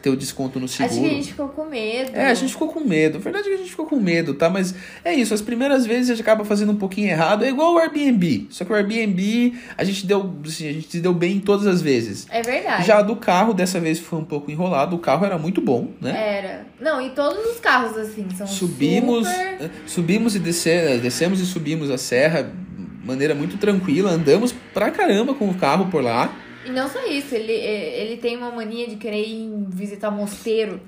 ter 0.01 0.09
o 0.09 0.17
desconto 0.17 0.59
no 0.59 0.67
seguro. 0.67 0.91
Acho 0.91 1.01
que 1.01 1.09
a 1.09 1.13
gente 1.13 1.27
ficou 1.29 1.47
com 1.47 1.63
medo. 1.65 2.11
É, 2.13 2.25
a 2.27 2.33
gente 2.33 2.51
ficou 2.51 2.67
com 2.73 2.81
medo. 2.81 3.17
A 3.17 3.21
verdade 3.21 3.45
é 3.47 3.49
que 3.49 3.55
a 3.55 3.57
gente 3.59 3.69
ficou 3.69 3.85
com 3.85 3.99
medo, 3.99 4.33
tá? 4.33 4.49
Mas 4.49 4.75
é 5.05 5.13
isso, 5.13 5.33
as 5.33 5.41
primeiras 5.41 5.85
vezes 5.85 6.09
a 6.09 6.15
gente 6.15 6.21
acaba 6.21 6.43
fazendo 6.43 6.71
um 6.71 6.75
pouquinho 6.75 7.09
errado. 7.09 7.45
É 7.45 7.49
igual 7.49 7.75
o 7.75 7.77
Airbnb. 7.77 8.47
Só 8.49 8.65
que 8.65 8.71
o 8.71 8.75
Airbnb 8.75 9.53
a 9.77 9.83
gente 9.83 10.05
deu, 10.05 10.33
assim, 10.45 10.67
a 10.67 10.73
gente 10.73 10.89
se 10.89 10.99
deu 10.99 11.13
bem 11.13 11.39
todas 11.39 11.67
as 11.67 11.81
vezes. 11.81 12.25
É 12.29 12.41
verdade. 12.41 12.85
Já 12.85 13.01
do 13.01 13.15
carro, 13.15 13.53
dessa 13.53 13.79
vez 13.79 13.99
foi 13.99 14.19
um 14.19 14.25
pouco 14.25 14.51
enrolado. 14.51 14.95
O 14.95 14.99
carro 14.99 15.25
era 15.25 15.37
muito 15.37 15.61
bom, 15.61 15.91
né? 16.01 16.37
Era. 16.39 16.65
Não, 16.79 16.99
e 16.99 17.11
todos 17.11 17.45
os 17.45 17.59
carros, 17.59 17.97
assim, 17.97 18.27
são 18.35 18.47
subimos, 18.47 19.27
super... 19.27 19.61
eh, 19.61 19.69
subimos 19.85 20.35
e 20.35 20.39
descer, 20.39 20.99
descemos 20.99 21.39
e 21.39 21.45
subimos 21.45 21.89
a 21.89 21.97
serra 21.97 22.43
de 22.43 23.07
maneira 23.07 23.35
muito 23.35 23.57
tranquila. 23.57 24.11
Andamos 24.11 24.53
pra 24.73 24.91
caramba 24.91 25.33
com 25.33 25.49
o 25.49 25.53
carro 25.53 25.89
por 25.89 26.03
lá. 26.03 26.33
E 26.65 26.71
não 26.71 26.89
só 26.89 27.05
isso, 27.05 27.35
ele, 27.35 27.51
ele 27.51 28.17
tem 28.17 28.37
uma 28.37 28.49
mania 28.49 28.87
de 28.87 28.95
querer 28.95 29.27
ir 29.27 29.51
visitar 29.69 30.09
mosteiro. 30.09 30.79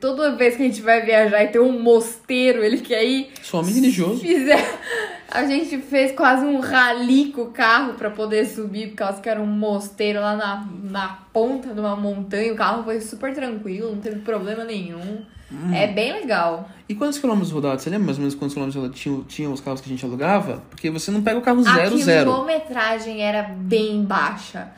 Toda 0.00 0.36
vez 0.36 0.56
que 0.56 0.62
a 0.62 0.66
gente 0.66 0.82
vai 0.82 1.02
viajar 1.02 1.42
e 1.44 1.48
tem 1.48 1.60
um 1.60 1.80
mosteiro, 1.80 2.62
ele 2.62 2.78
quer 2.78 3.04
ir. 3.04 3.30
Sou 3.42 3.60
homem 3.60 3.74
religioso. 3.74 4.20
Fizer... 4.20 4.62
A 5.30 5.46
gente 5.46 5.78
fez 5.78 6.12
quase 6.12 6.44
um 6.44 6.60
rali 6.60 7.32
com 7.32 7.42
o 7.42 7.50
carro 7.50 7.94
pra 7.94 8.08
poder 8.08 8.46
subir, 8.46 8.90
por 8.90 8.96
causa 8.96 9.20
que 9.20 9.28
era 9.28 9.40
um 9.40 9.46
mosteiro 9.46 10.20
lá 10.20 10.36
na, 10.36 10.68
na 10.84 11.08
ponta 11.32 11.74
de 11.74 11.80
uma 11.80 11.96
montanha. 11.96 12.52
O 12.52 12.56
carro 12.56 12.84
foi 12.84 13.00
super 13.00 13.34
tranquilo, 13.34 13.90
não 13.90 14.00
teve 14.00 14.20
problema 14.20 14.62
nenhum. 14.62 15.24
É 15.72 15.86
bem 15.86 16.12
legal. 16.12 16.68
E 16.88 16.94
quantos 16.94 17.18
quilômetros 17.18 17.50
rodados? 17.50 17.82
Você 17.82 17.90
lembra 17.90 18.06
mais 18.06 18.18
ou 18.18 18.22
menos 18.22 18.34
quantos 18.34 18.54
quilômetros 18.54 19.00
tinham, 19.00 19.24
tinham 19.24 19.52
os 19.52 19.60
carros 19.60 19.80
que 19.80 19.88
a 19.88 19.92
gente 19.92 20.04
alugava? 20.04 20.62
Porque 20.70 20.90
você 20.90 21.10
não 21.10 21.22
pega 21.22 21.38
o 21.38 21.42
carro 21.42 21.60
a 21.60 21.74
zero, 21.74 21.98
zero. 21.98 22.30
quilometragem 22.30 23.22
era 23.22 23.42
bem 23.42 24.02
baixa. 24.04 24.68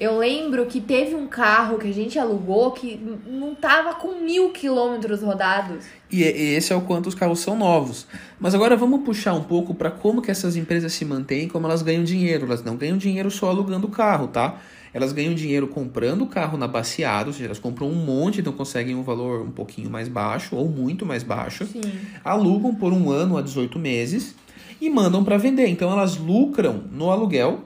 Eu 0.00 0.16
lembro 0.16 0.64
que 0.64 0.80
teve 0.80 1.14
um 1.14 1.26
carro 1.26 1.76
que 1.78 1.86
a 1.86 1.92
gente 1.92 2.18
alugou 2.18 2.70
que 2.70 2.98
não 3.28 3.54
tava 3.54 3.92
com 3.94 4.18
mil 4.24 4.48
quilômetros 4.50 5.20
rodados. 5.20 5.84
E 6.10 6.24
é- 6.24 6.34
e 6.34 6.54
esse 6.54 6.72
é 6.72 6.76
o 6.76 6.80
quanto 6.80 7.06
os 7.08 7.14
carros 7.14 7.40
são 7.40 7.54
novos. 7.54 8.06
Mas 8.38 8.54
agora 8.54 8.74
vamos 8.76 9.02
puxar 9.02 9.34
um 9.34 9.42
pouco 9.42 9.74
para 9.74 9.90
como 9.90 10.22
que 10.22 10.30
essas 10.30 10.56
empresas 10.56 10.94
se 10.94 11.04
mantêm, 11.04 11.48
como 11.48 11.66
elas 11.66 11.82
ganham 11.82 12.02
dinheiro. 12.02 12.46
Elas 12.46 12.64
não 12.64 12.76
ganham 12.76 12.96
dinheiro 12.96 13.30
só 13.30 13.50
alugando 13.50 13.86
o 13.88 13.90
carro, 13.90 14.28
tá? 14.28 14.58
Elas 14.94 15.12
ganham 15.12 15.34
dinheiro 15.34 15.68
comprando 15.68 16.22
o 16.22 16.26
carro 16.26 16.56
na 16.56 16.66
baseada, 16.66 17.28
ou 17.28 17.32
seja, 17.34 17.44
elas 17.44 17.58
compram 17.58 17.86
um 17.86 17.94
monte, 17.94 18.40
então 18.40 18.54
conseguem 18.54 18.94
um 18.96 19.02
valor 19.02 19.42
um 19.42 19.50
pouquinho 19.50 19.90
mais 19.90 20.08
baixo 20.08 20.56
ou 20.56 20.66
muito 20.66 21.04
mais 21.04 21.22
baixo. 21.22 21.66
Sim. 21.66 21.82
Alugam 22.24 22.74
por 22.74 22.92
um 22.94 23.10
ano 23.10 23.36
a 23.36 23.42
18 23.42 23.78
meses 23.78 24.34
e 24.80 24.88
mandam 24.88 25.22
para 25.22 25.36
vender. 25.36 25.68
Então 25.68 25.92
elas 25.92 26.16
lucram 26.16 26.84
no 26.90 27.10
aluguel 27.10 27.64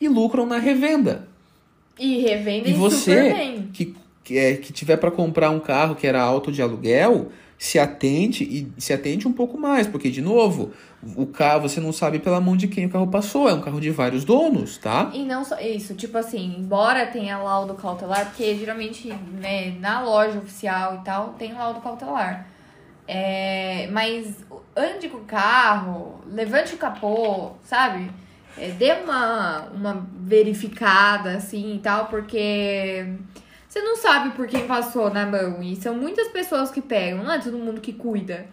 e 0.00 0.08
lucram 0.08 0.46
na 0.46 0.58
revenda. 0.58 1.31
E 1.98 2.20
revendem 2.20 2.72
E 2.72 2.74
você 2.74 2.96
super 2.96 3.34
bem. 3.34 3.68
que, 3.72 3.94
que, 4.24 4.38
é, 4.38 4.56
que 4.56 4.72
tiver 4.72 4.96
para 4.96 5.10
comprar 5.10 5.50
um 5.50 5.60
carro 5.60 5.94
que 5.94 6.06
era 6.06 6.20
alto 6.22 6.50
de 6.50 6.62
aluguel, 6.62 7.30
se 7.58 7.78
atente 7.78 8.42
e 8.42 8.72
se 8.80 8.92
atente 8.92 9.28
um 9.28 9.32
pouco 9.32 9.56
mais, 9.56 9.86
porque 9.86 10.10
de 10.10 10.20
novo, 10.20 10.72
o 11.16 11.26
carro 11.26 11.62
você 11.62 11.80
não 11.80 11.92
sabe 11.92 12.18
pela 12.18 12.40
mão 12.40 12.56
de 12.56 12.66
quem 12.66 12.86
o 12.86 12.90
carro 12.90 13.06
passou, 13.06 13.48
é 13.48 13.54
um 13.54 13.60
carro 13.60 13.80
de 13.80 13.88
vários 13.90 14.24
donos, 14.24 14.78
tá? 14.78 15.12
E 15.14 15.24
não 15.24 15.44
só 15.44 15.60
isso, 15.60 15.94
tipo 15.94 16.18
assim, 16.18 16.56
embora 16.58 17.06
tenha 17.06 17.38
laudo 17.38 17.74
cautelar, 17.74 18.26
porque 18.26 18.56
geralmente, 18.56 19.12
né, 19.40 19.76
na 19.78 20.00
loja 20.00 20.38
oficial 20.38 20.96
e 21.00 21.04
tal, 21.04 21.34
tem 21.38 21.52
laudo 21.52 21.80
cautelar. 21.80 22.48
É, 23.06 23.88
mas 23.92 24.44
ande 24.76 25.08
com 25.08 25.18
o 25.18 25.24
carro, 25.24 26.20
levante 26.26 26.74
o 26.74 26.78
capô, 26.78 27.52
sabe? 27.62 28.10
É, 28.58 28.68
dê 28.70 28.92
uma, 28.92 29.62
uma 29.74 30.06
verificada 30.20 31.36
assim 31.36 31.76
e 31.76 31.78
tal, 31.78 32.06
porque 32.06 33.06
você 33.68 33.80
não 33.80 33.96
sabe 33.96 34.30
por 34.36 34.46
quem 34.46 34.66
passou 34.66 35.12
na 35.12 35.24
mão. 35.26 35.62
E 35.62 35.76
são 35.76 35.94
muitas 35.94 36.28
pessoas 36.28 36.70
que 36.70 36.80
pegam, 36.82 37.24
não 37.24 37.32
é 37.32 37.38
todo 37.38 37.56
mundo 37.58 37.80
que 37.80 37.92
cuida. 37.92 38.46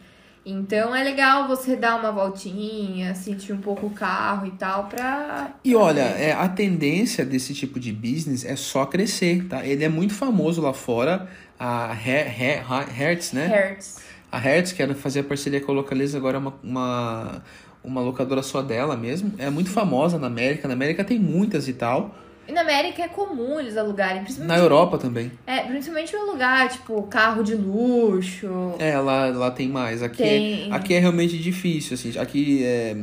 Então 0.46 0.96
é 0.96 1.04
legal 1.04 1.48
você 1.48 1.76
dar 1.76 1.98
uma 2.00 2.12
voltinha, 2.12 3.14
sentir 3.14 3.52
um 3.52 3.58
pouco 3.60 3.88
o 3.88 3.90
carro 3.92 4.48
e 4.48 4.52
tal, 4.52 4.86
pra. 4.86 5.52
E 5.64 5.76
olha, 5.76 6.02
é, 6.02 6.32
a 6.32 6.48
tendência 6.48 7.26
desse 7.26 7.54
tipo 7.54 7.80
de 7.80 7.92
business 7.92 8.46
é 8.46 8.56
só 8.56 8.86
crescer, 8.86 9.46
tá? 9.48 9.66
Ele 9.66 9.84
é 9.84 9.90
muito 9.90 10.14
famoso 10.14 10.62
lá 10.62 10.74
fora, 10.74 11.28
a 11.60 11.92
Her- 11.94 12.28
Her- 12.42 12.64
Hertz, 12.90 13.34
né? 13.34 13.48
Hertz. 13.48 14.00
A 14.32 14.38
Hertz, 14.38 14.72
que 14.72 14.82
era 14.82 14.96
fazer 14.96 15.24
parceria 15.24 15.60
com 15.60 15.72
a 15.72 15.76
Localiza, 15.76 16.18
agora 16.18 16.38
é 16.38 16.40
uma, 16.40 16.54
uma, 16.64 17.44
uma 17.84 18.02
locadora 18.02 18.42
só 18.42 18.62
dela 18.62 18.96
mesmo. 18.98 19.34
É 19.38 19.50
muito 19.50 19.70
famosa 19.70 20.18
na 20.20 20.28
América. 20.28 20.68
Na 20.68 20.74
América 20.74 21.04
tem 21.04 21.18
muitas 21.20 21.68
e 21.68 21.74
tal. 21.74 22.16
E 22.48 22.52
na 22.52 22.62
América 22.62 23.04
é 23.04 23.08
comum 23.08 23.60
eles 23.60 23.78
alugarem, 23.78 24.24
Na 24.40 24.58
Europa 24.58 24.98
também. 24.98 25.32
é, 25.46 25.60
principalmente 25.62 26.16
no 26.16 26.32
lugar, 26.32 26.68
tipo, 26.70 27.04
carro 27.04 27.44
de 27.44 27.54
luxo. 27.54 28.48
É, 28.80 28.98
lá, 29.00 29.28
lá 29.28 29.52
tem 29.52 29.68
mais. 29.68 30.02
Aqui, 30.02 30.18
Tem. 30.18 30.72
É, 30.72 30.74
aqui 30.76 30.94
é 30.96 31.00
realmente 31.00 31.38
difícil, 31.38 31.94
assim. 31.94 32.18
Aqui 32.18 32.64
é, 32.64 32.98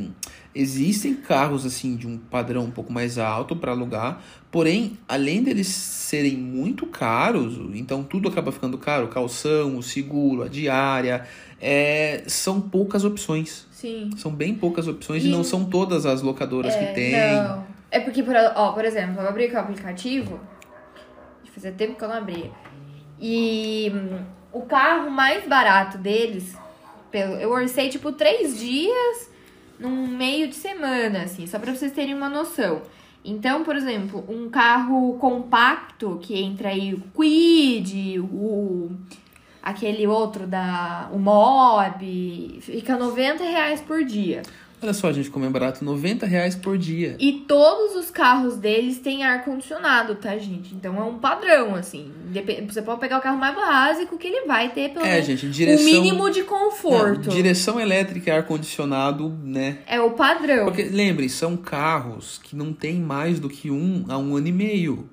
existem 0.53 1.13
carros, 1.13 1.65
assim, 1.65 1.95
de 1.95 2.05
um 2.07 2.17
padrão 2.17 2.63
um 2.65 2.71
pouco 2.71 2.91
mais 2.91 3.17
alto 3.17 3.55
para 3.55 3.71
alugar. 3.71 4.21
Porém, 4.51 4.97
além 5.07 5.43
deles 5.43 5.67
serem 5.67 6.35
muito 6.35 6.85
caros, 6.85 7.57
então 7.73 8.03
tudo 8.03 8.27
acaba 8.27 8.51
ficando 8.51 8.77
caro. 8.77 9.05
O 9.05 9.09
calção, 9.09 9.77
o 9.77 9.83
seguro, 9.83 10.43
a 10.43 10.47
diária. 10.47 11.25
é, 11.61 12.23
são 12.27 12.59
poucas 12.59 13.03
opções. 13.05 13.65
Sim. 13.77 14.09
São 14.17 14.31
bem 14.31 14.55
poucas 14.55 14.87
opções 14.87 15.23
e, 15.23 15.27
E- 15.27 15.31
não 15.31 15.43
são 15.43 15.63
todas 15.65 16.03
as 16.07 16.23
locadoras 16.23 16.75
que 16.75 16.85
tem. 16.95 17.11
Não. 17.11 17.63
É 17.91 17.99
porque, 17.99 18.23
por, 18.23 18.33
ó, 18.55 18.71
por 18.71 18.83
exemplo, 18.83 19.21
eu 19.21 19.29
abri 19.29 19.45
aqui 19.45 19.53
o 19.55 19.59
aplicativo. 19.59 20.39
Fazia 21.53 21.71
tempo 21.71 21.95
que 21.95 22.03
eu 22.03 22.07
não 22.07 22.15
abria. 22.15 22.49
E 23.21 23.91
hum, 23.93 24.19
o 24.51 24.61
carro 24.63 25.11
mais 25.11 25.47
barato 25.47 25.99
deles, 25.99 26.55
eu 27.39 27.51
orcei 27.51 27.89
tipo 27.89 28.11
três 28.11 28.59
dias 28.59 29.29
num 29.79 30.07
meio 30.07 30.47
de 30.47 30.55
semana, 30.55 31.23
assim, 31.23 31.45
só 31.45 31.59
pra 31.59 31.73
vocês 31.73 31.91
terem 31.91 32.15
uma 32.15 32.29
noção. 32.29 32.81
Então, 33.23 33.63
por 33.63 33.75
exemplo, 33.75 34.25
um 34.27 34.49
carro 34.49 35.17
compacto 35.19 36.17
que 36.21 36.35
entra 36.41 36.69
aí 36.69 36.95
o 36.95 37.01
Quid, 37.15 38.19
o 38.21 38.89
aquele 39.69 40.07
outro 40.07 40.47
da 40.47 41.09
o 41.11 41.19
Mob, 41.19 42.59
fica 42.61 42.97
90 42.97 43.43
reais 43.43 43.81
por 43.81 44.03
dia. 44.03 44.41
Olha 44.79 44.93
só, 44.93 45.11
gente, 45.11 45.31
como 45.31 45.43
é 45.43 45.49
barato, 45.49 45.83
90 45.83 46.27
reais 46.27 46.55
por 46.55 46.77
dia. 46.77 47.15
E 47.19 47.31
todos 47.47 47.95
os 47.95 48.11
carros 48.11 48.57
deles 48.57 48.99
têm 48.99 49.23
ar-condicionado, 49.23 50.13
tá, 50.13 50.37
gente? 50.37 50.75
Então 50.75 50.95
é 50.97 51.03
um 51.03 51.17
padrão, 51.17 51.73
assim. 51.73 52.11
Você 52.69 52.83
pode 52.83 52.99
pegar 52.99 53.17
o 53.17 53.21
carro 53.21 53.39
mais 53.39 53.55
básico 53.55 54.19
que 54.19 54.27
ele 54.27 54.45
vai 54.45 54.69
ter 54.69 54.89
pelo 54.93 55.03
É, 55.03 55.13
menos 55.13 55.25
gente, 55.25 55.47
o 55.47 55.49
direção... 55.49 55.83
mínimo 55.83 56.29
de 56.29 56.41
Não, 56.41 56.47
conforto. 56.47 57.29
direção 57.29 57.79
elétrica 57.79 58.29
e 58.29 58.33
ar-condicionado, 58.33 59.29
né? 59.43 59.79
É 59.87 59.99
o 59.99 60.11
padrão. 60.11 60.65
Porque, 60.65 60.83
lembre, 60.83 61.27
são 61.27 61.57
carros 61.57 62.39
que 62.43 62.55
não 62.55 62.71
tem 62.71 62.99
mais 62.99 63.39
do 63.39 63.49
que 63.49 63.71
um 63.71 64.05
a 64.07 64.17
um 64.19 64.35
ano 64.35 64.47
e 64.47 64.51
meio. 64.51 65.09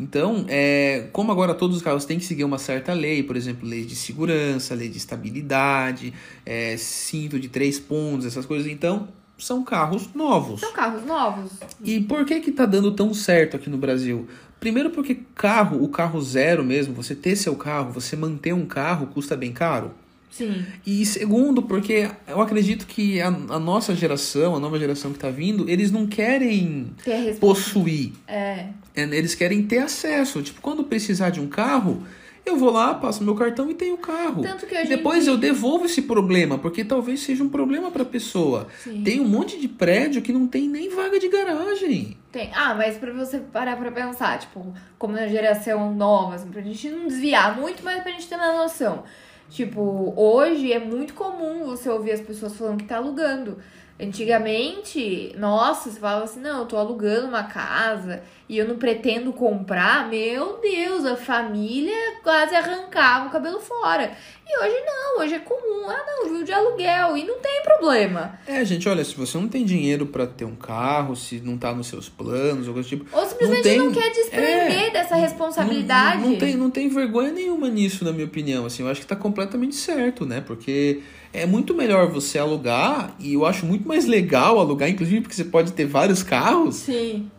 Então, 0.00 0.46
é, 0.48 1.08
como 1.12 1.30
agora 1.30 1.52
todos 1.52 1.76
os 1.76 1.82
carros 1.82 2.06
têm 2.06 2.18
que 2.18 2.24
seguir 2.24 2.44
uma 2.44 2.56
certa 2.56 2.94
lei, 2.94 3.22
por 3.22 3.36
exemplo, 3.36 3.68
lei 3.68 3.84
de 3.84 3.94
segurança, 3.94 4.74
lei 4.74 4.88
de 4.88 4.96
estabilidade, 4.96 6.14
é, 6.46 6.74
cinto 6.78 7.38
de 7.38 7.48
três 7.48 7.78
pontos, 7.78 8.24
essas 8.24 8.46
coisas, 8.46 8.66
então 8.66 9.08
são 9.36 9.62
carros 9.62 10.08
novos. 10.14 10.60
São 10.60 10.72
carros 10.72 11.04
novos. 11.04 11.52
E 11.84 12.00
por 12.00 12.24
que 12.24 12.40
que 12.40 12.50
tá 12.50 12.64
dando 12.64 12.92
tão 12.92 13.12
certo 13.12 13.56
aqui 13.56 13.68
no 13.68 13.76
Brasil? 13.76 14.26
Primeiro 14.58 14.90
porque 14.90 15.18
carro, 15.34 15.82
o 15.82 15.88
carro 15.88 16.20
zero 16.22 16.64
mesmo, 16.64 16.94
você 16.94 17.14
ter 17.14 17.36
seu 17.36 17.54
carro, 17.54 17.92
você 17.92 18.16
manter 18.16 18.54
um 18.54 18.64
carro 18.64 19.06
custa 19.06 19.36
bem 19.36 19.52
caro. 19.52 19.92
Sim. 20.30 20.64
E 20.86 21.04
segundo, 21.04 21.62
porque 21.62 22.08
eu 22.26 22.40
acredito 22.40 22.86
que 22.86 23.20
a, 23.20 23.26
a 23.26 23.58
nossa 23.58 23.94
geração, 23.94 24.54
a 24.54 24.60
nova 24.60 24.78
geração 24.78 25.12
que 25.12 25.18
tá 25.18 25.28
vindo, 25.28 25.68
eles 25.68 25.90
não 25.90 26.06
querem 26.06 26.92
possuir. 27.40 28.12
É. 28.26 28.68
É, 29.00 29.16
Eles 29.16 29.34
querem 29.34 29.62
ter 29.62 29.78
acesso. 29.78 30.42
Tipo, 30.42 30.60
quando 30.60 30.84
precisar 30.84 31.30
de 31.30 31.40
um 31.40 31.46
carro, 31.46 32.02
eu 32.44 32.56
vou 32.56 32.70
lá, 32.70 32.94
passo 32.94 33.22
meu 33.22 33.34
cartão 33.34 33.70
e 33.70 33.74
tenho 33.74 33.94
o 33.94 33.98
carro. 33.98 34.42
Tanto 34.42 34.66
que 34.66 34.74
E 34.74 34.78
hoje 34.78 34.88
depois 34.88 35.26
eu 35.26 35.36
devolvo 35.36 35.84
esse 35.84 36.02
problema, 36.02 36.58
porque 36.58 36.84
talvez 36.84 37.20
seja 37.20 37.44
um 37.44 37.48
problema 37.48 37.90
pra 37.90 38.04
pessoa. 38.04 38.68
Sim. 38.82 39.02
Tem 39.02 39.20
um 39.20 39.28
monte 39.28 39.60
de 39.60 39.68
prédio 39.68 40.22
que 40.22 40.32
não 40.32 40.46
tem 40.46 40.68
nem 40.68 40.88
vaga 40.88 41.18
de 41.18 41.28
garagem. 41.28 42.16
Tem. 42.32 42.50
Ah, 42.54 42.74
mas 42.74 42.96
pra 42.96 43.12
você 43.12 43.38
parar 43.38 43.76
pra 43.76 43.90
pensar, 43.92 44.38
tipo, 44.38 44.72
como 44.98 45.14
na 45.14 45.26
geração 45.28 45.94
nova, 45.94 46.34
assim, 46.36 46.48
pra 46.48 46.62
gente 46.62 46.88
não 46.88 47.06
desviar 47.06 47.58
muito, 47.58 47.82
mas 47.82 48.02
pra 48.02 48.12
gente 48.12 48.28
ter 48.28 48.36
uma 48.36 48.62
noção. 48.62 49.04
Tipo, 49.50 50.14
hoje 50.16 50.72
é 50.72 50.78
muito 50.78 51.12
comum 51.12 51.64
você 51.64 51.88
ouvir 51.90 52.12
as 52.12 52.20
pessoas 52.20 52.56
falando 52.56 52.78
que 52.78 52.84
tá 52.84 52.96
alugando. 52.96 53.58
Antigamente, 54.02 55.34
nossa, 55.36 55.90
você 55.90 56.00
falava 56.00 56.24
assim, 56.24 56.40
não, 56.40 56.60
eu 56.60 56.66
tô 56.66 56.76
alugando 56.78 57.28
uma 57.28 57.42
casa 57.42 58.22
e 58.48 58.56
eu 58.56 58.66
não 58.66 58.78
pretendo 58.78 59.30
comprar. 59.30 60.08
Meu 60.08 60.58
Deus, 60.58 61.04
a 61.04 61.16
família 61.16 61.92
quase 62.22 62.54
arrancava 62.54 63.28
o 63.28 63.30
cabelo 63.30 63.60
fora. 63.60 64.12
E 64.52 64.64
hoje 64.64 64.74
não, 64.84 65.22
hoje 65.22 65.34
é 65.34 65.38
comum. 65.38 65.88
Ah, 65.88 66.04
não, 66.06 66.28
viu 66.28 66.42
de 66.44 66.52
aluguel 66.52 67.16
e 67.16 67.24
não 67.24 67.38
tem 67.38 67.62
problema. 67.62 68.38
É, 68.46 68.64
gente, 68.64 68.88
olha, 68.88 69.04
se 69.04 69.14
você 69.14 69.38
não 69.38 69.48
tem 69.48 69.64
dinheiro 69.64 70.06
pra 70.06 70.26
ter 70.26 70.44
um 70.44 70.56
carro, 70.56 71.14
se 71.14 71.40
não 71.40 71.56
tá 71.56 71.72
nos 71.72 71.86
seus 71.86 72.08
planos, 72.08 72.66
ou 72.66 72.74
coisa 72.74 72.88
do 72.88 72.90
tipo. 72.90 73.16
Ou 73.16 73.24
simplesmente 73.26 73.62
tem- 73.62 73.78
não, 73.78 73.92
quer 73.92 74.10
desprender 74.10 74.86
é, 74.88 74.90
dessa 74.90 75.14
responsabilidade. 75.14 76.20
Não, 76.22 76.30
não, 76.30 76.38
tem, 76.38 76.56
não 76.56 76.70
tem 76.70 76.88
vergonha 76.88 77.30
nenhuma 77.30 77.68
nisso, 77.68 78.04
na 78.04 78.12
minha 78.12 78.26
opinião. 78.26 78.66
Assim, 78.66 78.82
eu 78.82 78.88
acho 78.88 79.00
que 79.00 79.06
tá 79.06 79.16
completamente 79.16 79.76
certo, 79.76 80.26
né? 80.26 80.40
Porque 80.44 81.00
é 81.32 81.46
muito 81.46 81.72
melhor 81.72 82.08
você 82.10 82.38
alugar, 82.38 83.14
e 83.20 83.34
eu 83.34 83.46
acho 83.46 83.64
muito 83.64 83.86
mais 83.86 84.04
legal 84.06 84.58
alugar, 84.58 84.88
inclusive 84.88 85.20
porque 85.20 85.36
você 85.36 85.44
pode 85.44 85.72
ter 85.72 85.86
vários 85.86 86.22
carros, 86.24 86.74
Sim. 86.76 87.30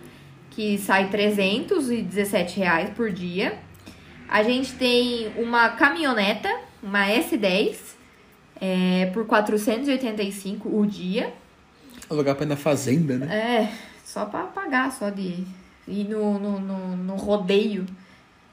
que 0.51 0.78
sai 0.78 1.09
317 1.11 2.59
reais 2.59 2.91
por 2.91 3.11
dia. 3.11 3.59
A 4.28 4.43
gente 4.43 4.72
tem 4.74 5.32
uma 5.37 5.70
caminhoneta, 5.70 6.49
uma 6.82 7.07
S10, 7.07 7.76
é, 8.61 9.07
por 9.12 9.26
485 9.26 10.68
o 10.68 10.87
dia. 10.87 11.32
Alugar 12.09 12.37
pra 12.37 12.45
ir 12.45 12.49
na 12.49 12.57
fazenda, 12.57 13.18
né? 13.18 13.37
É, 13.37 13.72
só 14.05 14.24
pra 14.24 14.45
pagar, 14.45 14.93
só 14.93 15.11
de 15.11 15.45
ir 15.87 16.05
no, 16.09 16.39
no, 16.39 16.61
no, 16.61 16.97
no 16.97 17.16
rodeio. 17.16 17.84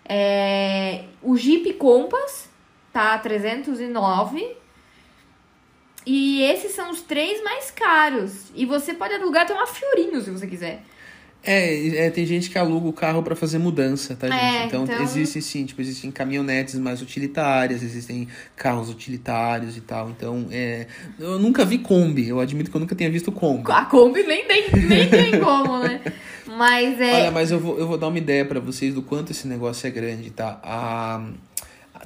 É, 0.06 1.06
o 1.22 1.38
Jeep 1.38 1.74
Compass 1.74 2.50
tá 2.92 3.18
309. 3.18 4.63
E 6.06 6.42
esses 6.44 6.72
são 6.74 6.92
os 6.92 7.02
três 7.02 7.44
mais 7.44 7.72
caros. 7.72 8.52
E 8.56 8.66
você 8.66 8.94
pode 8.94 9.14
alugar 9.14 9.44
até 9.44 9.54
uma 9.54 9.68
Fiorino 9.68 10.22
se 10.22 10.30
você 10.32 10.46
quiser. 10.48 10.82
É, 11.46 12.06
é, 12.06 12.10
tem 12.10 12.26
gente 12.26 12.50
que 12.50 12.58
aluga 12.58 12.88
o 12.88 12.94
carro 12.94 13.22
para 13.22 13.36
fazer 13.36 13.58
mudança, 13.58 14.16
tá, 14.16 14.30
gente? 14.30 14.40
É, 14.40 14.66
então, 14.66 14.86
então- 14.86 15.04
existem 15.04 15.42
sim, 15.42 15.66
tipo, 15.66 15.82
existem 15.82 16.10
caminhonetes 16.10 16.76
mais 16.80 17.02
utilitárias, 17.02 17.84
existem 17.84 18.30
carros 18.56 18.90
utilitários 18.90 19.76
e 19.76 19.82
tal. 19.82 20.10
Então, 20.10 20.48
é, 20.52 20.88
eu 21.20 21.38
nunca 21.40 21.66
vi 21.66 21.80
Kombi, 21.80 22.30
eu 22.30 22.40
admito 22.40 22.72
que 22.72 22.78
eu 22.78 22.80
nunca 22.80 22.96
tenha 22.96 23.12
visto 23.12 23.30
Kombi. 23.30 23.70
A 23.70 23.84
Kombi 23.84 24.24
nem 24.24 24.46
tem, 24.46 24.70
nem 24.88 25.10
tem 25.10 25.38
como, 25.42 25.80
né? 25.80 26.00
Mas 26.48 27.02
é. 27.02 27.14
Olha, 27.24 27.32
mas 27.32 27.52
eu 27.52 27.60
vou, 27.60 27.78
eu 27.78 27.88
vou 27.88 27.98
dar 27.98 28.08
uma 28.08 28.18
ideia 28.18 28.46
para 28.46 28.62
vocês 28.62 28.94
do 28.94 29.02
quanto 29.02 29.32
esse 29.34 29.46
negócio 29.46 29.86
é 29.86 29.90
grande, 29.92 30.30
tá? 30.30 30.62
A, 30.64 31.18
a- 31.18 31.24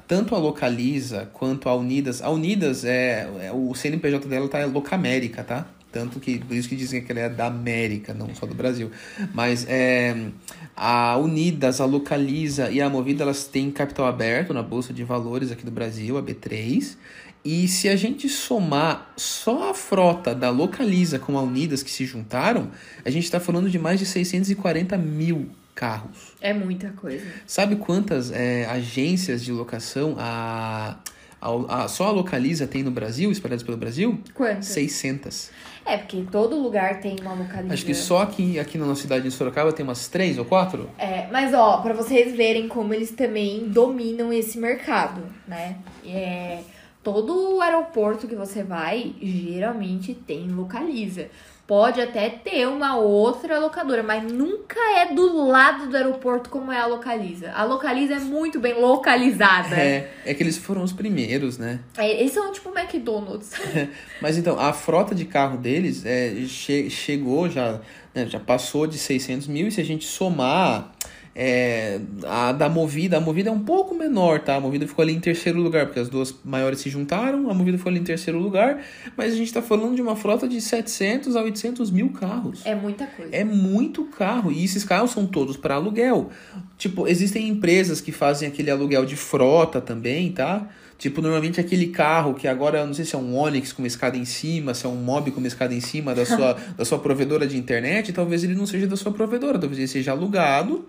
tanto 0.08 0.34
a 0.34 0.38
Localiza 0.38 1.28
quanto 1.34 1.68
a 1.68 1.76
Unidas. 1.76 2.22
A 2.22 2.30
Unidas 2.30 2.82
é, 2.82 3.28
é 3.42 3.52
o 3.52 3.74
CNPJ 3.74 4.26
dela 4.26 4.48
tá 4.48 4.58
é 4.58 4.64
Locamérica, 4.64 5.44
tá? 5.44 5.66
Tanto 5.92 6.18
que 6.18 6.38
por 6.38 6.56
isso 6.56 6.68
que 6.68 6.76
dizem 6.76 7.02
que 7.02 7.12
ela 7.12 7.20
é 7.20 7.28
da 7.28 7.46
América, 7.46 8.14
não 8.14 8.34
só 8.34 8.46
do 8.46 8.54
Brasil. 8.54 8.90
Mas 9.34 9.66
é, 9.68 10.28
a 10.74 11.16
Unidas, 11.18 11.80
a 11.80 11.84
Localiza 11.84 12.70
e 12.70 12.80
a 12.80 12.88
Movida 12.88 13.22
elas 13.22 13.44
têm 13.44 13.70
capital 13.70 14.06
aberto 14.06 14.54
na 14.54 14.62
bolsa 14.62 14.92
de 14.92 15.04
valores 15.04 15.52
aqui 15.52 15.64
do 15.64 15.70
Brasil, 15.70 16.16
a 16.16 16.22
B3. 16.22 16.96
E 17.44 17.68
se 17.68 17.88
a 17.88 17.96
gente 17.96 18.28
somar 18.28 19.12
só 19.16 19.70
a 19.70 19.74
frota 19.74 20.34
da 20.34 20.50
Localiza 20.50 21.18
com 21.18 21.38
a 21.38 21.42
Unidas 21.42 21.82
que 21.82 21.90
se 21.90 22.04
juntaram, 22.04 22.70
a 23.04 23.10
gente 23.10 23.24
está 23.24 23.38
falando 23.38 23.70
de 23.70 23.78
mais 23.78 24.00
de 24.00 24.06
640 24.06 24.96
mil 24.98 25.48
carros. 25.82 26.32
É 26.40 26.52
muita 26.52 26.90
coisa. 26.90 27.24
Sabe 27.46 27.76
quantas 27.76 28.32
é, 28.32 28.66
agências 28.66 29.44
de 29.44 29.52
locação 29.52 30.16
a, 30.18 30.96
a, 31.40 31.84
a- 31.84 31.88
só 31.88 32.08
a 32.08 32.10
Localiza 32.10 32.66
tem 32.66 32.82
no 32.82 32.90
Brasil, 32.90 33.30
espalhadas 33.30 33.62
pelo 33.62 33.76
Brasil? 33.76 34.20
Quanto? 34.34 34.64
600. 34.64 35.50
É, 35.86 35.96
porque 35.96 36.24
todo 36.32 36.60
lugar 36.60 37.00
tem 37.00 37.16
uma 37.20 37.30
localização. 37.32 37.70
Acho 37.72 37.84
que 37.86 37.94
só 37.94 38.22
aqui, 38.22 38.58
aqui 38.58 38.76
na 38.76 38.84
nossa 38.86 39.02
cidade 39.02 39.22
de 39.22 39.30
Sorocaba 39.30 39.72
tem 39.72 39.84
umas 39.84 40.08
três 40.08 40.36
ou 40.36 40.44
quatro. 40.44 40.90
É, 40.98 41.28
mas 41.30 41.54
ó, 41.54 41.78
pra 41.80 41.94
vocês 41.94 42.36
verem 42.36 42.66
como 42.68 42.92
eles 42.92 43.12
também 43.12 43.68
dominam 43.68 44.32
esse 44.32 44.58
mercado, 44.58 45.22
né? 45.46 45.76
É, 46.04 46.60
todo 47.02 47.60
aeroporto 47.62 48.26
que 48.26 48.34
você 48.34 48.62
vai, 48.64 49.14
geralmente 49.22 50.12
tem 50.12 50.48
localiza. 50.48 51.28
Pode 51.68 52.00
até 52.00 52.30
ter 52.30 52.66
uma 52.66 52.96
outra 52.96 53.58
locadora, 53.58 54.02
mas 54.02 54.22
nunca 54.24 54.80
é 54.96 55.12
do 55.12 55.46
lado 55.48 55.86
do 55.90 55.94
aeroporto 55.98 56.48
como 56.48 56.72
é 56.72 56.80
a 56.80 56.86
localiza. 56.86 57.52
A 57.52 57.62
localiza 57.62 58.14
é 58.14 58.18
muito 58.18 58.58
bem 58.58 58.80
localizada. 58.80 59.76
É, 59.76 60.10
é 60.24 60.32
que 60.32 60.42
eles 60.42 60.56
foram 60.56 60.82
os 60.82 60.94
primeiros, 60.94 61.58
né? 61.58 61.80
É, 61.98 62.10
eles 62.20 62.32
são 62.32 62.50
tipo 62.52 62.70
McDonald's. 62.76 63.52
Mas 64.22 64.38
então, 64.38 64.58
a 64.58 64.72
frota 64.72 65.14
de 65.14 65.26
carro 65.26 65.58
deles 65.58 66.06
é, 66.06 66.34
che- 66.46 66.88
chegou 66.88 67.50
já, 67.50 67.80
né, 68.14 68.26
já 68.26 68.40
passou 68.40 68.86
de 68.86 68.96
600 68.96 69.46
mil. 69.46 69.68
E 69.68 69.70
se 69.70 69.78
a 69.78 69.84
gente 69.84 70.06
somar 70.06 70.90
é, 71.40 72.00
a 72.26 72.50
da 72.50 72.68
Movida, 72.68 73.18
a 73.18 73.20
Movida 73.20 73.48
é 73.48 73.52
um 73.52 73.60
pouco 73.60 73.94
menor, 73.94 74.40
tá? 74.40 74.56
A 74.56 74.60
Movida 74.60 74.88
ficou 74.88 75.04
ali 75.04 75.14
em 75.14 75.20
terceiro 75.20 75.60
lugar, 75.60 75.86
porque 75.86 76.00
as 76.00 76.08
duas 76.08 76.34
maiores 76.44 76.80
se 76.80 76.90
juntaram. 76.90 77.48
A 77.48 77.54
Movida 77.54 77.78
ficou 77.78 77.90
ali 77.90 78.00
em 78.00 78.04
terceiro 78.04 78.40
lugar. 78.40 78.82
Mas 79.16 79.34
a 79.34 79.36
gente 79.36 79.52
tá 79.52 79.62
falando 79.62 79.94
de 79.94 80.02
uma 80.02 80.16
frota 80.16 80.48
de 80.48 80.60
700 80.60 81.36
a 81.36 81.42
800 81.42 81.92
mil 81.92 82.08
carros. 82.10 82.62
É 82.64 82.74
muita 82.74 83.06
coisa. 83.06 83.30
É 83.32 83.44
muito 83.44 84.04
carro. 84.06 84.50
E 84.50 84.64
esses 84.64 84.82
carros 84.82 85.12
são 85.12 85.28
todos 85.28 85.56
para 85.56 85.76
aluguel. 85.76 86.30
Tipo, 86.76 87.06
existem 87.06 87.46
empresas 87.46 88.00
que 88.00 88.10
fazem 88.10 88.48
aquele 88.48 88.72
aluguel 88.72 89.06
de 89.06 89.14
frota 89.14 89.80
também, 89.80 90.32
tá? 90.32 90.68
Tipo, 90.98 91.22
normalmente 91.22 91.60
aquele 91.60 91.86
carro 91.86 92.34
que 92.34 92.48
agora, 92.48 92.84
não 92.84 92.92
sei 92.92 93.04
se 93.04 93.14
é 93.14 93.18
um 93.18 93.36
Onix 93.36 93.72
com 93.72 93.80
uma 93.80 93.86
escada 93.86 94.16
em 94.16 94.24
cima, 94.24 94.74
se 94.74 94.86
é 94.86 94.88
um 94.88 94.96
Mob 94.96 95.30
com 95.30 95.38
uma 95.38 95.46
escada 95.46 95.72
em 95.72 95.80
cima 95.80 96.16
da 96.16 96.26
sua, 96.26 96.56
da 96.76 96.84
sua 96.84 96.98
provedora 96.98 97.46
de 97.46 97.56
internet, 97.56 98.12
talvez 98.12 98.42
ele 98.42 98.56
não 98.56 98.66
seja 98.66 98.88
da 98.88 98.96
sua 98.96 99.12
provedora, 99.12 99.56
talvez 99.56 99.78
ele 99.78 99.86
seja 99.86 100.10
alugado. 100.10 100.84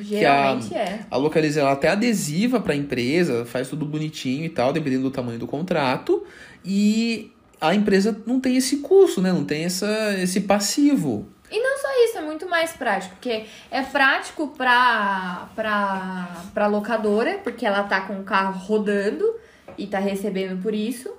Geralmente 0.00 0.74
é. 0.74 1.00
A 1.10 1.16
localiza 1.16 1.60
ela 1.60 1.72
até 1.72 1.88
adesiva 1.88 2.60
para 2.60 2.72
a 2.72 2.76
empresa, 2.76 3.44
faz 3.44 3.68
tudo 3.68 3.84
bonitinho 3.84 4.44
e 4.44 4.48
tal, 4.48 4.72
dependendo 4.72 5.04
do 5.04 5.10
tamanho 5.10 5.38
do 5.38 5.46
contrato. 5.46 6.24
E 6.64 7.32
a 7.60 7.74
empresa 7.74 8.20
não 8.26 8.40
tem 8.40 8.56
esse 8.56 8.78
custo, 8.78 9.20
né? 9.20 9.32
Não 9.32 9.44
tem 9.44 9.64
essa, 9.64 10.14
esse 10.18 10.42
passivo. 10.42 11.28
E 11.50 11.60
não 11.60 11.78
só 11.78 11.88
isso, 12.04 12.18
é 12.18 12.22
muito 12.22 12.48
mais 12.48 12.72
prático, 12.72 13.14
porque 13.16 13.44
é 13.70 13.82
prático 13.82 14.48
pra, 14.56 15.50
pra, 15.54 16.44
pra 16.54 16.66
locadora, 16.66 17.40
porque 17.44 17.66
ela 17.66 17.82
tá 17.82 18.00
com 18.00 18.20
o 18.20 18.24
carro 18.24 18.58
rodando 18.58 19.34
e 19.76 19.86
tá 19.86 19.98
recebendo 19.98 20.62
por 20.62 20.74
isso. 20.74 21.12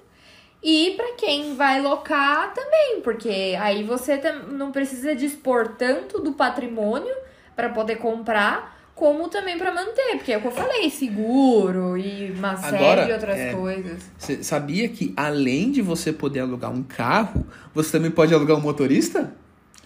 E 0.63 0.91
pra 0.95 1.13
quem 1.17 1.55
vai 1.55 1.81
locar 1.81 2.51
também, 2.53 3.01
porque 3.03 3.55
aí 3.59 3.83
você 3.83 4.19
não 4.47 4.71
precisa 4.71 5.13
dispor 5.13 5.75
tanto 5.77 6.19
do 6.19 6.33
patrimônio 6.33 7.13
pra 7.55 7.69
poder 7.69 7.97
comprar, 7.97 8.77
como 8.95 9.27
também 9.27 9.57
pra 9.57 9.73
manter, 9.73 10.15
porque 10.17 10.31
é 10.31 10.37
o 10.37 10.41
que 10.41 10.47
eu 10.47 10.51
falei, 10.51 10.89
seguro 10.89 11.97
e 11.97 12.31
uma 12.31 12.55
série 12.57 12.75
Agora, 12.77 13.05
de 13.05 13.11
outras 13.11 13.37
é, 13.37 13.53
coisas. 13.53 14.03
Você 14.17 14.43
sabia 14.43 14.87
que 14.87 15.13
além 15.17 15.71
de 15.71 15.81
você 15.81 16.13
poder 16.13 16.41
alugar 16.41 16.71
um 16.71 16.83
carro, 16.83 17.45
você 17.73 17.91
também 17.91 18.11
pode 18.11 18.33
alugar 18.33 18.57
um 18.57 18.61
motorista? 18.61 19.33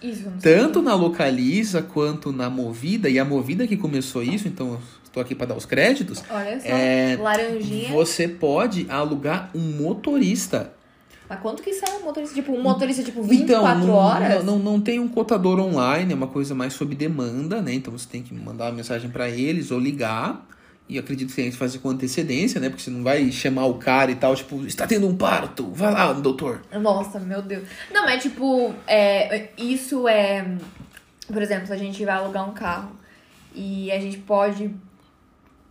Isso, 0.02 0.30
sei. 0.38 0.54
Tanto 0.54 0.80
na 0.80 0.94
Localiza 0.94 1.82
quanto 1.82 2.30
na 2.30 2.48
Movida, 2.48 3.08
e 3.08 3.18
a 3.18 3.24
Movida 3.24 3.66
que 3.66 3.76
começou 3.76 4.22
isso, 4.22 4.46
então 4.46 4.78
estou 5.02 5.20
aqui 5.20 5.34
para 5.34 5.48
dar 5.48 5.56
os 5.56 5.64
créditos. 5.64 6.22
Olha 6.30 6.60
só, 6.60 6.68
É, 6.68 7.16
laranjinha. 7.20 7.90
Você 7.90 8.28
pode 8.28 8.86
alugar 8.88 9.50
um 9.54 9.60
motorista. 9.60 10.72
Mas 11.28 11.40
quanto 11.40 11.62
que 11.62 11.74
são 11.74 11.98
um 11.98 12.04
motorista? 12.04 12.34
Tipo, 12.34 12.52
um 12.52 12.62
motorista, 12.62 13.02
tipo, 13.02 13.22
24 13.22 13.78
então, 13.78 13.86
não, 13.86 13.94
horas? 13.94 14.44
Não, 14.44 14.58
não 14.58 14.80
tem 14.80 14.98
um 14.98 15.08
cotador 15.08 15.60
online, 15.60 16.12
é 16.12 16.16
uma 16.16 16.26
coisa 16.26 16.54
mais 16.54 16.72
sob 16.72 16.94
demanda, 16.94 17.60
né? 17.60 17.74
Então 17.74 17.92
você 17.92 18.08
tem 18.08 18.22
que 18.22 18.32
mandar 18.34 18.66
uma 18.66 18.72
mensagem 18.72 19.10
para 19.10 19.28
eles 19.28 19.70
ou 19.70 19.78
ligar. 19.78 20.46
E 20.88 20.98
acredito 20.98 21.28
que 21.28 21.36
tem 21.36 21.50
que 21.50 21.56
fazer 21.56 21.80
com 21.80 21.90
antecedência, 21.90 22.58
né? 22.58 22.70
Porque 22.70 22.82
você 22.82 22.90
não 22.90 23.02
vai 23.02 23.30
chamar 23.30 23.66
o 23.66 23.74
cara 23.74 24.10
e 24.10 24.14
tal, 24.14 24.34
tipo, 24.34 24.64
está 24.64 24.86
tendo 24.86 25.06
um 25.06 25.14
parto, 25.14 25.70
vai 25.70 25.92
lá, 25.92 26.14
doutor. 26.14 26.62
Nossa, 26.80 27.20
meu 27.20 27.42
Deus. 27.42 27.68
Não, 27.92 28.04
mas 28.06 28.22
tipo, 28.22 28.74
é, 28.86 29.50
isso 29.58 30.08
é. 30.08 30.56
Por 31.30 31.42
exemplo, 31.42 31.70
a 31.70 31.76
gente 31.76 32.02
vai 32.06 32.14
alugar 32.14 32.48
um 32.48 32.54
carro 32.54 32.92
e 33.54 33.92
a 33.92 34.00
gente 34.00 34.16
pode 34.16 34.74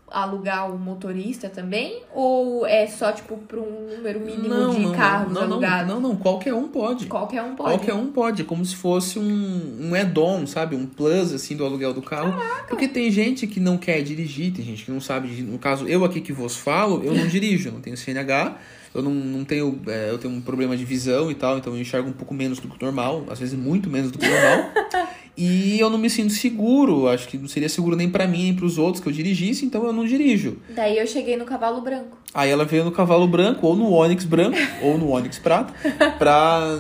alugar 0.10 0.72
o 0.74 0.78
motorista 0.78 1.50
também? 1.50 2.02
Ou 2.14 2.66
é 2.66 2.88
só, 2.88 3.12
tipo, 3.12 3.38
para 3.38 3.60
um 3.60 3.96
número 3.96 4.20
mínimo 4.20 4.74
de 4.74 4.96
carros 4.96 5.34
não, 5.34 5.42
alugados? 5.42 5.94
Não, 5.94 6.00
não, 6.00 6.16
qualquer 6.16 6.54
um 6.54 6.68
pode. 6.68 7.06
Qualquer 7.08 7.44
um 7.44 7.56
pode. 7.56 7.78
Qualquer 7.78 7.94
um 7.94 8.12
pode, 8.12 8.42
é 8.42 8.46
como 8.46 8.66
se 8.66 8.76
fosse 8.76 9.20
um, 9.20 9.90
um 9.90 9.96
add-on, 9.96 10.46
sabe? 10.48 10.76
Um 10.76 10.86
plus, 10.86 11.34
assim, 11.34 11.56
do 11.56 11.66
aluguel 11.66 11.94
do 11.94 12.02
carro. 12.02 12.34
Porque 12.68 12.88
tem 12.88 13.12
gente 13.12 13.46
que 13.48 13.60
não 13.60 13.78
quer 13.78 14.02
dirigir, 14.02 14.54
tem 14.54 14.64
gente 14.64 14.86
que 14.86 14.92
não 14.92 15.02
sabe 15.02 15.28
dirigir. 15.28 15.46
No 15.46 15.60
caso, 15.60 15.88
eu 15.88 16.04
aqui 16.06 16.22
que 16.22 16.32
vos 16.32 16.56
falo, 16.56 17.04
eu 17.04 17.14
não 17.14 17.28
dirijo, 17.28 17.70
eu 17.70 17.74
não 17.74 17.82
tenho 17.82 17.98
CNH, 17.98 18.58
eu 18.94 19.02
não, 19.02 19.12
não 19.14 19.44
tenho... 19.44 19.80
é, 19.88 20.10
eu 20.10 20.18
tenho 20.18 20.34
um 20.34 20.42
problema 20.42 20.76
de 20.76 20.86
visão 20.86 21.30
e 21.30 21.36
tal, 21.36 21.58
então 21.58 21.74
eu 21.74 21.82
enxergo 21.82 22.10
um 22.10 22.14
pouco 22.14 22.34
menos 22.34 22.60
do 22.60 22.68
que 22.68 22.76
o 22.76 22.86
normal, 22.86 23.26
às 23.30 23.40
vezes 23.40 23.58
muito 23.58 23.90
menos 23.90 24.12
do 24.12 24.18
que 24.18 24.26
o 24.26 24.30
normal. 24.30 24.72
e 25.38 25.80
eu 25.80 25.88
não 25.88 26.00
me 26.00 26.10
sinto 26.10 26.34
seguro, 26.34 27.08
acho 27.08 27.28
que 27.28 27.38
não 27.38 27.48
seria 27.48 27.70
seguro 27.70 27.96
nem 27.96 28.10
pra 28.10 28.26
mim, 28.26 28.44
nem 28.44 28.56
pros 28.56 28.80
outros 28.80 29.04
que 29.04 29.08
eu 29.08 29.14
dirigisse, 29.14 29.64
então 29.66 29.86
eu 29.86 29.94
não 29.94 30.04
dirijo. 30.04 30.58
Daí 30.70 30.98
eu 30.98 31.06
cheguei 31.06 31.38
no 31.38 31.46
cavalo 31.46 31.80
branco. 31.82 32.18
Aí 32.34 32.50
ela 32.50 32.66
veio 32.66 32.84
no 32.84 32.92
cavalo 32.92 33.28
branco, 33.28 33.68
ou 33.68 33.76
no 33.76 33.92
Onix 33.92 34.26
branco, 34.26 34.58
ou 34.82 34.98
no 34.98 35.12
Onix 35.12 35.38
prata, 35.38 35.72
pra, 36.18 36.80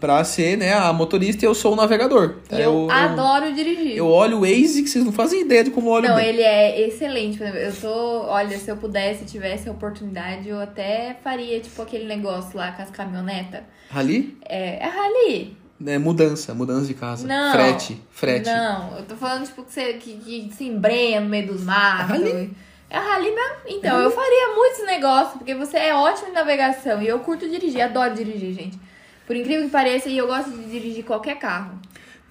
pra 0.00 0.22
ser, 0.22 0.56
né, 0.56 0.74
a 0.74 0.92
motorista 0.92 1.44
e 1.44 1.48
eu 1.48 1.56
sou 1.56 1.72
o 1.72 1.76
navegador. 1.76 2.36
E 2.52 2.60
eu, 2.60 2.88
adoro 2.88 3.52
dirigir. 3.52 3.96
Eu 3.96 4.06
olho 4.06 4.36
o 4.36 4.40
Waze 4.42 4.84
que 4.84 4.88
vocês 4.88 5.04
não 5.04 5.12
fazem 5.12 5.40
ideia 5.40 5.64
de 5.64 5.70
como 5.70 5.88
eu 5.88 5.92
olho 5.92 6.08
Não, 6.08 6.14
bem. 6.14 6.28
ele 6.28 6.42
é 6.42 6.86
excelente. 6.86 7.42
Eu 7.42 7.74
tô. 7.74 7.88
Olha, 8.28 8.56
se 8.58 8.70
eu 8.70 8.76
pudesse, 8.76 9.24
tivesse 9.24 9.68
a 9.68 9.72
oportunidade, 9.72 10.48
eu 10.48 10.60
até 10.60 11.16
faria, 11.24 11.58
tipo, 11.58 11.82
aquele 11.82 12.04
negócio 12.04 12.56
lá 12.56 12.70
com 12.70 12.82
as 12.82 12.90
caminhonetas. 12.90 13.62
Rally? 13.90 14.38
É, 14.48 14.84
é 14.84 14.88
rally. 14.88 15.63
É 15.86 15.98
mudança, 15.98 16.54
mudança 16.54 16.86
de 16.86 16.94
casa. 16.94 17.26
Não. 17.26 17.52
Frete, 17.52 18.00
frete. 18.10 18.46
Não, 18.46 18.96
eu 18.98 19.04
tô 19.04 19.16
falando, 19.16 19.44
tipo, 19.44 19.62
que 19.62 19.72
você 19.72 19.94
que, 19.94 20.16
que 20.16 20.50
se 20.54 20.64
embrenha 20.64 21.20
no 21.20 21.28
meio 21.28 21.46
dos 21.46 21.62
matos. 21.62 22.08
Rally? 22.08 22.56
É 22.88 22.98
rally 22.98 23.34
mesmo. 23.34 23.56
Então, 23.66 24.00
eu 24.00 24.10
faria 24.10 24.54
muitos 24.54 24.86
negócios, 24.86 25.36
porque 25.36 25.54
você 25.54 25.76
é 25.78 25.94
ótimo 25.94 26.28
em 26.28 26.32
navegação. 26.32 27.02
E 27.02 27.08
eu 27.08 27.18
curto 27.18 27.48
dirigir, 27.48 27.82
adoro 27.82 28.14
dirigir, 28.14 28.52
gente. 28.52 28.78
Por 29.26 29.34
incrível 29.34 29.64
que 29.64 29.70
pareça, 29.70 30.08
e 30.08 30.16
eu 30.16 30.26
gosto 30.26 30.50
de 30.50 30.64
dirigir 30.70 31.04
qualquer 31.04 31.38
carro. 31.38 31.78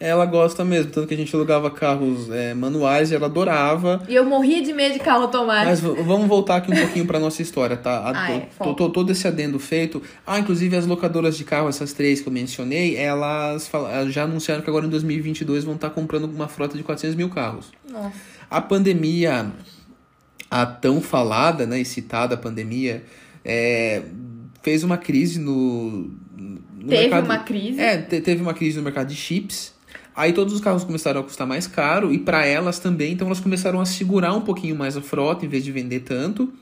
Ela 0.05 0.25
gosta 0.25 0.65
mesmo, 0.65 0.91
tanto 0.91 1.07
que 1.07 1.13
a 1.13 1.17
gente 1.17 1.33
alugava 1.33 1.71
carros 1.71 2.29
é, 2.29 2.53
manuais 2.53 3.09
e 3.09 3.15
ela 3.15 3.27
adorava. 3.27 4.03
E 4.09 4.13
eu 4.13 4.25
morria 4.25 4.61
de 4.61 4.73
medo 4.73 4.93
de 4.93 4.99
carro 4.99 5.23
automático. 5.23 5.65
Mas 5.69 5.79
vamos 5.79 6.27
voltar 6.27 6.57
aqui 6.57 6.73
um 6.73 6.75
pouquinho 6.75 7.05
pra 7.05 7.19
nossa 7.19 7.41
história, 7.41 7.77
tá? 7.77 7.99
A- 7.99 8.11
Ah, 8.25 8.31
é, 8.33 8.39
to- 8.61 8.89
todo 8.89 9.11
esse 9.13 9.25
adendo 9.27 9.57
feito. 9.59 10.01
Ah, 10.27 10.37
inclusive 10.39 10.75
as 10.75 10.85
locadoras 10.85 11.37
de 11.37 11.45
carro, 11.45 11.69
essas 11.69 11.93
três 11.93 12.19
que 12.19 12.27
eu 12.27 12.33
mencionei, 12.33 12.97
elas 12.97 13.71
já 14.09 14.23
anunciaram 14.23 14.61
que 14.61 14.69
agora 14.69 14.85
em 14.85 14.89
2022 14.89 15.63
vão 15.63 15.75
estar 15.75 15.89
comprando 15.91 16.25
uma 16.25 16.49
frota 16.49 16.75
de 16.77 16.83
400 16.83 17.15
mil 17.15 17.29
carros. 17.29 17.71
Nossa. 17.89 18.11
A 18.51 18.59
pandemia, 18.59 19.51
a 20.51 20.65
tão 20.65 20.99
falada 21.01 21.65
né, 21.65 21.79
e 21.79 21.85
citada 21.85 22.35
pandemia, 22.35 23.03
é, 23.45 24.01
fez 24.61 24.83
uma 24.83 24.97
crise 24.97 25.39
no, 25.39 26.11
no 26.37 26.87
Teve 26.89 27.01
mercado. 27.03 27.25
uma 27.25 27.37
crise. 27.39 27.79
É, 27.79 27.97
te- 27.97 28.19
teve 28.19 28.41
uma 28.41 28.53
crise 28.53 28.77
no 28.77 28.83
mercado 28.83 29.07
de 29.07 29.15
chips. 29.15 29.71
Aí 30.15 30.31
todos 30.33 30.53
os 30.53 30.61
carros 30.61 30.83
começaram 30.83 31.21
a 31.21 31.23
custar 31.23 31.47
mais 31.47 31.65
caro 31.67 32.13
e 32.13 32.19
para 32.19 32.45
elas 32.45 32.79
também, 32.79 33.13
então 33.13 33.27
elas 33.27 33.39
começaram 33.39 33.79
a 33.81 33.85
segurar 33.85 34.33
um 34.33 34.41
pouquinho 34.41 34.75
mais 34.75 34.95
a 34.95 35.01
frota 35.01 35.45
em 35.45 35.49
vez 35.49 35.63
de 35.63 35.71
vender 35.71 36.01
tanto, 36.01 36.53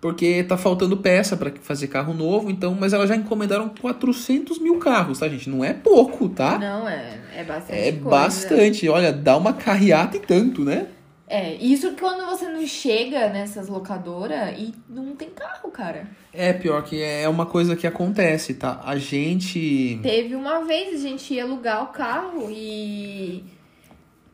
porque 0.00 0.42
tá 0.44 0.56
faltando 0.56 0.96
peça 0.96 1.36
para 1.36 1.52
fazer 1.62 1.88
carro 1.88 2.14
novo, 2.14 2.50
então, 2.50 2.76
mas 2.78 2.92
elas 2.92 3.08
já 3.08 3.16
encomendaram 3.16 3.68
400 3.80 4.58
mil 4.58 4.78
carros, 4.78 5.18
tá, 5.18 5.28
gente? 5.28 5.48
Não 5.50 5.64
é 5.64 5.72
pouco, 5.72 6.28
tá? 6.28 6.58
Não, 6.58 6.88
é, 6.88 7.18
é 7.34 7.44
bastante 7.44 7.78
É 7.78 7.92
coisa. 7.92 8.08
bastante. 8.08 8.88
Olha, 8.88 9.12
dá 9.12 9.36
uma 9.36 9.52
carreata 9.52 10.16
e 10.16 10.20
tanto, 10.20 10.64
né? 10.64 10.86
É, 11.28 11.54
isso 11.54 11.92
quando 11.98 12.24
você 12.26 12.48
não 12.48 12.64
chega 12.66 13.28
nessas 13.28 13.68
locadoras 13.68 14.54
e 14.56 14.72
não 14.88 15.16
tem 15.16 15.28
carro, 15.30 15.70
cara. 15.72 16.06
É 16.32 16.52
pior 16.52 16.82
que 16.84 17.02
é 17.02 17.28
uma 17.28 17.44
coisa 17.46 17.74
que 17.74 17.86
acontece, 17.86 18.54
tá? 18.54 18.80
A 18.84 18.96
gente. 18.96 19.98
Teve 20.02 20.36
uma 20.36 20.64
vez 20.64 20.94
a 20.94 21.08
gente 21.08 21.34
ia 21.34 21.42
alugar 21.44 21.82
o 21.82 21.88
carro 21.88 22.48
e. 22.50 23.42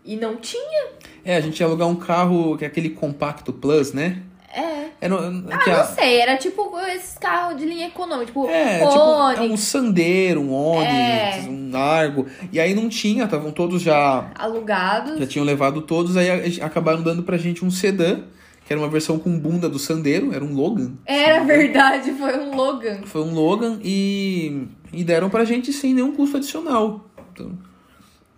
E 0.05 0.17
não 0.17 0.37
tinha. 0.37 0.89
É, 1.25 1.37
a 1.37 1.41
gente 1.41 1.61
ia 1.61 1.67
alugar 1.67 1.89
um 1.89 1.95
carro 1.97 2.59
que 2.59 2.65
é 2.65 2.69
aquele 2.69 2.91
compacto 2.91 3.53
plus, 3.53 3.93
né? 3.93 4.21
É. 4.55 4.83
Era, 5.01 5.15
Ah, 5.51 5.59
que 5.59 5.71
a- 5.71 5.79
não 5.79 5.95
sei, 5.95 6.21
era 6.21 6.37
tipo 6.37 6.79
esses 6.81 7.17
carros 7.17 7.57
de 7.59 7.65
linha 7.65 7.87
econômica, 7.87 8.27
tipo 8.27 8.47
É, 8.49 8.81
tipo, 8.81 9.01
Onix, 9.01 9.39
é 9.41 9.43
um 9.43 9.57
Sandero, 9.57 10.41
um 10.43 10.53
Onix, 10.55 10.89
É. 10.93 11.45
um 11.83 11.91
Argo. 11.91 12.27
E 12.53 12.59
aí 12.61 12.75
não 12.75 12.89
tinha, 12.89 13.25
estavam 13.25 13.51
todos 13.51 13.83
já. 13.83 14.31
alugados. 14.35 15.19
Já 15.19 15.27
tinham 15.27 15.45
levado 15.45 15.83
todos, 15.83 16.17
aí 16.17 16.61
acabaram 16.61 17.03
dando 17.03 17.23
pra 17.23 17.37
gente 17.37 17.65
um 17.65 17.71
sedã, 17.71 18.21
que 18.67 18.73
era 18.73 18.81
uma 18.81 18.89
versão 18.89 19.19
com 19.19 19.39
bunda 19.39 19.69
do 19.69 19.79
Sandero, 19.79 20.33
era 20.33 20.45
um 20.45 20.55
Logan. 20.55 20.93
Era 21.05 21.45
verdade, 21.45 22.13
foi 22.13 22.39
um 22.39 22.55
Logan. 22.55 23.01
Foi 23.05 23.23
um 23.23 23.35
Logan 23.35 23.79
e, 23.83 24.67
e 24.93 25.03
deram 25.05 25.29
pra 25.29 25.45
gente 25.45 25.73
sem 25.73 25.93
nenhum 25.95 26.13
custo 26.13 26.37
adicional. 26.37 27.05
Então, 27.33 27.51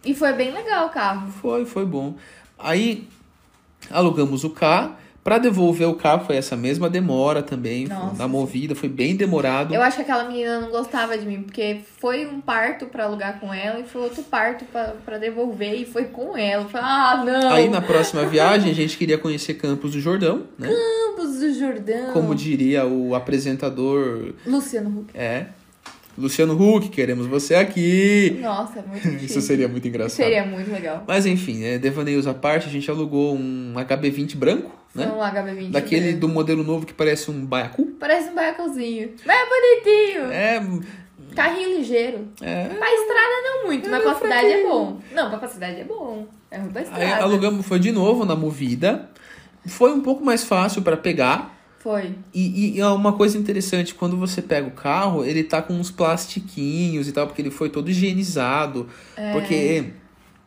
E 0.04 0.14
foi 0.14 0.32
bem 0.32 0.52
legal 0.52 0.86
o 0.86 0.90
carro. 0.90 1.30
Foi, 1.42 1.64
foi 1.64 1.84
bom. 1.84 2.14
Aí 2.58 3.06
alugamos 3.90 4.44
o 4.44 4.50
carro. 4.50 4.96
Pra 5.24 5.38
devolver 5.38 5.88
o 5.88 5.94
carro 5.94 6.26
foi 6.26 6.36
essa 6.36 6.54
mesma 6.54 6.90
demora 6.90 7.42
também. 7.42 7.88
Da 8.16 8.28
movida, 8.28 8.74
foi 8.74 8.90
bem 8.90 9.16
demorado. 9.16 9.74
Eu 9.74 9.80
acho 9.80 9.96
que 9.96 10.02
aquela 10.02 10.24
menina 10.24 10.60
não 10.60 10.70
gostava 10.70 11.16
de 11.16 11.24
mim, 11.24 11.42
porque 11.42 11.80
foi 11.98 12.26
um 12.26 12.42
parto 12.42 12.84
pra 12.84 13.04
alugar 13.04 13.40
com 13.40 13.52
ela 13.52 13.80
e 13.80 13.84
foi 13.84 14.02
outro 14.02 14.22
parto 14.22 14.66
pra, 14.66 14.94
pra 15.02 15.16
devolver 15.16 15.80
e 15.80 15.86
foi 15.86 16.04
com 16.04 16.36
ela. 16.36 16.66
Falei, 16.66 16.86
ah, 16.86 17.22
não! 17.24 17.52
Aí 17.52 17.70
na 17.70 17.80
próxima 17.80 18.26
viagem 18.26 18.70
a 18.70 18.74
gente 18.74 18.98
queria 18.98 19.16
conhecer 19.16 19.54
Campos 19.54 19.92
do 19.92 20.00
Jordão, 20.00 20.42
né? 20.58 20.68
Campos 20.68 21.38
do 21.40 21.54
Jordão. 21.54 22.12
Como 22.12 22.34
diria 22.34 22.84
o 22.84 23.14
apresentador, 23.14 24.34
Luciano 24.46 25.00
Huck. 25.00 25.10
é. 25.18 25.46
Luciano 26.16 26.54
Huck, 26.54 26.88
queremos 26.90 27.26
você 27.26 27.54
aqui. 27.54 28.38
Nossa, 28.40 28.82
muito 28.82 29.02
chique. 29.10 29.24
Isso 29.26 29.40
seria 29.40 29.66
muito 29.68 29.86
engraçado. 29.88 30.16
Seria 30.16 30.44
muito 30.46 30.70
legal. 30.70 31.02
Mas 31.06 31.26
enfim, 31.26 31.58
né, 31.58 31.78
devaneios 31.78 32.26
à 32.26 32.34
parte, 32.34 32.68
a 32.68 32.70
gente 32.70 32.88
alugou 32.90 33.34
um 33.34 33.74
HB20 33.76 34.36
branco, 34.36 34.70
né? 34.94 35.06
um 35.10 35.18
HB20. 35.18 35.70
Daquele 35.70 36.06
mesmo. 36.06 36.20
do 36.20 36.28
modelo 36.28 36.62
novo 36.62 36.86
que 36.86 36.92
parece 36.94 37.30
um 37.30 37.44
baiacu. 37.44 37.86
Parece 37.98 38.28
um 38.30 38.34
baiacuzinho. 38.34 39.10
Mas 39.26 39.36
é 39.36 39.44
bonitinho. 39.48 40.32
É, 40.32 40.62
Carrinho 41.34 41.78
ligeiro. 41.78 42.28
é. 42.40 42.68
Pra 42.68 42.94
estrada 42.94 43.42
não 43.42 43.66
muito, 43.66 43.90
mas 43.90 44.00
É, 44.00 44.02
pra 44.04 44.14
cidade 44.14 44.46
é 44.52 44.62
bom. 44.62 45.00
Não, 45.12 45.38
pra 45.38 45.48
cidade 45.48 45.80
é 45.80 45.84
bom. 45.84 46.26
É 46.50 46.58
ruim 46.58 46.68
pra 46.70 46.80
Aí 46.82 46.86
estrada. 46.86 47.22
alugamos, 47.24 47.66
foi 47.66 47.80
de 47.80 47.90
novo 47.90 48.24
na 48.24 48.36
movida. 48.36 49.10
Foi 49.66 49.90
um 49.92 50.00
pouco 50.00 50.24
mais 50.24 50.44
fácil 50.44 50.82
pra 50.82 50.96
pegar. 50.96 51.53
Foi. 51.84 52.14
E, 52.32 52.78
e 52.78 52.80
é 52.80 52.86
uma 52.86 53.12
coisa 53.12 53.36
interessante, 53.36 53.94
quando 53.94 54.16
você 54.16 54.40
pega 54.40 54.66
o 54.66 54.70
carro, 54.70 55.22
ele 55.22 55.44
tá 55.44 55.60
com 55.60 55.74
uns 55.74 55.90
plastiquinhos 55.90 57.06
e 57.06 57.12
tal, 57.12 57.26
porque 57.26 57.42
ele 57.42 57.50
foi 57.50 57.68
todo 57.68 57.90
higienizado. 57.90 58.88
Porque 59.32 59.92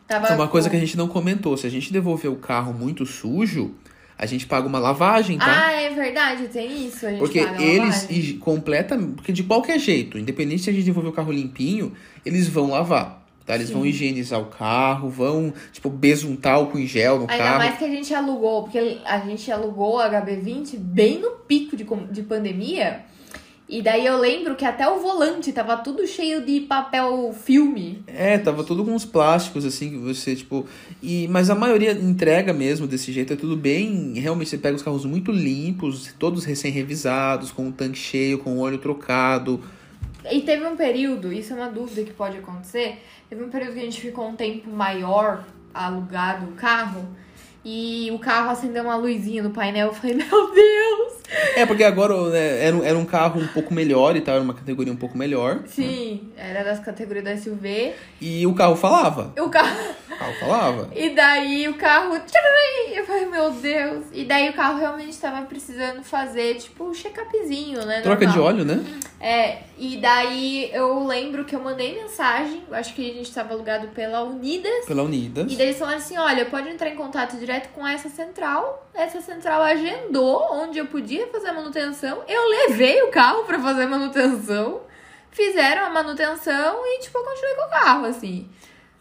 Tava 0.07 0.29
é 0.29 0.33
uma 0.33 0.47
coisa 0.47 0.67
com- 0.67 0.71
que 0.71 0.77
a 0.77 0.79
gente 0.79 0.97
não 0.97 1.07
comentou. 1.07 1.55
Se 1.55 1.67
a 1.67 1.69
gente 1.69 1.93
devolver 1.93 2.31
o 2.31 2.37
carro 2.37 2.73
muito 2.73 3.05
sujo, 3.05 3.75
a 4.17 4.25
gente 4.25 4.47
paga 4.47 4.67
uma 4.67 4.79
lavagem, 4.79 5.37
tá? 5.37 5.67
Ah, 5.67 5.71
é 5.73 5.93
verdade, 5.93 6.47
tem 6.47 6.87
isso. 6.87 7.05
A 7.05 7.11
gente 7.11 7.19
Porque 7.19 7.41
paga 7.45 7.61
eles 7.63 8.37
completamente. 8.39 9.13
Porque 9.13 9.31
de 9.31 9.43
qualquer 9.43 9.77
jeito, 9.77 10.17
independente 10.17 10.63
se 10.63 10.71
a 10.71 10.73
gente 10.73 10.85
devolver 10.85 11.11
o 11.11 11.13
carro 11.13 11.31
limpinho, 11.31 11.93
eles 12.25 12.47
vão 12.47 12.71
lavar. 12.71 13.16
Tá? 13.47 13.55
Eles 13.55 13.69
Sim. 13.69 13.75
vão 13.75 13.85
higienizar 13.85 14.39
o 14.41 14.45
carro, 14.47 15.09
vão, 15.09 15.53
tipo, 15.71 15.89
besuntar 15.89 16.55
álcool 16.55 16.77
em 16.79 16.85
gel 16.85 17.15
no 17.19 17.21
Ainda 17.31 17.37
carro. 17.37 17.57
mais 17.59 17.77
que 17.79 17.85
a 17.85 17.89
gente 17.89 18.13
alugou, 18.13 18.63
porque 18.63 18.99
a 19.05 19.19
gente 19.19 19.49
alugou 19.49 19.95
o 19.95 19.99
HB20 20.01 20.77
bem 20.77 21.17
no 21.19 21.31
pico 21.31 21.77
de, 21.77 21.85
com- 21.85 22.05
de 22.07 22.21
pandemia. 22.23 23.05
E 23.69 23.81
daí 23.81 24.05
eu 24.05 24.17
lembro 24.17 24.55
que 24.55 24.63
até 24.63 24.87
o 24.87 24.99
volante 24.99 25.51
tava 25.51 25.75
tudo 25.75 26.07
cheio 26.07 26.41
de 26.45 26.61
papel 26.61 27.33
filme. 27.33 28.01
É, 28.07 28.37
tava 28.37 28.63
tudo 28.63 28.83
com 28.85 28.91
uns 28.91 29.03
plásticos, 29.03 29.65
assim, 29.65 29.89
que 29.89 29.97
você, 29.97 30.35
tipo. 30.37 30.65
E, 31.03 31.27
mas 31.27 31.49
a 31.49 31.55
maioria 31.55 31.91
entrega 31.91 32.53
mesmo 32.53 32.87
desse 32.87 33.11
jeito, 33.11 33.33
é 33.33 33.35
tudo 33.35 33.57
bem. 33.57 34.13
Realmente 34.15 34.49
você 34.49 34.57
pega 34.57 34.75
os 34.77 34.81
carros 34.81 35.03
muito 35.03 35.33
limpos, 35.33 36.13
todos 36.17 36.45
recém-revisados, 36.45 37.51
com 37.51 37.67
o 37.67 37.71
tanque 37.73 37.97
cheio, 37.97 38.39
com 38.39 38.57
o 38.57 38.59
óleo 38.59 38.77
trocado. 38.77 39.61
E 40.31 40.41
teve 40.41 40.65
um 40.65 40.75
período, 40.75 41.31
isso 41.31 41.53
é 41.53 41.55
uma 41.55 41.69
dúvida 41.69 42.03
que 42.03 42.11
pode 42.13 42.37
acontecer, 42.37 43.01
teve 43.29 43.43
um 43.43 43.49
período 43.49 43.73
que 43.73 43.79
a 43.79 43.83
gente 43.83 44.01
ficou 44.01 44.27
um 44.27 44.35
tempo 44.35 44.69
maior 44.69 45.43
alugado 45.73 46.45
o 46.45 46.51
carro 46.53 47.05
e 47.63 48.09
o 48.11 48.19
carro 48.19 48.49
acendeu 48.49 48.83
uma 48.83 48.95
luzinha 48.95 49.43
no 49.43 49.49
painel. 49.51 49.87
Eu 49.87 49.93
falei, 49.93 50.15
meu 50.17 50.51
Deus! 50.53 51.13
É, 51.57 51.65
porque 51.65 51.83
agora 51.83 52.13
né, 52.29 52.65
era, 52.65 52.75
um- 52.75 52.83
era 52.83 52.97
um 52.97 53.03
carro 53.05 53.41
um 53.41 53.47
pouco 53.47 53.73
melhor 53.73 54.15
e 54.15 54.21
tal, 54.21 54.35
era 54.35 54.43
uma 54.43 54.53
categoria 54.53 54.93
um 54.93 54.95
pouco 54.97 55.17
melhor. 55.17 55.59
Sim, 55.67 56.29
era 56.37 56.63
das 56.63 56.79
categorias 56.79 57.25
da 57.25 57.35
SUV. 57.37 57.93
E 58.21 58.47
o 58.47 58.53
carro 58.53 58.75
falava. 58.77 59.33
O 59.37 59.49
carro. 59.49 59.75
O 60.17 60.19
carro 60.19 60.33
falava. 60.39 60.89
E 60.95 61.09
daí 61.11 61.67
o 61.69 61.75
carro. 61.75 62.15
Eu 62.91 63.05
falei, 63.05 63.25
meu 63.27 63.51
Deus! 63.51 64.05
E 64.11 64.25
daí 64.25 64.49
o 64.49 64.53
carro 64.53 64.79
realmente 64.79 65.15
tava 65.17 65.45
precisando 65.45 66.03
fazer, 66.03 66.55
tipo, 66.55 66.85
um 66.85 66.91
check-upzinho, 66.91 67.85
né? 67.85 68.01
Troca 68.01 68.25
de 68.25 68.35
normal. 68.35 68.45
óleo, 68.45 68.65
né? 68.65 68.83
É, 69.19 69.59
e 69.77 69.97
daí 69.97 70.71
eu 70.73 71.05
lembro 71.05 71.45
que 71.45 71.55
eu 71.55 71.59
mandei 71.59 72.01
mensagem, 72.01 72.63
acho 72.71 72.95
que 72.95 73.11
a 73.11 73.13
gente 73.13 73.31
tava 73.31 73.53
alugado 73.53 73.89
pela 73.89 74.23
Unidas. 74.23 74.85
Pela 74.85 75.03
Unidas. 75.03 75.51
E 75.51 75.55
daí 75.55 75.67
eles 75.67 75.77
falaram 75.77 75.99
assim: 75.99 76.17
olha, 76.17 76.45
pode 76.45 76.67
entrar 76.69 76.89
em 76.89 76.95
contato 76.95 77.37
direto 77.37 77.69
com 77.69 77.85
essa 77.85 78.09
central. 78.09 78.89
Essa 78.95 79.21
central 79.21 79.61
agendou 79.61 80.47
onde 80.53 80.79
eu 80.79 80.87
podia 80.87 81.27
fazer 81.27 81.49
a 81.49 81.53
manutenção. 81.53 82.23
Eu 82.27 82.49
levei 82.49 83.03
o 83.03 83.09
carro 83.09 83.43
pra 83.43 83.59
fazer 83.59 83.83
a 83.83 83.87
manutenção. 83.87 84.81
Fizeram 85.29 85.85
a 85.85 85.89
manutenção 85.91 86.81
e, 86.83 86.99
tipo, 87.01 87.15
eu 87.15 87.23
continuei 87.23 87.55
com 87.55 87.65
o 87.65 87.69
carro, 87.69 88.05
assim. 88.05 88.49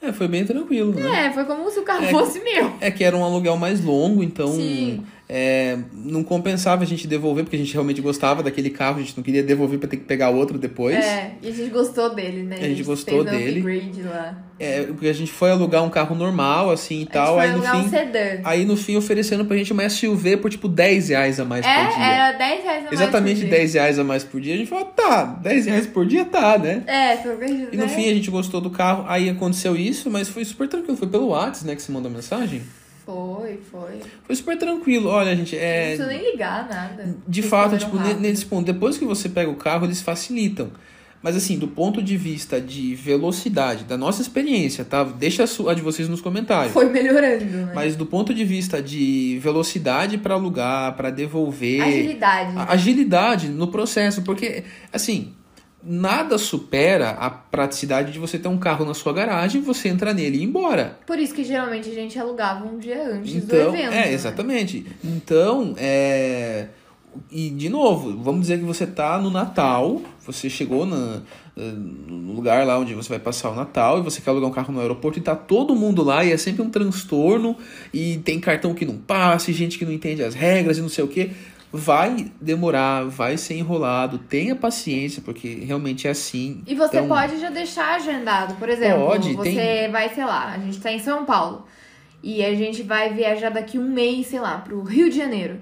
É, 0.01 0.12
foi 0.12 0.28
bem 0.28 0.44
tranquilo, 0.44 0.92
né? 0.92 1.26
É, 1.26 1.32
foi 1.32 1.44
como 1.44 1.70
se 1.70 1.78
o 1.78 1.82
carro 1.82 2.05
É. 2.05 2.11
fosse 2.11 2.38
meu. 2.40 2.72
É 2.80 2.90
que 2.90 3.03
era 3.03 3.16
um 3.16 3.24
aluguel 3.24 3.57
mais 3.57 3.82
longo, 3.82 4.22
então 4.22 4.49
Sim. 4.53 5.03
É, 5.28 5.76
não 5.92 6.22
compensava 6.22 6.84
a 6.84 6.86
gente 6.86 7.04
devolver, 7.08 7.42
porque 7.42 7.56
a 7.56 7.58
gente 7.58 7.72
realmente 7.72 8.00
gostava 8.00 8.44
daquele 8.44 8.70
carro, 8.70 8.98
a 8.98 9.00
gente 9.00 9.16
não 9.16 9.24
queria 9.24 9.42
devolver 9.42 9.76
pra 9.76 9.88
ter 9.88 9.96
que 9.96 10.04
pegar 10.04 10.30
outro 10.30 10.56
depois. 10.56 10.94
É, 11.04 11.32
e 11.42 11.48
a 11.48 11.52
gente 11.52 11.70
gostou 11.70 12.14
dele, 12.14 12.44
né? 12.44 12.56
A 12.60 12.62
gente 12.68 12.84
gostou 12.84 13.24
fez 13.24 13.34
um 13.34 13.38
dele. 13.38 13.58
upgrade 13.60 14.02
lá. 14.02 14.38
É, 14.58 14.82
porque 14.84 15.08
a 15.08 15.12
gente 15.12 15.32
foi 15.32 15.50
alugar 15.50 15.82
um 15.84 15.90
carro 15.90 16.14
normal, 16.14 16.70
assim 16.70 17.00
e 17.00 17.02
A 17.02 17.06
tal. 17.06 17.40
gente 17.40 17.50
Aí 17.50 17.56
no 17.56 17.62
fim. 17.62 17.86
um 17.86 17.90
sedã. 17.90 18.40
Aí 18.44 18.64
no 18.64 18.76
fim 18.76 18.96
oferecendo 18.96 19.44
pra 19.44 19.56
gente 19.56 19.72
uma 19.72 19.88
SUV 19.88 20.36
por 20.36 20.48
tipo 20.48 20.68
10 20.68 21.08
reais 21.08 21.40
a 21.40 21.44
mais 21.44 21.66
por 21.66 21.72
É, 21.72 21.86
dia. 21.88 22.04
era 22.06 22.32
10 22.38 22.62
reais 22.62 22.78
a 22.78 22.80
mais 22.82 22.92
Exatamente 22.92 23.40
por 23.40 23.48
dia. 23.48 23.58
10 23.58 23.74
reais 23.74 23.98
a 23.98 24.04
mais 24.04 24.24
por 24.24 24.40
dia. 24.40 24.54
A 24.54 24.56
gente 24.58 24.68
falou, 24.68 24.84
tá, 24.86 25.24
10 25.42 25.66
reais 25.66 25.86
por 25.88 26.06
dia 26.06 26.24
tá, 26.24 26.56
né? 26.56 26.84
É, 26.86 27.16
foi 27.16 27.34
o 27.34 27.38
que 27.38 27.44
a 27.44 27.48
gente 27.48 27.68
E 27.74 27.76
no 27.76 27.88
fim 27.88 28.08
a 28.08 28.14
gente 28.14 28.30
gostou 28.30 28.60
do 28.60 28.70
carro, 28.70 29.04
aí 29.08 29.28
aconteceu 29.28 29.76
isso, 29.76 30.08
mas 30.08 30.28
foi 30.28 30.44
super 30.44 30.68
tranquilo. 30.68 30.96
Foi 30.96 31.08
pelo 31.08 31.26
WhatsApp, 31.28 31.66
né, 31.66 31.74
que 31.74 31.82
você 31.82 31.90
mandou 31.90 32.10
a 32.10 32.14
mensagem? 32.14 32.62
Foi, 33.07 33.61
foi. 33.70 34.00
Foi 34.24 34.34
super 34.36 34.59
tranquilo. 34.59 35.09
Olha, 35.09 35.34
gente, 35.36 35.54
Não 35.54 35.62
é. 35.62 35.82
precisa 35.96 36.07
nem 36.09 36.32
ligar, 36.32 36.68
nada. 36.68 37.16
De 37.26 37.40
fato, 37.40 37.78
tipo, 37.78 37.96
rápido. 37.96 38.20
nesse 38.20 38.44
ponto, 38.44 38.66
depois 38.66 38.98
que 38.98 39.04
você 39.04 39.28
pega 39.28 39.48
o 39.48 39.54
carro, 39.54 39.86
eles 39.86 40.00
facilitam. 40.02 40.70
Mas 41.22 41.34
assim, 41.34 41.59
do 41.59 41.66
ponto 41.66 42.02
de 42.02 42.16
vista 42.16 42.61
de 42.61 42.94
velocidade, 42.94 43.84
da 43.84 43.96
nossa 43.96 44.20
experiência, 44.22 44.84
tá? 44.84 45.02
Deixa 45.02 45.44
a 45.44 45.46
sua 45.46 45.72
a 45.72 45.74
de 45.74 45.80
vocês 45.82 46.09
nos 46.09 46.20
comentários. 46.20 46.72
Foi 46.72 46.88
melhorando, 46.90 47.44
né? 47.44 47.72
Mas 47.74 47.96
do 47.96 48.04
ponto 48.07 48.34
de 48.34 48.44
vista 48.44 48.82
de 48.82 49.38
velocidade 49.42 50.18
para 50.18 50.34
alugar, 50.34 50.94
para 50.94 51.11
devolver, 51.11 51.80
Agilidade. 51.82 52.52
a- 52.57 52.72
agilidade 52.72 53.48
no 53.48 53.68
processo, 53.68 54.22
porque 54.22 54.62
assim, 54.92 55.32
nada 55.89 56.37
supera 56.37 57.11
a 57.11 57.30
praticidade 57.30 58.12
de 58.12 58.18
você 58.18 58.39
ter 58.39 58.49
um 58.49 58.59
carro 58.59 58.84
na 58.84 58.95
sua 58.95 59.12
garagem, 59.12 59.62
você 59.62 59.89
entra 59.89 60.12
nele 60.12 60.39
e 60.39 60.41
ir 60.41 60.45
embora. 60.45 60.99
Por 61.07 61.18
isso 61.18 61.32
que 61.32 61.45
geralmente 61.45 61.89
a 61.89 61.95
gente 61.95 62.18
alugava 62.18 62.66
um 62.66 62.78
dia 62.78 63.14
antes 63.14 63.34
Então, 63.34 63.70
do 63.70 63.76
evento. 63.76 63.93
é, 63.93 64.07
né? 64.07 64.12
exatamente. 64.12 64.84
Então, 65.05 65.74
é 65.78 66.66
e 67.30 67.51
de 67.51 67.68
novo, 67.68 68.22
vamos 68.22 68.43
dizer 68.43 68.59
que 68.59 68.64
você 68.64 68.87
tá 68.87 69.18
no 69.18 69.30
Natal, 69.30 70.03
você 70.24 70.51
chegou 70.51 70.84
na, 70.84 71.22
no 71.57 72.32
lugar 72.32 72.66
lá 72.66 72.78
onde 72.78 72.95
você 72.95 73.09
vai 73.09 73.18
passar 73.18 73.51
o 73.51 73.55
Natal 73.55 73.99
e 73.99 74.03
você 74.03 74.20
quer 74.20 74.30
alugar 74.30 74.51
um 74.51 74.53
carro 74.53 74.72
no 74.72 74.80
aeroporto 74.80 75.18
e 75.18 75.22
tá 75.22 75.34
todo 75.34 75.74
mundo 75.74 76.03
lá 76.03 76.24
e 76.24 76.32
é 76.32 76.37
sempre 76.37 76.62
um 76.62 76.70
transtorno 76.70 77.57
e 77.93 78.18
tem 78.18 78.39
cartão 78.39 78.74
que 78.74 78.84
não 78.84 78.97
passa 78.99 79.51
e 79.51 79.55
gente 79.55 79.78
que 79.78 79.84
não 79.84 79.93
entende 79.93 80.22
as 80.22 80.34
regras 80.34 80.78
e 80.78 80.82
não 80.82 80.89
sei 80.89 81.05
o 81.05 81.09
que. 81.09 81.30
Vai 81.76 82.32
demorar, 82.40 83.04
vai 83.04 83.36
ser 83.36 83.54
enrolado, 83.58 84.18
tenha 84.18 84.56
paciência, 84.56 85.22
porque 85.24 85.48
realmente 85.64 86.06
é 86.08 86.10
assim. 86.10 86.62
E 86.66 86.74
você 86.74 86.96
Então, 86.98 87.08
pode 87.08 87.38
já 87.38 87.50
deixar 87.50 87.94
agendado, 87.96 88.54
por 88.56 88.68
exemplo, 88.68 89.04
Pode, 89.06 89.32
você 89.34 89.54
tem- 89.54 89.90
vai, 89.90 90.08
sei 90.08 90.24
lá, 90.24 90.52
a 90.54 90.58
gente 90.58 90.80
tá 90.80 90.90
em 90.90 90.98
São 90.98 91.24
Paulo 91.24 91.66
e 92.22 92.44
a 92.44 92.54
gente 92.54 92.82
vai 92.82 93.12
viajar 93.12 93.50
daqui 93.50 93.78
um 93.78 93.88
mês, 93.88 94.26
sei 94.28 94.40
lá, 94.40 94.58
pro 94.58 94.82
Rio 94.82 95.08
de 95.10 95.16
Janeiro. 95.16 95.60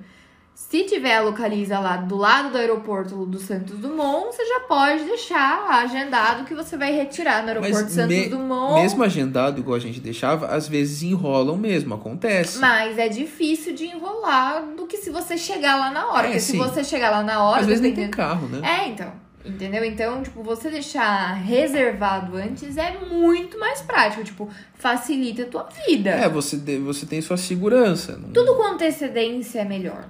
Se 0.55 0.85
tiver 0.85 1.19
localiza 1.21 1.79
lá 1.81 1.97
do 1.97 2.17
lado 2.17 2.51
do 2.51 2.59
aeroporto 2.59 3.27
do 3.27 3.39
Santos 3.41 3.77
Dumont, 3.77 4.27
você 4.35 4.45
já 4.47 4.61
pode 4.61 5.03
deixar 5.05 5.67
agendado 5.69 6.45
que 6.45 6.55
você 6.55 6.77
vai 6.77 6.93
retirar 6.93 7.43
no 7.43 7.49
aeroporto 7.49 7.75
Mas 7.83 7.93
Santos 7.93 8.17
me- 8.17 8.29
Dumont. 8.29 8.81
mesmo 8.81 9.03
agendado, 9.03 9.59
igual 9.61 9.77
a 9.77 9.81
gente 9.81 9.99
deixava, 10.01 10.47
às 10.47 10.69
vezes 10.69 11.03
enrolam 11.03 11.57
mesmo, 11.57 11.95
acontece. 11.95 12.59
Mas 12.59 12.99
é 12.99 13.09
difícil 13.09 13.75
de 13.75 13.87
enrolar 13.87 14.63
do 14.77 14.87
que 14.87 14.97
se 14.97 15.11
você 15.11 15.37
chegar 15.37 15.77
lá 15.77 15.91
na 15.91 16.07
hora. 16.13 16.21
É, 16.21 16.31
porque 16.31 16.41
se 16.41 16.53
sim. 16.53 16.59
você 16.59 16.85
chegar 16.85 17.11
lá 17.11 17.23
na 17.25 17.43
hora, 17.43 17.61
Às 17.61 17.67
vezes 17.67 17.81
nem 17.81 17.93
tem 17.95 18.09
carro, 18.09 18.47
né? 18.49 18.61
É, 18.85 18.89
então. 18.89 19.13
Entendeu? 19.45 19.85
Então, 19.85 20.23
tipo, 20.23 20.43
você 20.43 20.71
deixar 20.71 21.35
reservado 21.35 22.35
antes 22.37 22.77
é 22.79 22.97
muito 23.13 23.59
mais 23.61 23.83
prático. 23.83 24.25
Tipo, 24.25 24.49
facilita 24.75 25.43
a 25.43 25.47
tua 25.47 25.69
vida. 25.87 26.11
É, 26.11 26.29
você, 26.29 26.57
você 26.79 27.05
tem 27.05 27.21
sua 27.21 27.37
segurança. 27.37 28.17
Não- 28.17 28.31
Tudo 28.31 28.55
com 28.55 28.63
antecedência 28.63 29.61
é 29.61 29.65
melhor. 29.65 30.07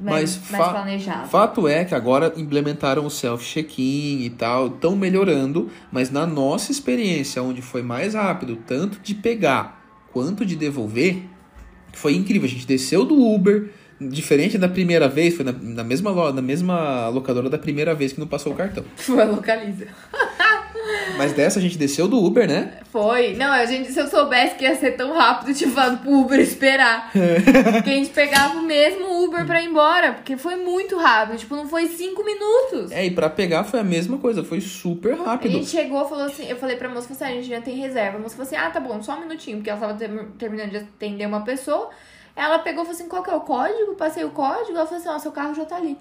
Mais, 0.00 0.38
Mas 0.40 0.50
mais 0.50 0.64
fa- 0.64 0.72
planejado. 0.72 1.28
Fato 1.28 1.68
é 1.68 1.84
que 1.84 1.94
agora 1.94 2.32
implementaram 2.36 3.04
o 3.04 3.10
self-check-in 3.10 4.22
e 4.24 4.30
tal, 4.30 4.68
estão 4.68 4.96
melhorando, 4.96 5.70
mas 5.92 6.10
na 6.10 6.26
nossa 6.26 6.72
experiência, 6.72 7.42
onde 7.42 7.60
foi 7.62 7.82
mais 7.82 8.14
rápido, 8.14 8.56
tanto 8.66 8.98
de 9.02 9.14
pegar 9.14 9.84
quanto 10.12 10.46
de 10.46 10.56
devolver, 10.56 11.22
foi 11.92 12.14
incrível. 12.14 12.46
A 12.48 12.50
gente 12.50 12.66
desceu 12.66 13.04
do 13.04 13.14
Uber, 13.20 13.70
diferente 14.00 14.56
da 14.58 14.68
primeira 14.68 15.08
vez, 15.08 15.34
foi 15.34 15.44
na, 15.44 15.52
na 15.52 15.84
mesma, 15.84 16.10
lo- 16.10 16.32
na 16.32 16.42
mesma 16.42 17.08
locadora 17.08 17.50
da 17.50 17.58
primeira 17.58 17.94
vez 17.94 18.12
que 18.12 18.20
não 18.20 18.26
passou 18.26 18.52
o 18.52 18.56
cartão. 18.56 18.84
Foi, 18.96 19.24
localiza. 19.24 19.86
Mas 21.16 21.32
dessa 21.32 21.58
a 21.58 21.62
gente 21.62 21.76
desceu 21.78 22.06
do 22.08 22.22
Uber, 22.22 22.46
né? 22.48 22.74
Foi. 22.90 23.34
Não, 23.34 23.52
a 23.52 23.64
gente, 23.64 23.92
se 23.92 23.98
eu 24.00 24.06
soubesse 24.06 24.54
que 24.54 24.64
ia 24.64 24.74
ser 24.74 24.92
tão 24.92 25.12
rápido, 25.16 25.50
eu 25.50 25.54
tinha 25.54 25.70
falado 25.70 25.98
pro 25.98 26.10
Uber 26.12 26.38
esperar. 26.40 27.10
porque 27.72 27.90
a 27.90 27.94
gente 27.94 28.10
pegava 28.10 28.58
o 28.58 28.62
mesmo 28.62 29.24
Uber 29.24 29.44
pra 29.46 29.60
ir 29.62 29.66
embora. 29.66 30.12
Porque 30.14 30.36
foi 30.36 30.56
muito 30.56 30.96
rápido. 30.96 31.38
Tipo, 31.38 31.56
não 31.56 31.68
foi 31.68 31.86
cinco 31.88 32.24
minutos. 32.24 32.90
É, 32.92 33.04
e 33.04 33.10
pra 33.10 33.28
pegar 33.30 33.64
foi 33.64 33.80
a 33.80 33.84
mesma 33.84 34.18
coisa, 34.18 34.44
foi 34.44 34.60
super 34.60 35.14
A 35.14 35.24
rápido. 35.24 35.52
gente 35.52 35.68
chegou 35.68 36.06
falou 36.08 36.24
assim, 36.24 36.48
eu 36.48 36.56
falei 36.56 36.76
pra 36.76 36.88
moça, 36.88 37.12
assim, 37.12 37.24
ah, 37.24 37.28
a 37.28 37.30
gente 37.32 37.48
já 37.48 37.60
tem 37.60 37.76
reserva. 37.76 38.18
A 38.18 38.20
moça 38.20 38.36
falou 38.36 38.46
assim, 38.46 38.56
ah, 38.56 38.70
tá 38.70 38.80
bom, 38.80 39.02
só 39.02 39.16
um 39.16 39.20
minutinho, 39.20 39.56
porque 39.58 39.70
ela 39.70 39.80
tava 39.80 39.94
ter- 39.94 40.26
terminando 40.38 40.70
de 40.70 40.76
atender 40.78 41.26
uma 41.26 41.40
pessoa. 41.42 41.90
Ela 42.34 42.58
pegou 42.58 42.82
e 42.82 42.86
falou 42.86 42.98
assim, 43.00 43.08
qual 43.08 43.22
que 43.22 43.30
é 43.30 43.34
o 43.34 43.40
código? 43.40 43.94
Passei 43.96 44.22
o 44.24 44.30
código, 44.30 44.76
ela 44.76 44.84
falou 44.86 45.00
assim, 45.00 45.08
ó, 45.08 45.18
seu 45.18 45.32
carro 45.32 45.54
já 45.54 45.64
tá 45.64 45.76
ali. 45.76 45.96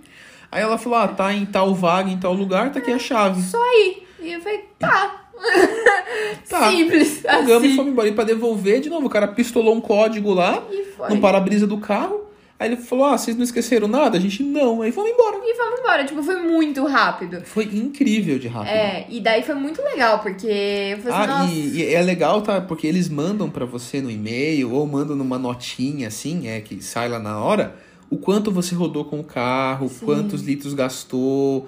Aí 0.52 0.62
ela 0.62 0.78
falou: 0.78 1.00
ah, 1.00 1.08
tá 1.08 1.34
em 1.34 1.46
tal 1.46 1.74
vaga, 1.74 2.10
em 2.10 2.18
tal 2.20 2.32
lugar, 2.34 2.72
tá 2.72 2.80
aqui 2.80 2.92
a 2.92 3.00
chave. 3.00 3.42
Só 3.42 3.58
aí. 3.62 4.05
E 4.20 4.32
eu 4.34 4.42
falei, 4.42 4.66
tá. 4.80 5.22
Tá. 6.50 6.70
Simples, 6.70 7.20
Pegamos 7.22 7.64
e 7.64 7.68
assim. 7.68 7.76
fomos 7.76 7.92
embora. 7.92 8.08
E 8.08 8.12
pra 8.14 8.24
devolver, 8.24 8.80
de 8.80 8.90
novo, 8.90 9.08
o 9.08 9.10
cara 9.10 9.28
pistolou 9.28 9.76
um 9.76 9.82
código 9.82 10.34
lá 10.34 10.64
E 10.72 11.14
no 11.14 11.20
para-brisa 11.20 11.68
do 11.68 11.78
carro. 11.78 12.22
Aí 12.58 12.70
ele 12.70 12.78
falou: 12.78 13.06
Ah, 13.06 13.18
vocês 13.18 13.36
não 13.36 13.44
esqueceram 13.44 13.88
nada? 13.88 14.18
A 14.18 14.22
gente 14.22 14.42
não. 14.42 14.82
Aí 14.82 14.92
fomos 14.92 15.12
embora. 15.12 15.38
E 15.44 15.54
vamos 15.58 15.80
embora, 15.82 16.06
tipo, 16.06 16.24
foi 16.24 16.38
muito 16.42 16.86
rápido. 16.86 17.42
Foi 17.44 17.66
incrível 17.66 18.40
de 18.40 18.48
rápido. 18.48 18.72
É, 18.72 19.06
e 19.10 19.20
daí 19.20 19.44
foi 19.44 19.56
muito 19.56 19.82
legal, 19.82 20.20
porque 20.20 20.98
falei 21.04 21.18
assim, 21.18 21.32
Ah, 21.32 21.40
nossa, 21.40 21.54
e, 21.54 21.78
e 21.80 21.94
é 21.94 22.02
legal, 22.02 22.42
tá? 22.42 22.62
Porque 22.62 22.88
eles 22.88 23.10
mandam 23.10 23.50
pra 23.50 23.66
você 23.66 24.00
no 24.02 24.10
e-mail 24.10 24.72
ou 24.72 24.88
mandam 24.88 25.16
numa 25.18 25.38
notinha 25.38 26.08
assim, 26.08 26.48
é 26.48 26.62
que 26.62 26.82
sai 26.82 27.10
lá 27.10 27.20
na 27.20 27.40
hora, 27.44 27.76
o 28.10 28.16
quanto 28.18 28.52
você 28.52 28.74
rodou 28.74 29.04
com 29.04 29.20
o 29.20 29.24
carro, 29.24 29.90
Sim. 29.90 30.06
quantos 30.06 30.42
litros 30.42 30.74
gastou, 30.74 31.68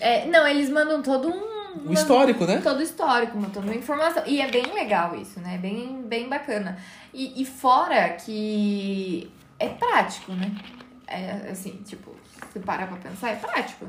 é, 0.00 0.26
não, 0.26 0.46
eles 0.46 0.70
mandam 0.70 1.02
todo 1.02 1.28
um... 1.28 1.57
o 1.86 1.92
histórico, 1.92 2.44
né? 2.44 2.60
Todo 2.62 2.82
histórico, 2.82 3.38
toda 3.52 3.74
informação. 3.74 4.22
E 4.26 4.40
é 4.40 4.50
bem 4.50 4.72
legal 4.74 5.14
isso, 5.16 5.40
né? 5.40 5.58
Bem, 5.58 6.02
bem 6.06 6.28
bacana. 6.28 6.78
E, 7.12 7.40
e 7.40 7.44
fora 7.44 8.10
que 8.10 9.30
é 9.58 9.68
prático, 9.68 10.32
né? 10.32 10.52
É 11.06 11.50
assim, 11.50 11.80
tipo, 11.84 12.14
se 12.52 12.58
parar 12.60 12.86
pra 12.86 12.96
pensar, 12.96 13.30
é 13.30 13.36
prático. 13.36 13.86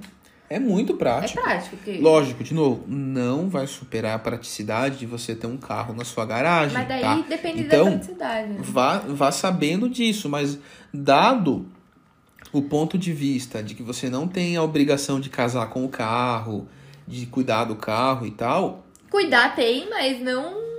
É 0.50 0.58
muito 0.58 0.94
É 0.94 0.96
prático. 0.96 1.42
prático, 1.44 1.76
porque... 1.78 2.00
Lógico, 2.00 2.44
de 2.44 2.56
novo, 2.56 2.84
não 2.88 3.50
vai 3.50 3.68
superar 3.68 4.16
a 4.16 4.20
praticidade 4.20 4.98
de 4.98 5.06
você 5.06 5.36
ter 5.36 5.46
um 5.46 5.58
carro 5.58 5.94
na 5.94 6.04
sua 6.04 6.26
garagem, 6.26 6.76
Mas 6.76 6.88
daí 6.88 7.02
tá? 7.02 7.16
depende 7.30 7.62
Então, 7.64 7.86
da 7.86 7.92
praticidade. 7.92 8.48
né? 8.54 8.60
vá, 8.62 8.98
vá 8.98 9.32
sabendo 9.32 9.88
disso, 9.88 10.28
mas 10.28 10.58
dado 10.92 11.68
o 12.52 12.64
ponto 12.64 12.98
de 12.98 13.14
vista 13.14 13.62
de 13.62 13.76
que 13.76 13.84
você 13.84 14.10
não 14.10 14.28
tem 14.28 14.58
a 14.58 14.64
obrigação 14.64 15.20
de 15.20 15.30
casar 15.30 15.70
com 15.70 15.86
o 15.86 15.90
carro, 15.90 16.68
de 17.10 17.26
cuidar 17.26 17.66
do 17.66 17.76
carro 17.76 18.26
e 18.26 18.32
tal, 18.32 18.86
Cuidar 19.10 19.56
tem, 19.56 19.90
mas 19.90 20.22
não... 20.22 20.70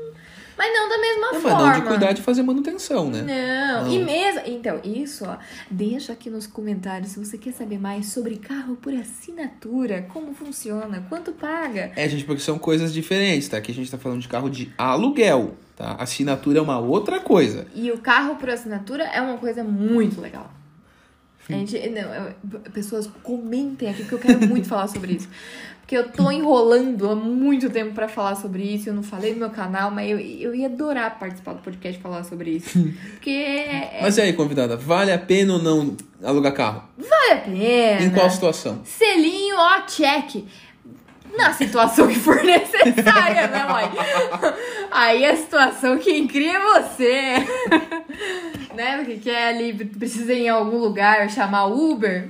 Mas 0.57 0.75
não 0.75 0.89
da 0.91 0.99
mesma 0.99 1.27
não, 1.27 1.33
mas 1.33 1.43
forma. 1.43 1.63
não 1.63 1.81
de 1.81 1.87
cuidar 1.87 2.13
de 2.13 2.21
fazer 2.21 2.43
manutenção, 2.43 3.11
né? 3.11 3.23
Não. 3.23 3.85
Não. 3.85 3.95
e 3.95 3.99
mesmo. 4.05 4.43
Então, 4.45 4.79
isso, 4.85 5.25
ó. 5.25 5.39
Deixa 5.71 6.13
aqui 6.13 6.29
nos 6.29 6.47
comentários 6.47 7.13
se 7.13 7.19
você 7.19 7.39
quer 7.39 7.53
saber 7.53 7.79
mais 7.79 8.13
sobre 8.13 8.37
carro 8.37 8.77
por 8.77 8.93
assinatura, 8.93 10.07
como 10.13 10.35
funciona, 10.35 11.03
quanto 11.09 11.33
paga. 11.33 11.93
É, 11.97 12.07
gente, 12.07 12.25
porque 12.25 12.43
são 12.43 12.59
coisas 12.59 12.93
diferentes, 12.93 13.49
tá? 13.49 13.57
Aqui 13.57 13.73
a 13.73 13.75
gente 13.75 13.91
tá 13.91 13.97
falando 13.97 14.21
de 14.21 14.29
carro 14.29 14.51
de 14.51 14.71
aluguel, 14.77 15.55
tá? 15.75 15.97
Assinatura 15.99 16.59
é 16.59 16.63
uma 16.63 16.79
outra 16.79 17.21
coisa. 17.21 17.67
E 17.75 17.91
o 17.91 17.97
carro 17.97 18.37
por 18.37 18.51
assinatura 18.51 19.05
é 19.05 19.23
uma 19.23 19.39
coisa 19.39 19.65
muito 19.65 20.21
legal. 20.21 20.51
A 21.55 21.59
gente, 21.59 21.89
não, 21.91 22.61
pessoas 22.73 23.09
comentem 23.23 23.89
aqui, 23.89 24.03
porque 24.03 24.15
eu 24.15 24.19
quero 24.19 24.47
muito 24.49 24.69
falar 24.69 24.89
sobre 24.89 25.15
isso. 25.15 25.29
Porque 25.81 25.97
eu 25.97 26.09
tô 26.09 26.31
enrolando 26.31 27.11
há 27.11 27.17
muito 27.17 27.69
tempo 27.69 27.93
pra 27.93 28.07
falar 28.07 28.37
sobre 28.37 28.63
isso. 28.63 28.89
Eu 28.89 28.95
não 28.95 29.03
falei 29.03 29.33
no 29.33 29.41
meu 29.41 29.51
canal, 29.51 29.91
mas 29.91 30.09
eu, 30.09 30.21
eu 30.21 30.55
ia 30.55 30.67
adorar 30.67 31.19
participar 31.19 31.55
do 31.55 31.63
podcast 31.63 31.99
e 31.99 32.03
falar 32.03 32.23
sobre 32.23 32.51
isso. 32.53 32.79
Porque 33.11 33.31
é, 33.31 33.99
Mas 34.01 34.17
e 34.17 34.21
aí, 34.21 34.33
convidada, 34.33 34.77
vale 34.77 35.13
a 35.13 35.19
pena 35.19 35.55
ou 35.55 35.59
não 35.61 35.97
alugar 36.23 36.55
carro? 36.55 36.85
vale 36.97 37.33
a 37.33 37.37
pena. 37.39 38.05
Em 38.05 38.11
qual 38.11 38.31
situação? 38.31 38.83
Selinho, 38.85 39.57
ó, 39.59 39.81
check. 39.81 40.45
Na 41.37 41.53
situação 41.53 42.09
que 42.09 42.19
for 42.19 42.37
necessária, 42.45 43.47
né, 43.49 43.65
mãe? 43.65 43.91
Aí 44.91 45.25
a 45.25 45.37
situação 45.37 45.99
quem 45.99 46.27
cria 46.27 46.57
é 46.57 46.81
você. 46.81 47.35
né? 48.75 48.99
Porque 48.99 49.19
quer 49.19 49.49
ali, 49.49 49.73
precisa 49.73 50.33
ir 50.33 50.47
em 50.47 50.49
algum 50.49 50.79
lugar 50.79 51.29
chamar 51.31 51.67
Uber. 51.67 52.29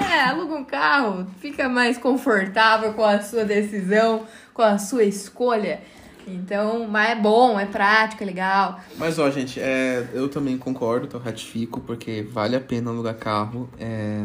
É, 0.00 0.24
aluga 0.24 0.54
um 0.54 0.64
carro. 0.64 1.26
Fica 1.40 1.68
mais 1.68 1.98
confortável 1.98 2.92
com 2.94 3.04
a 3.04 3.20
sua 3.20 3.44
decisão, 3.44 4.26
com 4.54 4.62
a 4.62 4.78
sua 4.78 5.04
escolha. 5.04 5.80
Então, 6.26 6.86
mas 6.86 7.10
é 7.10 7.14
bom, 7.14 7.58
é 7.58 7.64
prático, 7.64 8.22
é 8.22 8.26
legal. 8.26 8.80
Mas, 8.98 9.18
ó, 9.18 9.30
gente, 9.30 9.58
é, 9.58 10.06
eu 10.12 10.28
também 10.28 10.58
concordo, 10.58 11.08
eu 11.10 11.20
ratifico, 11.20 11.80
porque 11.80 12.26
vale 12.30 12.54
a 12.54 12.60
pena 12.60 12.90
alugar 12.90 13.14
carro. 13.14 13.68
É, 13.80 14.24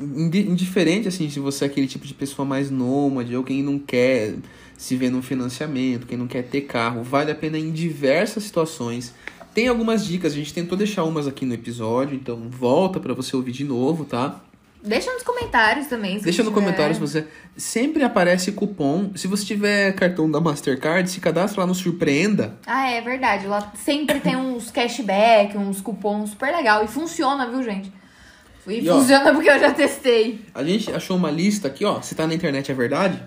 indiferente, 0.00 1.08
assim, 1.08 1.28
se 1.28 1.40
você 1.40 1.64
é 1.64 1.66
aquele 1.66 1.86
tipo 1.86 2.06
de 2.06 2.14
pessoa 2.14 2.46
mais 2.46 2.70
nômade, 2.70 3.34
ou 3.36 3.42
quem 3.42 3.62
não 3.62 3.78
quer 3.78 4.34
se 4.76 4.96
ver 4.96 5.10
num 5.10 5.22
financiamento, 5.22 6.06
quem 6.06 6.16
não 6.16 6.26
quer 6.26 6.42
ter 6.42 6.62
carro, 6.62 7.02
vale 7.02 7.30
a 7.30 7.34
pena 7.34 7.58
em 7.58 7.72
diversas 7.72 8.44
situações. 8.44 9.14
Tem 9.52 9.66
algumas 9.66 10.06
dicas, 10.06 10.32
a 10.32 10.36
gente 10.36 10.54
tentou 10.54 10.78
deixar 10.78 11.04
umas 11.04 11.26
aqui 11.26 11.44
no 11.44 11.54
episódio, 11.54 12.14
então 12.14 12.48
volta 12.48 13.00
pra 13.00 13.12
você 13.12 13.34
ouvir 13.34 13.52
de 13.52 13.64
novo, 13.64 14.04
tá? 14.04 14.40
Deixa 14.82 15.12
nos 15.12 15.24
comentários 15.24 15.88
também. 15.88 16.18
Deixa 16.18 16.42
no 16.42 16.50
tiver. 16.50 16.60
comentário 16.60 16.94
se 16.94 17.00
você. 17.00 17.26
Sempre 17.56 18.04
aparece 18.04 18.52
cupom. 18.52 19.10
Se 19.16 19.26
você 19.26 19.44
tiver 19.44 19.92
cartão 19.94 20.30
da 20.30 20.40
Mastercard, 20.40 21.10
se 21.10 21.18
cadastra 21.18 21.62
lá 21.62 21.66
no 21.66 21.74
Surpreenda. 21.74 22.56
Ah, 22.64 22.88
é 22.88 23.00
verdade. 23.00 23.48
Lá 23.48 23.72
sempre 23.74 24.20
tem 24.20 24.36
uns 24.36 24.70
cashback, 24.70 25.58
uns 25.58 25.80
cupons 25.80 26.30
super 26.30 26.54
legal. 26.54 26.84
E 26.84 26.86
funciona, 26.86 27.50
viu, 27.50 27.62
gente? 27.62 27.92
E, 28.70 28.80
E, 28.80 28.90
ó, 28.90 28.98
funciona 28.98 29.32
porque 29.32 29.48
eu 29.48 29.58
já 29.58 29.72
testei. 29.72 30.44
A 30.54 30.62
gente 30.62 30.92
achou 30.92 31.16
uma 31.16 31.30
lista 31.30 31.68
aqui, 31.68 31.84
ó. 31.84 32.00
Se 32.00 32.14
tá 32.14 32.26
na 32.26 32.34
internet 32.34 32.70
é 32.70 32.74
verdade. 32.74 33.22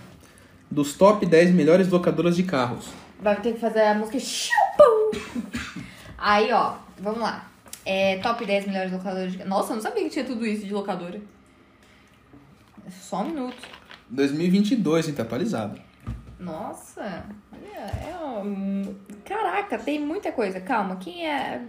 Dos 0.69 0.93
top 0.93 1.25
10 1.25 1.51
melhores 1.51 1.89
locadoras 1.89 2.35
de 2.35 2.43
carros. 2.43 2.87
Vai 3.19 3.39
ter 3.39 3.53
que 3.53 3.59
fazer 3.59 3.81
a 3.81 3.93
música. 3.93 4.17
Aí, 6.17 6.51
ó, 6.53 6.75
vamos 6.99 7.19
lá. 7.19 7.49
É, 7.85 8.17
top 8.19 8.45
10 8.45 8.67
melhores 8.67 8.91
locadoras 8.91 9.33
de... 9.33 9.43
Nossa, 9.43 9.71
eu 9.71 9.75
não 9.75 9.83
sabia 9.83 10.03
que 10.03 10.09
tinha 10.09 10.23
tudo 10.25 10.45
isso 10.45 10.65
de 10.65 10.73
locadora. 10.73 11.19
Só 12.89 13.21
um 13.21 13.25
minuto. 13.25 13.57
2022, 14.09 15.07
hein? 15.09 15.13
Tá 15.13 15.23
atualizado. 15.23 15.79
Nossa, 16.39 17.25
olha, 17.51 17.77
é 17.77 18.15
um... 18.43 18.95
Caraca, 19.25 19.77
tem 19.77 19.99
muita 19.99 20.31
coisa. 20.31 20.59
Calma, 20.59 20.95
quem 20.95 21.27
é 21.27 21.61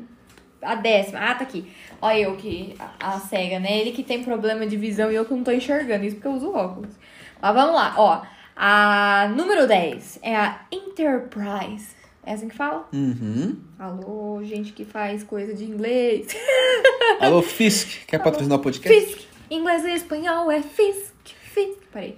a 0.62 0.74
décima? 0.74 1.18
Ah, 1.20 1.34
tá 1.34 1.44
aqui. 1.44 1.70
Olha 2.00 2.18
eu 2.20 2.36
que 2.36 2.74
a, 2.78 3.14
a 3.14 3.20
cega, 3.20 3.58
né? 3.60 3.78
Ele 3.78 3.92
que 3.92 4.02
tem 4.02 4.22
problema 4.22 4.66
de 4.66 4.76
visão 4.76 5.10
e 5.10 5.14
eu 5.14 5.24
que 5.24 5.34
não 5.34 5.44
tô 5.44 5.50
enxergando 5.50 6.04
isso 6.04 6.16
porque 6.16 6.28
eu 6.28 6.32
uso 6.32 6.52
óculos. 6.52 6.94
Mas 7.40 7.54
vamos 7.54 7.74
lá, 7.74 7.94
ó. 7.96 8.22
A 8.56 9.28
número 9.34 9.66
10 9.66 10.20
é 10.22 10.36
a 10.36 10.60
Enterprise. 10.70 12.02
É 12.24 12.34
assim 12.34 12.48
que 12.48 12.56
fala? 12.56 12.88
Uhum. 12.92 13.56
Alô, 13.78 14.40
gente 14.44 14.72
que 14.72 14.84
faz 14.84 15.24
coisa 15.24 15.52
de 15.54 15.64
inglês. 15.64 16.28
Alô, 17.20 17.42
Fisk, 17.42 18.06
quer 18.06 18.22
patrocinar 18.22 18.58
o 18.58 18.62
podcast? 18.62 19.00
Fisk. 19.00 19.26
Inglês 19.50 19.84
e 19.84 19.94
espanhol 19.94 20.50
é 20.50 20.62
Fisk. 20.62 21.12
Fisk. 21.52 21.78
Peraí. 21.92 22.16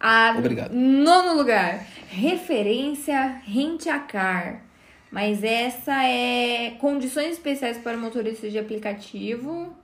A 0.00 0.34
Obrigado. 0.38 0.72
Nono 0.72 1.34
lugar. 1.34 1.86
Referência 2.08 3.40
Rente 3.44 3.88
a 3.88 3.98
Car. 3.98 4.62
Mas 5.12 5.44
essa 5.44 5.92
é 6.04 6.70
condições 6.80 7.32
especiais 7.32 7.76
para 7.76 7.98
motoristas 7.98 8.50
de 8.50 8.58
aplicativo. 8.58 9.76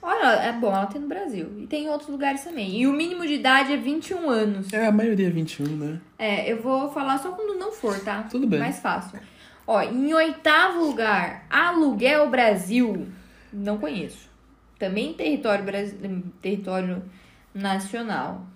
Olha, 0.00 0.42
é 0.42 0.52
bom, 0.52 0.68
ela 0.68 0.86
tem 0.86 1.02
no 1.02 1.06
Brasil. 1.06 1.52
E 1.58 1.66
tem 1.66 1.84
em 1.84 1.88
outros 1.90 2.08
lugares 2.08 2.42
também. 2.42 2.80
E 2.80 2.86
o 2.86 2.92
mínimo 2.94 3.26
de 3.26 3.34
idade 3.34 3.74
é 3.74 3.76
21 3.76 4.30
anos. 4.30 4.72
É, 4.72 4.86
a 4.86 4.92
maioria 4.92 5.26
é 5.26 5.30
21, 5.30 5.66
né? 5.76 6.00
É, 6.18 6.50
eu 6.50 6.62
vou 6.62 6.90
falar 6.90 7.18
só 7.18 7.32
quando 7.32 7.58
não 7.58 7.70
for, 7.70 8.00
tá? 8.00 8.22
Tudo 8.22 8.46
bem. 8.46 8.58
Mais 8.58 8.78
fácil. 8.80 9.20
Ó, 9.66 9.82
em 9.82 10.14
oitavo 10.14 10.82
lugar, 10.82 11.44
Aluguel 11.50 12.30
Brasil. 12.30 13.06
Não 13.52 13.76
conheço. 13.76 14.30
Também 14.78 15.12
território, 15.12 15.62
brasi... 15.62 15.94
território 16.40 17.02
nacional. 17.52 18.46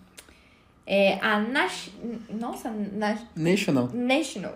É 0.86 1.18
a 1.20 1.38
Nas... 1.38 1.90
Nossa, 2.30 2.70
na... 2.70 3.18
National. 3.36 3.90
National. 3.93 4.55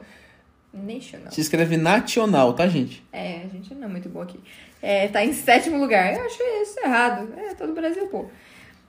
National. 0.72 1.30
Se 1.32 1.40
escreve 1.40 1.76
nacional, 1.76 2.52
tá, 2.52 2.66
gente? 2.68 3.02
É, 3.12 3.42
a 3.44 3.48
gente 3.48 3.74
não 3.74 3.84
é 3.84 3.90
muito 3.90 4.08
bom 4.08 4.22
aqui. 4.22 4.38
É, 4.82 5.08
tá 5.08 5.24
em 5.24 5.32
sétimo 5.32 5.78
lugar. 5.78 6.14
Eu 6.14 6.26
achei 6.26 6.62
isso 6.62 6.78
errado. 6.80 7.32
É, 7.36 7.54
todo 7.54 7.70
o 7.70 7.74
Brasil, 7.74 8.06
pô. 8.08 8.26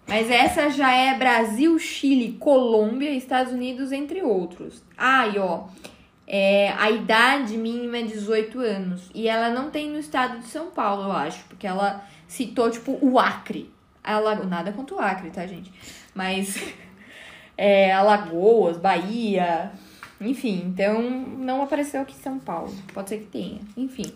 Mas 0.07 0.29
essa 0.31 0.69
já 0.69 0.93
é 0.93 1.17
Brasil, 1.17 1.77
Chile, 1.77 2.37
Colômbia, 2.39 3.11
Estados 3.11 3.51
Unidos, 3.51 3.91
entre 3.91 4.21
outros. 4.21 4.81
Ah, 4.97 5.27
e 5.27 5.37
ó, 5.37 5.65
é, 6.25 6.69
a 6.77 6.89
idade 6.89 7.57
mínima 7.57 7.97
é 7.97 8.03
18 8.03 8.59
anos. 8.59 9.09
E 9.13 9.27
ela 9.27 9.49
não 9.49 9.69
tem 9.69 9.89
no 9.89 9.99
estado 9.99 10.39
de 10.39 10.47
São 10.47 10.67
Paulo, 10.67 11.03
eu 11.03 11.11
acho. 11.11 11.43
Porque 11.45 11.67
ela 11.67 12.05
citou, 12.27 12.69
tipo, 12.69 12.97
o 13.01 13.19
Acre. 13.19 13.73
Ela, 14.03 14.35
nada 14.35 14.71
contra 14.71 14.95
o 14.95 14.99
Acre, 14.99 15.29
tá, 15.29 15.45
gente? 15.45 15.71
Mas 16.15 16.57
é, 17.57 17.91
Alagoas, 17.91 18.77
Bahia, 18.77 19.71
enfim. 20.21 20.63
Então, 20.65 21.01
não 21.01 21.61
apareceu 21.61 22.01
aqui 22.01 22.15
em 22.17 22.21
São 22.21 22.39
Paulo. 22.39 22.73
Pode 22.93 23.09
ser 23.09 23.17
que 23.19 23.25
tenha. 23.25 23.59
Enfim. 23.75 24.11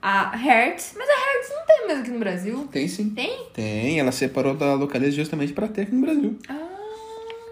A 0.00 0.34
Hertz. 0.36 0.94
Mas 0.98 1.08
a 1.08 1.12
Hertz 1.12 1.50
não 1.50 1.66
tem 1.66 1.86
mesmo 1.86 2.02
aqui 2.02 2.10
no 2.10 2.18
Brasil. 2.18 2.68
Tem 2.72 2.88
sim. 2.88 3.10
Tem? 3.10 3.46
Tem, 3.52 4.00
ela 4.00 4.10
separou 4.12 4.54
da 4.54 4.74
localiza 4.74 5.12
justamente 5.12 5.52
pra 5.52 5.68
ter 5.68 5.82
aqui 5.82 5.94
no 5.94 6.00
Brasil. 6.00 6.38
Ah, 6.48 6.68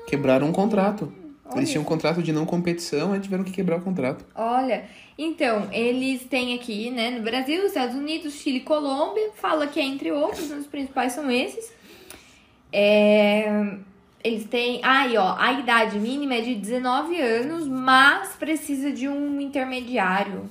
Quebraram 0.06 0.48
um 0.48 0.52
contrato. 0.52 1.12
Olha 1.44 1.58
Eles 1.58 1.70
tinham 1.70 1.82
um 1.82 1.86
contrato 1.86 2.22
de 2.22 2.32
não 2.32 2.46
competição, 2.46 3.12
aí 3.12 3.18
tiveram 3.20 3.42
que 3.42 3.50
quebrar 3.52 3.78
o 3.78 3.82
contrato. 3.82 4.24
olha. 4.34 4.84
Então, 5.22 5.68
eles 5.70 6.24
têm 6.24 6.54
aqui, 6.54 6.90
né, 6.90 7.10
no 7.10 7.22
Brasil, 7.22 7.66
Estados 7.66 7.94
Unidos, 7.94 8.32
Chile 8.34 8.56
e 8.58 8.60
Colômbia. 8.60 9.30
Fala 9.34 9.66
que 9.66 9.78
é 9.78 9.82
entre 9.84 10.10
outros, 10.10 10.48
né, 10.48 10.56
os 10.56 10.66
principais 10.66 11.12
são 11.12 11.30
esses. 11.30 11.70
É, 12.72 13.76
Eles 14.22 14.44
têm. 14.44 14.80
Aí, 14.82 15.16
ó, 15.16 15.34
a 15.38 15.52
idade 15.52 15.98
mínima 15.98 16.34
é 16.34 16.40
de 16.40 16.54
19 16.54 17.20
anos, 17.20 17.66
mas 17.66 18.34
precisa 18.36 18.92
de 18.92 19.08
um 19.08 19.40
intermediário. 19.40 20.48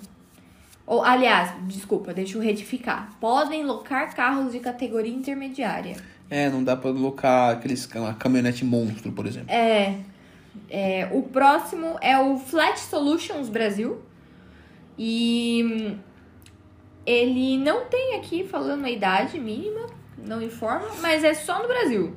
Ou, 0.85 1.03
aliás, 1.03 1.53
desculpa, 1.67 2.13
deixa 2.13 2.35
eu 2.37 2.41
retificar. 2.41 3.11
Podem 3.19 3.63
locar 3.63 4.15
carros 4.15 4.51
de 4.51 4.59
categoria 4.59 5.13
intermediária. 5.13 5.97
É, 6.29 6.49
não 6.49 6.63
dá 6.63 6.75
pra 6.75 6.89
alocar 6.89 7.51
aqueles 7.51 7.85
uma 7.95 8.13
caminhonete 8.15 8.65
monstro, 8.65 9.11
por 9.11 9.27
exemplo. 9.27 9.51
É, 9.51 9.99
é, 10.67 11.07
o 11.11 11.21
próximo 11.21 11.95
é 12.01 12.17
o 12.17 12.37
Flat 12.39 12.79
Solutions 12.79 13.49
Brasil. 13.49 14.01
E 14.97 15.95
ele 17.05 17.57
não 17.57 17.85
tem 17.85 18.15
aqui 18.15 18.43
falando 18.43 18.85
a 18.85 18.89
idade 18.89 19.39
mínima, 19.39 19.87
não 20.17 20.41
informa, 20.41 20.87
mas 21.01 21.23
é 21.23 21.33
só 21.33 21.61
no 21.61 21.67
Brasil. 21.67 22.15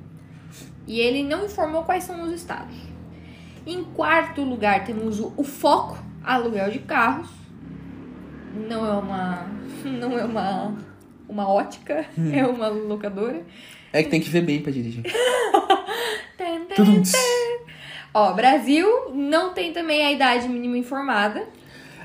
E 0.87 1.01
ele 1.01 1.23
não 1.23 1.45
informou 1.45 1.85
quais 1.85 2.05
são 2.05 2.23
os 2.23 2.33
estados. 2.33 2.77
Em 3.67 3.85
quarto 3.85 4.43
lugar 4.43 4.85
temos 4.85 5.21
o, 5.21 5.33
o 5.37 5.45
Foco 5.45 5.99
Aluguel 6.25 6.71
de 6.71 6.81
Carros. 6.81 7.29
Não 8.69 8.85
é 8.85 8.93
uma 8.93 9.47
não 9.85 10.19
é 10.19 10.25
uma 10.25 10.75
uma 11.29 11.49
ótica, 11.49 12.05
é 12.33 12.45
uma 12.47 12.69
locadora. 12.69 13.43
É 13.93 14.03
que 14.03 14.09
tem 14.09 14.21
que 14.21 14.29
ver 14.29 14.43
bem 14.43 14.61
pra 14.61 14.73
dirigir. 14.73 15.03
Tan, 16.37 16.65
tan, 16.65 16.75
Tudum. 16.75 17.03
Ó, 18.15 18.33
Brasil 18.35 18.87
não 19.15 19.55
tem 19.55 19.73
também 19.73 20.05
a 20.05 20.13
idade 20.13 20.49
mínima 20.49 20.77
informada. 20.77 21.47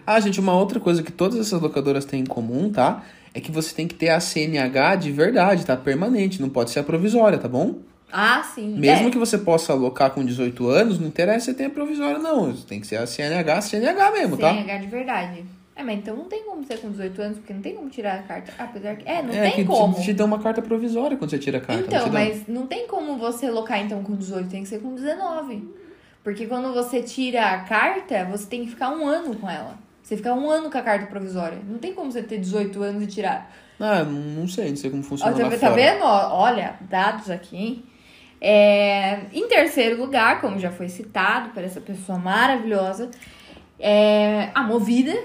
Ah, 0.06 0.20
gente, 0.22 0.40
uma 0.40 0.54
outra 0.54 0.80
coisa 0.80 1.04
que 1.04 1.12
todas 1.12 1.38
essas 1.38 1.62
locadoras 1.62 2.06
têm 2.06 2.22
em 2.22 2.26
comum, 2.26 2.72
tá? 2.72 3.04
É 3.34 3.42
que 3.42 3.52
você 3.52 3.76
tem 3.76 3.88
que 3.88 3.96
ter 3.96 4.10
a 4.10 4.20
CNH 4.20 4.96
de 4.96 5.12
verdade, 5.12 5.66
tá? 5.66 5.76
Permanente, 5.76 6.42
não 6.42 6.50
pode 6.50 6.72
ser 6.72 6.80
a 6.80 6.84
provisória, 6.84 7.38
tá 7.38 7.50
bom? 7.50 7.76
Ah, 8.12 8.42
sim. 8.44 8.78
Mesmo 8.78 9.08
é. 9.08 9.12
que 9.12 9.18
você 9.18 9.38
possa 9.38 9.74
alocar 9.74 10.12
com 10.12 10.24
18 10.24 10.68
anos, 10.70 11.00
não 11.00 11.08
interessa 11.08 11.46
se 11.48 11.54
tem 11.54 11.66
a 11.68 11.70
provisória, 11.70 12.18
não. 12.20 12.54
Tem 12.54 12.80
que 12.80 12.88
ser 12.88 12.98
a 12.98 13.06
CNH, 13.06 13.62
CNH 13.62 14.12
mesmo, 14.12 14.38
tá? 14.38 14.54
CNH 14.54 14.78
de 14.78 14.88
verdade. 14.88 15.46
É, 15.76 15.84
mas 15.84 16.00
então 16.00 16.16
não 16.16 16.26
tem 16.26 16.44
como 16.44 16.66
ser 16.66 16.78
com 16.80 16.90
18 16.90 17.22
anos, 17.22 17.38
porque 17.38 17.54
não 17.54 17.62
tem 17.62 17.76
como 17.76 17.90
tirar 17.90 18.16
a 18.20 18.24
carta. 18.24 18.52
Apesar 18.58 18.96
que. 18.96 19.08
É, 19.08 19.22
não 19.22 19.34
é, 19.34 19.42
tem 19.44 19.52
que 19.52 19.62
te- 19.64 19.68
como. 19.68 19.94
Te, 20.02 20.14
dão 20.14 20.26
uma 20.26 20.40
carta 20.40 20.62
provisória 20.62 21.16
quando 21.18 21.30
você 21.30 21.38
tira 21.38 21.58
a 21.60 21.62
carta. 21.62 21.82
não 21.82 21.88
Então, 21.88 22.00
te 22.00 22.04
dão? 22.10 22.14
mas 22.14 22.48
não 22.48 22.66
tem 22.66 22.88
como 22.88 23.18
você 23.18 23.52
locar 23.52 23.80
então 23.80 24.02
com 24.02 24.16
18, 24.16 24.50
tem 24.50 24.64
que 24.64 24.70
ser 24.70 24.80
com 24.80 24.96
19. 24.96 25.76
Porque 26.24 26.48
quando 26.48 26.74
você 26.74 27.04
tira 27.04 27.46
a 27.52 27.60
carta, 27.60 28.26
você 28.26 28.48
tem 28.48 28.64
que 28.66 28.72
ficar 28.72 28.90
um 28.90 29.06
ano 29.06 29.36
com 29.36 29.50
ela. 29.50 29.78
Você 30.02 30.16
fica 30.18 30.34
um 30.34 30.50
ano 30.50 30.72
com 30.72 30.78
a 30.78 30.82
carta 30.82 31.06
provisória. 31.08 31.60
Não 31.70 31.78
tem 31.78 31.94
como 31.94 32.12
você 32.12 32.24
ter 32.24 32.40
18 32.40 32.82
anos 32.82 33.04
e 33.04 33.08
tirar. 33.08 33.54
Ah, 33.80 34.04
não 34.04 34.12
não 34.42 34.48
sei, 34.48 34.70
não 34.70 34.78
sei 34.78 34.90
como 34.90 35.04
Ó, 35.04 35.06
funciona 35.06 35.34
tá, 35.36 35.44
lá 35.44 35.50
tá 35.52 35.58
fora. 35.58 35.74
vendo? 35.76 36.02
Ó, 36.04 36.40
Olha, 36.40 36.76
dados 36.90 37.30
aqui, 37.30 37.56
hein? 37.56 37.84
É, 38.40 39.22
em 39.34 39.48
terceiro 39.48 40.00
lugar, 40.00 40.42
como 40.42 40.60
já 40.60 40.72
foi 40.72 40.90
citado 40.90 41.50
por 41.50 41.64
essa 41.64 41.82
pessoa 41.82 42.18
maravilhosa, 42.20 43.10
é 43.80 44.50
a 44.54 44.64
Movida, 44.64 45.16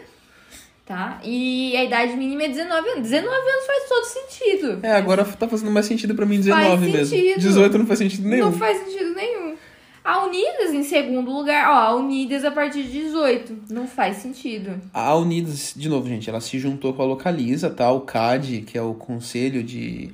tá? 0.87 1.21
E 1.23 1.77
a 1.77 1.85
idade 1.85 2.17
mínima 2.17 2.45
é 2.45 2.49
19 2.49 2.89
anos. 2.89 3.03
19 3.03 3.29
anos 3.29 3.67
faz 3.67 3.89
todo 3.89 4.05
sentido. 4.05 4.79
É, 4.83 4.93
agora 4.93 5.25
tá 5.25 5.47
fazendo 5.49 5.71
mais 5.71 5.87
sentido 5.87 6.15
pra 6.15 6.27
mim 6.27 6.37
19 6.39 6.67
Faz 6.69 6.81
mesmo. 6.81 7.07
sentido. 7.17 7.41
18 7.41 7.79
não 7.79 7.87
faz 7.87 7.99
sentido 7.99 8.29
nenhum. 8.29 8.45
Não 8.47 8.53
faz 8.53 8.79
sentido 8.79 9.15
nenhum. 9.15 9.57
A 10.05 10.25
Unidas 10.25 10.73
em 10.73 10.83
segundo 10.83 11.31
lugar, 11.31 11.71
ó, 11.71 11.75
a 11.75 11.95
Unidas 11.95 12.45
a 12.45 12.51
partir 12.51 12.83
de 12.83 12.91
18. 12.91 13.57
Não 13.71 13.87
faz 13.87 14.17
sentido. 14.17 14.81
A 14.93 15.15
Unidas, 15.15 15.75
de 15.77 15.89
novo, 15.89 16.09
gente, 16.09 16.29
ela 16.29 16.41
se 16.41 16.59
juntou 16.59 16.93
com 16.93 17.03
a 17.03 17.05
Localiza, 17.05 17.71
tá? 17.71 17.91
O 17.93 18.01
CAD, 18.01 18.63
que 18.63 18.77
é 18.77 18.83
o 18.83 18.95
conselho 18.95 19.63
de. 19.63 20.11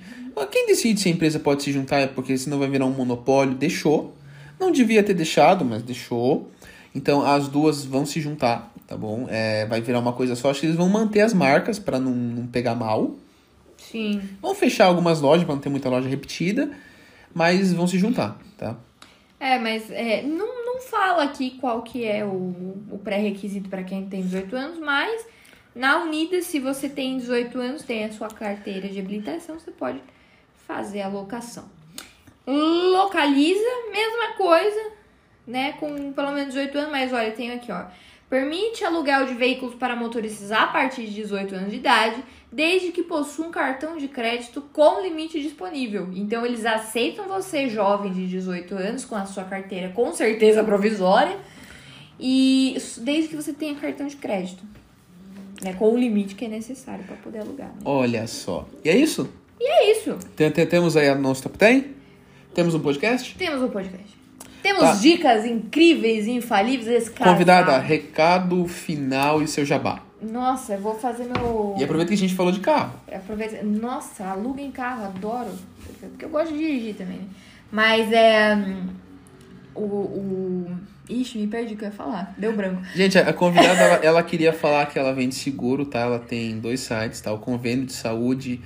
Quem 0.46 0.66
decide 0.66 1.00
se 1.00 1.08
a 1.08 1.12
empresa 1.12 1.38
pode 1.38 1.62
se 1.62 1.72
juntar 1.72 2.00
é 2.00 2.06
porque 2.06 2.36
senão 2.36 2.58
vai 2.58 2.68
virar 2.68 2.86
um 2.86 2.92
monopólio. 2.92 3.54
Deixou. 3.54 4.14
Não 4.58 4.72
devia 4.72 5.02
ter 5.02 5.14
deixado, 5.14 5.64
mas 5.64 5.82
deixou. 5.82 6.50
Então 6.94 7.24
as 7.24 7.48
duas 7.48 7.84
vão 7.84 8.04
se 8.04 8.20
juntar, 8.20 8.72
tá 8.86 8.96
bom? 8.96 9.26
É, 9.28 9.66
vai 9.66 9.80
virar 9.80 10.00
uma 10.00 10.12
coisa 10.12 10.34
só. 10.34 10.50
Acho 10.50 10.60
que 10.60 10.66
eles 10.66 10.76
vão 10.76 10.88
manter 10.88 11.20
as 11.20 11.32
marcas 11.32 11.78
para 11.78 11.98
não, 11.98 12.12
não 12.12 12.46
pegar 12.46 12.74
mal. 12.74 13.14
Sim. 13.76 14.20
Vão 14.42 14.54
fechar 14.54 14.86
algumas 14.86 15.20
lojas 15.20 15.44
para 15.44 15.54
não 15.54 15.62
ter 15.62 15.68
muita 15.68 15.88
loja 15.88 16.08
repetida, 16.08 16.70
mas 17.32 17.72
vão 17.72 17.86
se 17.86 17.98
juntar, 17.98 18.36
tá? 18.56 18.76
É, 19.38 19.58
mas 19.58 19.88
é, 19.90 20.22
não, 20.22 20.64
não 20.64 20.80
fala 20.80 21.22
aqui 21.22 21.56
qual 21.60 21.82
que 21.82 22.04
é 22.04 22.24
o, 22.24 22.76
o 22.90 23.00
pré-requisito 23.02 23.68
para 23.68 23.84
quem 23.84 24.06
tem 24.06 24.20
18 24.22 24.56
anos, 24.56 24.78
mas 24.80 25.24
na 25.74 26.02
Unidas, 26.02 26.46
se 26.46 26.58
você 26.58 26.88
tem 26.88 27.18
18 27.18 27.56
anos, 27.58 27.82
tem 27.84 28.04
a 28.04 28.12
sua 28.12 28.26
carteira 28.26 28.88
de 28.88 28.98
habilitação, 28.98 29.58
você 29.58 29.70
pode 29.70 30.00
fazer 30.68 31.00
a 31.00 31.08
locação. 31.08 31.64
Localiza, 32.46 33.64
mesma 33.90 34.34
coisa, 34.36 34.90
né? 35.46 35.72
Com 35.72 36.12
pelo 36.12 36.32
menos 36.32 36.52
18 36.52 36.78
anos, 36.78 36.90
mas 36.90 37.12
olha, 37.12 37.32
tem 37.32 37.50
aqui, 37.50 37.72
ó. 37.72 37.86
Permite 38.28 38.84
aluguel 38.84 39.24
de 39.24 39.32
veículos 39.32 39.74
para 39.74 39.96
motoristas 39.96 40.52
a 40.52 40.66
partir 40.66 41.06
de 41.06 41.14
18 41.14 41.54
anos 41.54 41.70
de 41.70 41.76
idade, 41.76 42.22
desde 42.52 42.92
que 42.92 43.02
possua 43.02 43.46
um 43.46 43.50
cartão 43.50 43.96
de 43.96 44.06
crédito 44.06 44.60
com 44.70 45.00
limite 45.00 45.40
disponível. 45.40 46.10
Então, 46.12 46.44
eles 46.44 46.66
aceitam 46.66 47.26
você, 47.26 47.70
jovem 47.70 48.12
de 48.12 48.26
18 48.26 48.74
anos, 48.74 49.06
com 49.06 49.16
a 49.16 49.24
sua 49.24 49.44
carteira 49.44 49.88
com 49.90 50.12
certeza 50.12 50.62
provisória, 50.62 51.38
e 52.20 52.76
desde 52.98 53.28
que 53.30 53.36
você 53.36 53.54
tenha 53.54 53.74
cartão 53.74 54.06
de 54.06 54.16
crédito. 54.16 54.62
Né, 55.62 55.72
com 55.72 55.92
o 55.92 55.98
limite 55.98 56.36
que 56.36 56.44
é 56.44 56.48
necessário 56.48 57.04
para 57.04 57.16
poder 57.16 57.40
alugar. 57.40 57.66
Né? 57.66 57.80
Olha 57.84 58.26
só. 58.28 58.68
E 58.84 58.88
é 58.88 58.96
isso? 58.96 59.28
E 59.60 59.68
é 59.68 59.92
isso. 59.92 60.16
Tem- 60.36 60.50
tem- 60.50 60.66
temos 60.66 60.96
aí 60.96 61.08
o 61.10 61.18
nosso 61.18 61.42
top 61.42 61.58
10? 61.58 61.84
Temos 62.54 62.74
um 62.74 62.80
podcast? 62.80 63.34
Temos 63.36 63.62
o 63.62 63.68
podcast. 63.68 64.16
Temos 64.62 64.82
Tá. 64.82 64.94
dicas 64.94 65.44
incríveis 65.44 66.26
e 66.26 66.32
infalíveis 66.32 67.08
cara. 67.08 67.30
Convidada, 67.32 67.78
recado 67.78 68.66
final 68.66 69.40
e 69.42 69.46
seu 69.48 69.64
jabá. 69.64 70.02
Nossa, 70.20 70.74
eu 70.74 70.80
vou 70.80 70.94
fazer 70.98 71.24
meu. 71.24 71.76
E 71.78 71.84
aproveita 71.84 72.08
que 72.08 72.14
a 72.14 72.18
gente 72.18 72.34
falou 72.34 72.50
de 72.50 72.58
carro. 72.60 72.92
Aproveita. 73.10 73.62
Nossa, 73.62 74.24
aluga 74.24 74.60
em 74.60 74.72
carro, 74.72 75.04
adoro. 75.04 75.50
Porque 76.00 76.24
eu 76.24 76.28
gosto 76.28 76.52
de 76.52 76.58
dirigir 76.58 76.94
também, 76.96 77.18
né? 77.18 77.24
Mas 77.70 78.12
é. 78.12 78.56
hum, 78.56 78.88
O. 79.76 79.80
o... 79.82 80.76
Ixi, 81.08 81.38
me 81.38 81.46
perdi 81.46 81.72
o 81.72 81.76
que 81.76 81.84
eu 81.84 81.88
ia 81.88 81.94
falar. 81.94 82.34
Deu 82.36 82.52
branco. 82.52 82.82
Gente, 82.94 83.16
a 83.16 83.32
convidada, 83.32 83.70
ela, 83.80 83.94
ela 84.04 84.22
queria 84.22 84.52
falar 84.52 84.84
que 84.86 84.98
ela 84.98 85.14
vende 85.14 85.34
seguro, 85.36 85.86
tá? 85.86 86.00
Ela 86.00 86.18
tem 86.18 86.58
dois 86.58 86.80
sites, 86.80 87.20
tá? 87.20 87.32
O 87.32 87.38
convênio 87.38 87.86
de 87.86 87.92
saúde 87.94 88.60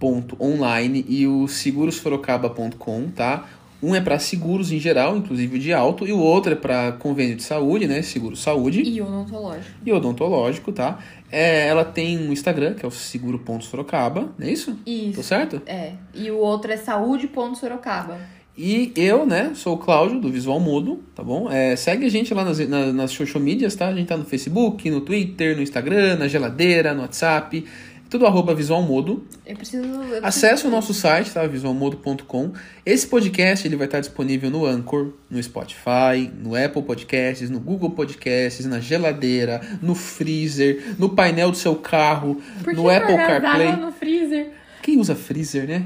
ponto 0.00 0.36
online 0.40 1.04
e 1.08 1.26
o 1.28 1.46
segurossorocaba.com, 1.46 3.08
tá? 3.14 3.46
Um 3.82 3.94
é 3.94 4.00
para 4.00 4.18
seguros 4.18 4.70
em 4.72 4.78
geral, 4.78 5.16
inclusive 5.16 5.58
de 5.58 5.72
auto, 5.72 6.06
e 6.06 6.12
o 6.12 6.18
outro 6.18 6.52
é 6.52 6.54
para 6.54 6.92
convênio 6.92 7.34
de 7.36 7.42
saúde, 7.42 7.86
né? 7.86 8.02
Seguro 8.02 8.36
saúde 8.36 8.82
E 8.82 9.00
odontológico. 9.00 9.70
e 9.86 9.90
odontológico, 9.92 10.70
tá? 10.70 10.98
É, 11.32 11.66
ela 11.66 11.82
tem 11.84 12.18
um 12.18 12.30
Instagram, 12.30 12.74
que 12.74 12.84
é 12.84 12.88
o 12.88 12.90
seguro.sorocaba, 12.90 14.32
não 14.38 14.46
é 14.46 14.50
isso? 14.50 14.72
Tô 14.84 14.90
Isso. 14.90 15.22
certo? 15.22 15.62
É. 15.64 15.92
E 16.14 16.30
o 16.30 16.36
outro 16.36 16.70
é 16.72 16.76
saúde.sorocaba. 16.76 18.18
E 18.58 18.92
eu, 18.94 19.24
né, 19.24 19.52
sou 19.54 19.74
o 19.76 19.78
Cláudio, 19.78 20.20
do 20.20 20.28
Visual 20.28 20.60
Mudo, 20.60 21.02
tá 21.14 21.22
bom? 21.22 21.50
É, 21.50 21.74
segue 21.76 22.04
a 22.04 22.10
gente 22.10 22.34
lá 22.34 22.44
nas, 22.44 22.58
na- 22.68 22.92
nas 22.92 23.10
social 23.12 23.42
medias, 23.42 23.74
tá? 23.74 23.88
A 23.88 23.94
gente 23.94 24.08
tá 24.08 24.16
no 24.18 24.24
Facebook, 24.26 24.90
no 24.90 25.00
Twitter, 25.00 25.56
no 25.56 25.62
Instagram, 25.62 26.16
na 26.18 26.28
geladeira, 26.28 26.92
no 26.92 27.00
WhatsApp, 27.00 27.64
tudo 28.10 28.26
arroba 28.26 28.54
Visual 28.54 28.82
Mudo. 28.82 29.24
Eu 29.46 29.56
preciso. 29.56 29.84
eu 29.86 29.98
preciso- 29.98 30.20
Acesse 30.26 30.66
o 30.66 30.70
nosso 30.70 30.92
site, 30.92 31.30
tá? 31.30 31.46
visualmodo.com. 31.46 32.52
Esse 32.84 33.06
podcast 33.06 33.66
ele 33.66 33.76
vai 33.76 33.86
estar 33.86 34.00
disponível 34.00 34.50
no 34.50 34.66
Anchor, 34.66 35.12
no 35.30 35.42
Spotify, 35.42 36.30
no 36.36 36.54
Apple 36.56 36.82
Podcasts, 36.82 37.48
no 37.48 37.60
Google 37.60 37.90
Podcasts, 37.90 38.66
na 38.66 38.80
geladeira, 38.80 39.60
no 39.80 39.94
freezer, 39.94 40.96
no 40.98 41.10
painel 41.10 41.50
do 41.50 41.56
seu 41.56 41.76
carro, 41.76 42.40
Por 42.64 42.74
que 42.74 42.76
no 42.80 42.90
Apple 42.90 43.16
CarPlay. 43.16 43.76
no 43.76 43.92
freezer? 43.92 44.50
Quem 44.82 44.98
usa 44.98 45.14
freezer, 45.14 45.66
né? 45.68 45.84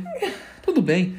Tudo 0.62 0.81
bem. 0.81 1.14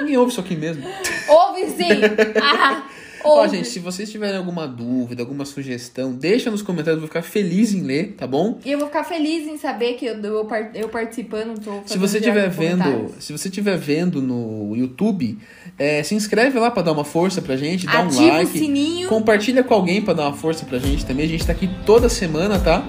Ninguém 0.00 0.16
ouve 0.16 0.30
isso 0.30 0.40
aqui 0.40 0.54
mesmo. 0.56 0.82
Ouve 1.28 1.66
sim! 1.70 1.88
Ah, 2.42 2.82
Ó, 3.24 3.42
ouve. 3.42 3.56
gente, 3.56 3.68
se 3.68 3.78
vocês 3.78 4.10
tiverem 4.10 4.36
alguma 4.36 4.66
dúvida, 4.66 5.22
alguma 5.22 5.44
sugestão, 5.44 6.12
deixa 6.12 6.50
nos 6.50 6.62
comentários, 6.62 6.96
eu 6.96 7.00
vou 7.00 7.08
ficar 7.08 7.22
feliz 7.22 7.72
em 7.72 7.82
ler, 7.82 8.14
tá 8.16 8.26
bom? 8.26 8.58
E 8.64 8.72
eu 8.72 8.78
vou 8.78 8.88
ficar 8.88 9.04
feliz 9.04 9.46
em 9.46 9.56
saber 9.56 9.94
que 9.94 10.06
eu, 10.06 10.14
eu, 10.14 10.48
eu 10.74 10.88
participando, 10.88 11.58
tô 11.58 11.72
fazendo 11.72 11.88
Se 11.88 11.98
você 11.98 12.18
estiver 12.18 12.48
vendo, 12.48 13.14
se 13.18 13.32
você 13.32 13.48
estiver 13.48 13.76
vendo 13.76 14.22
no 14.22 14.74
YouTube, 14.76 15.38
é, 15.78 16.02
se 16.02 16.14
inscreve 16.14 16.58
lá 16.58 16.70
pra 16.70 16.82
dar 16.82 16.92
uma 16.92 17.04
força 17.04 17.42
pra 17.42 17.56
gente, 17.56 17.86
dá 17.86 18.02
um 18.02 18.06
Ativa 18.06 18.32
like, 18.32 18.56
o 18.56 18.58
sininho. 18.58 19.08
compartilha 19.08 19.62
com 19.62 19.74
alguém 19.74 20.00
pra 20.02 20.14
dar 20.14 20.24
uma 20.24 20.36
força 20.36 20.64
pra 20.64 20.78
gente 20.78 21.04
também. 21.04 21.24
A 21.24 21.28
gente 21.28 21.46
tá 21.46 21.52
aqui 21.52 21.68
toda 21.84 22.08
semana, 22.08 22.58
tá? 22.58 22.84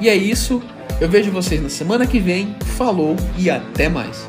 E 0.00 0.08
é 0.08 0.14
isso. 0.14 0.62
Eu 1.00 1.08
vejo 1.08 1.30
vocês 1.30 1.60
na 1.60 1.68
semana 1.68 2.06
que 2.06 2.20
vem. 2.20 2.54
Falou 2.76 3.16
e 3.38 3.50
até 3.50 3.88
mais. 3.88 4.28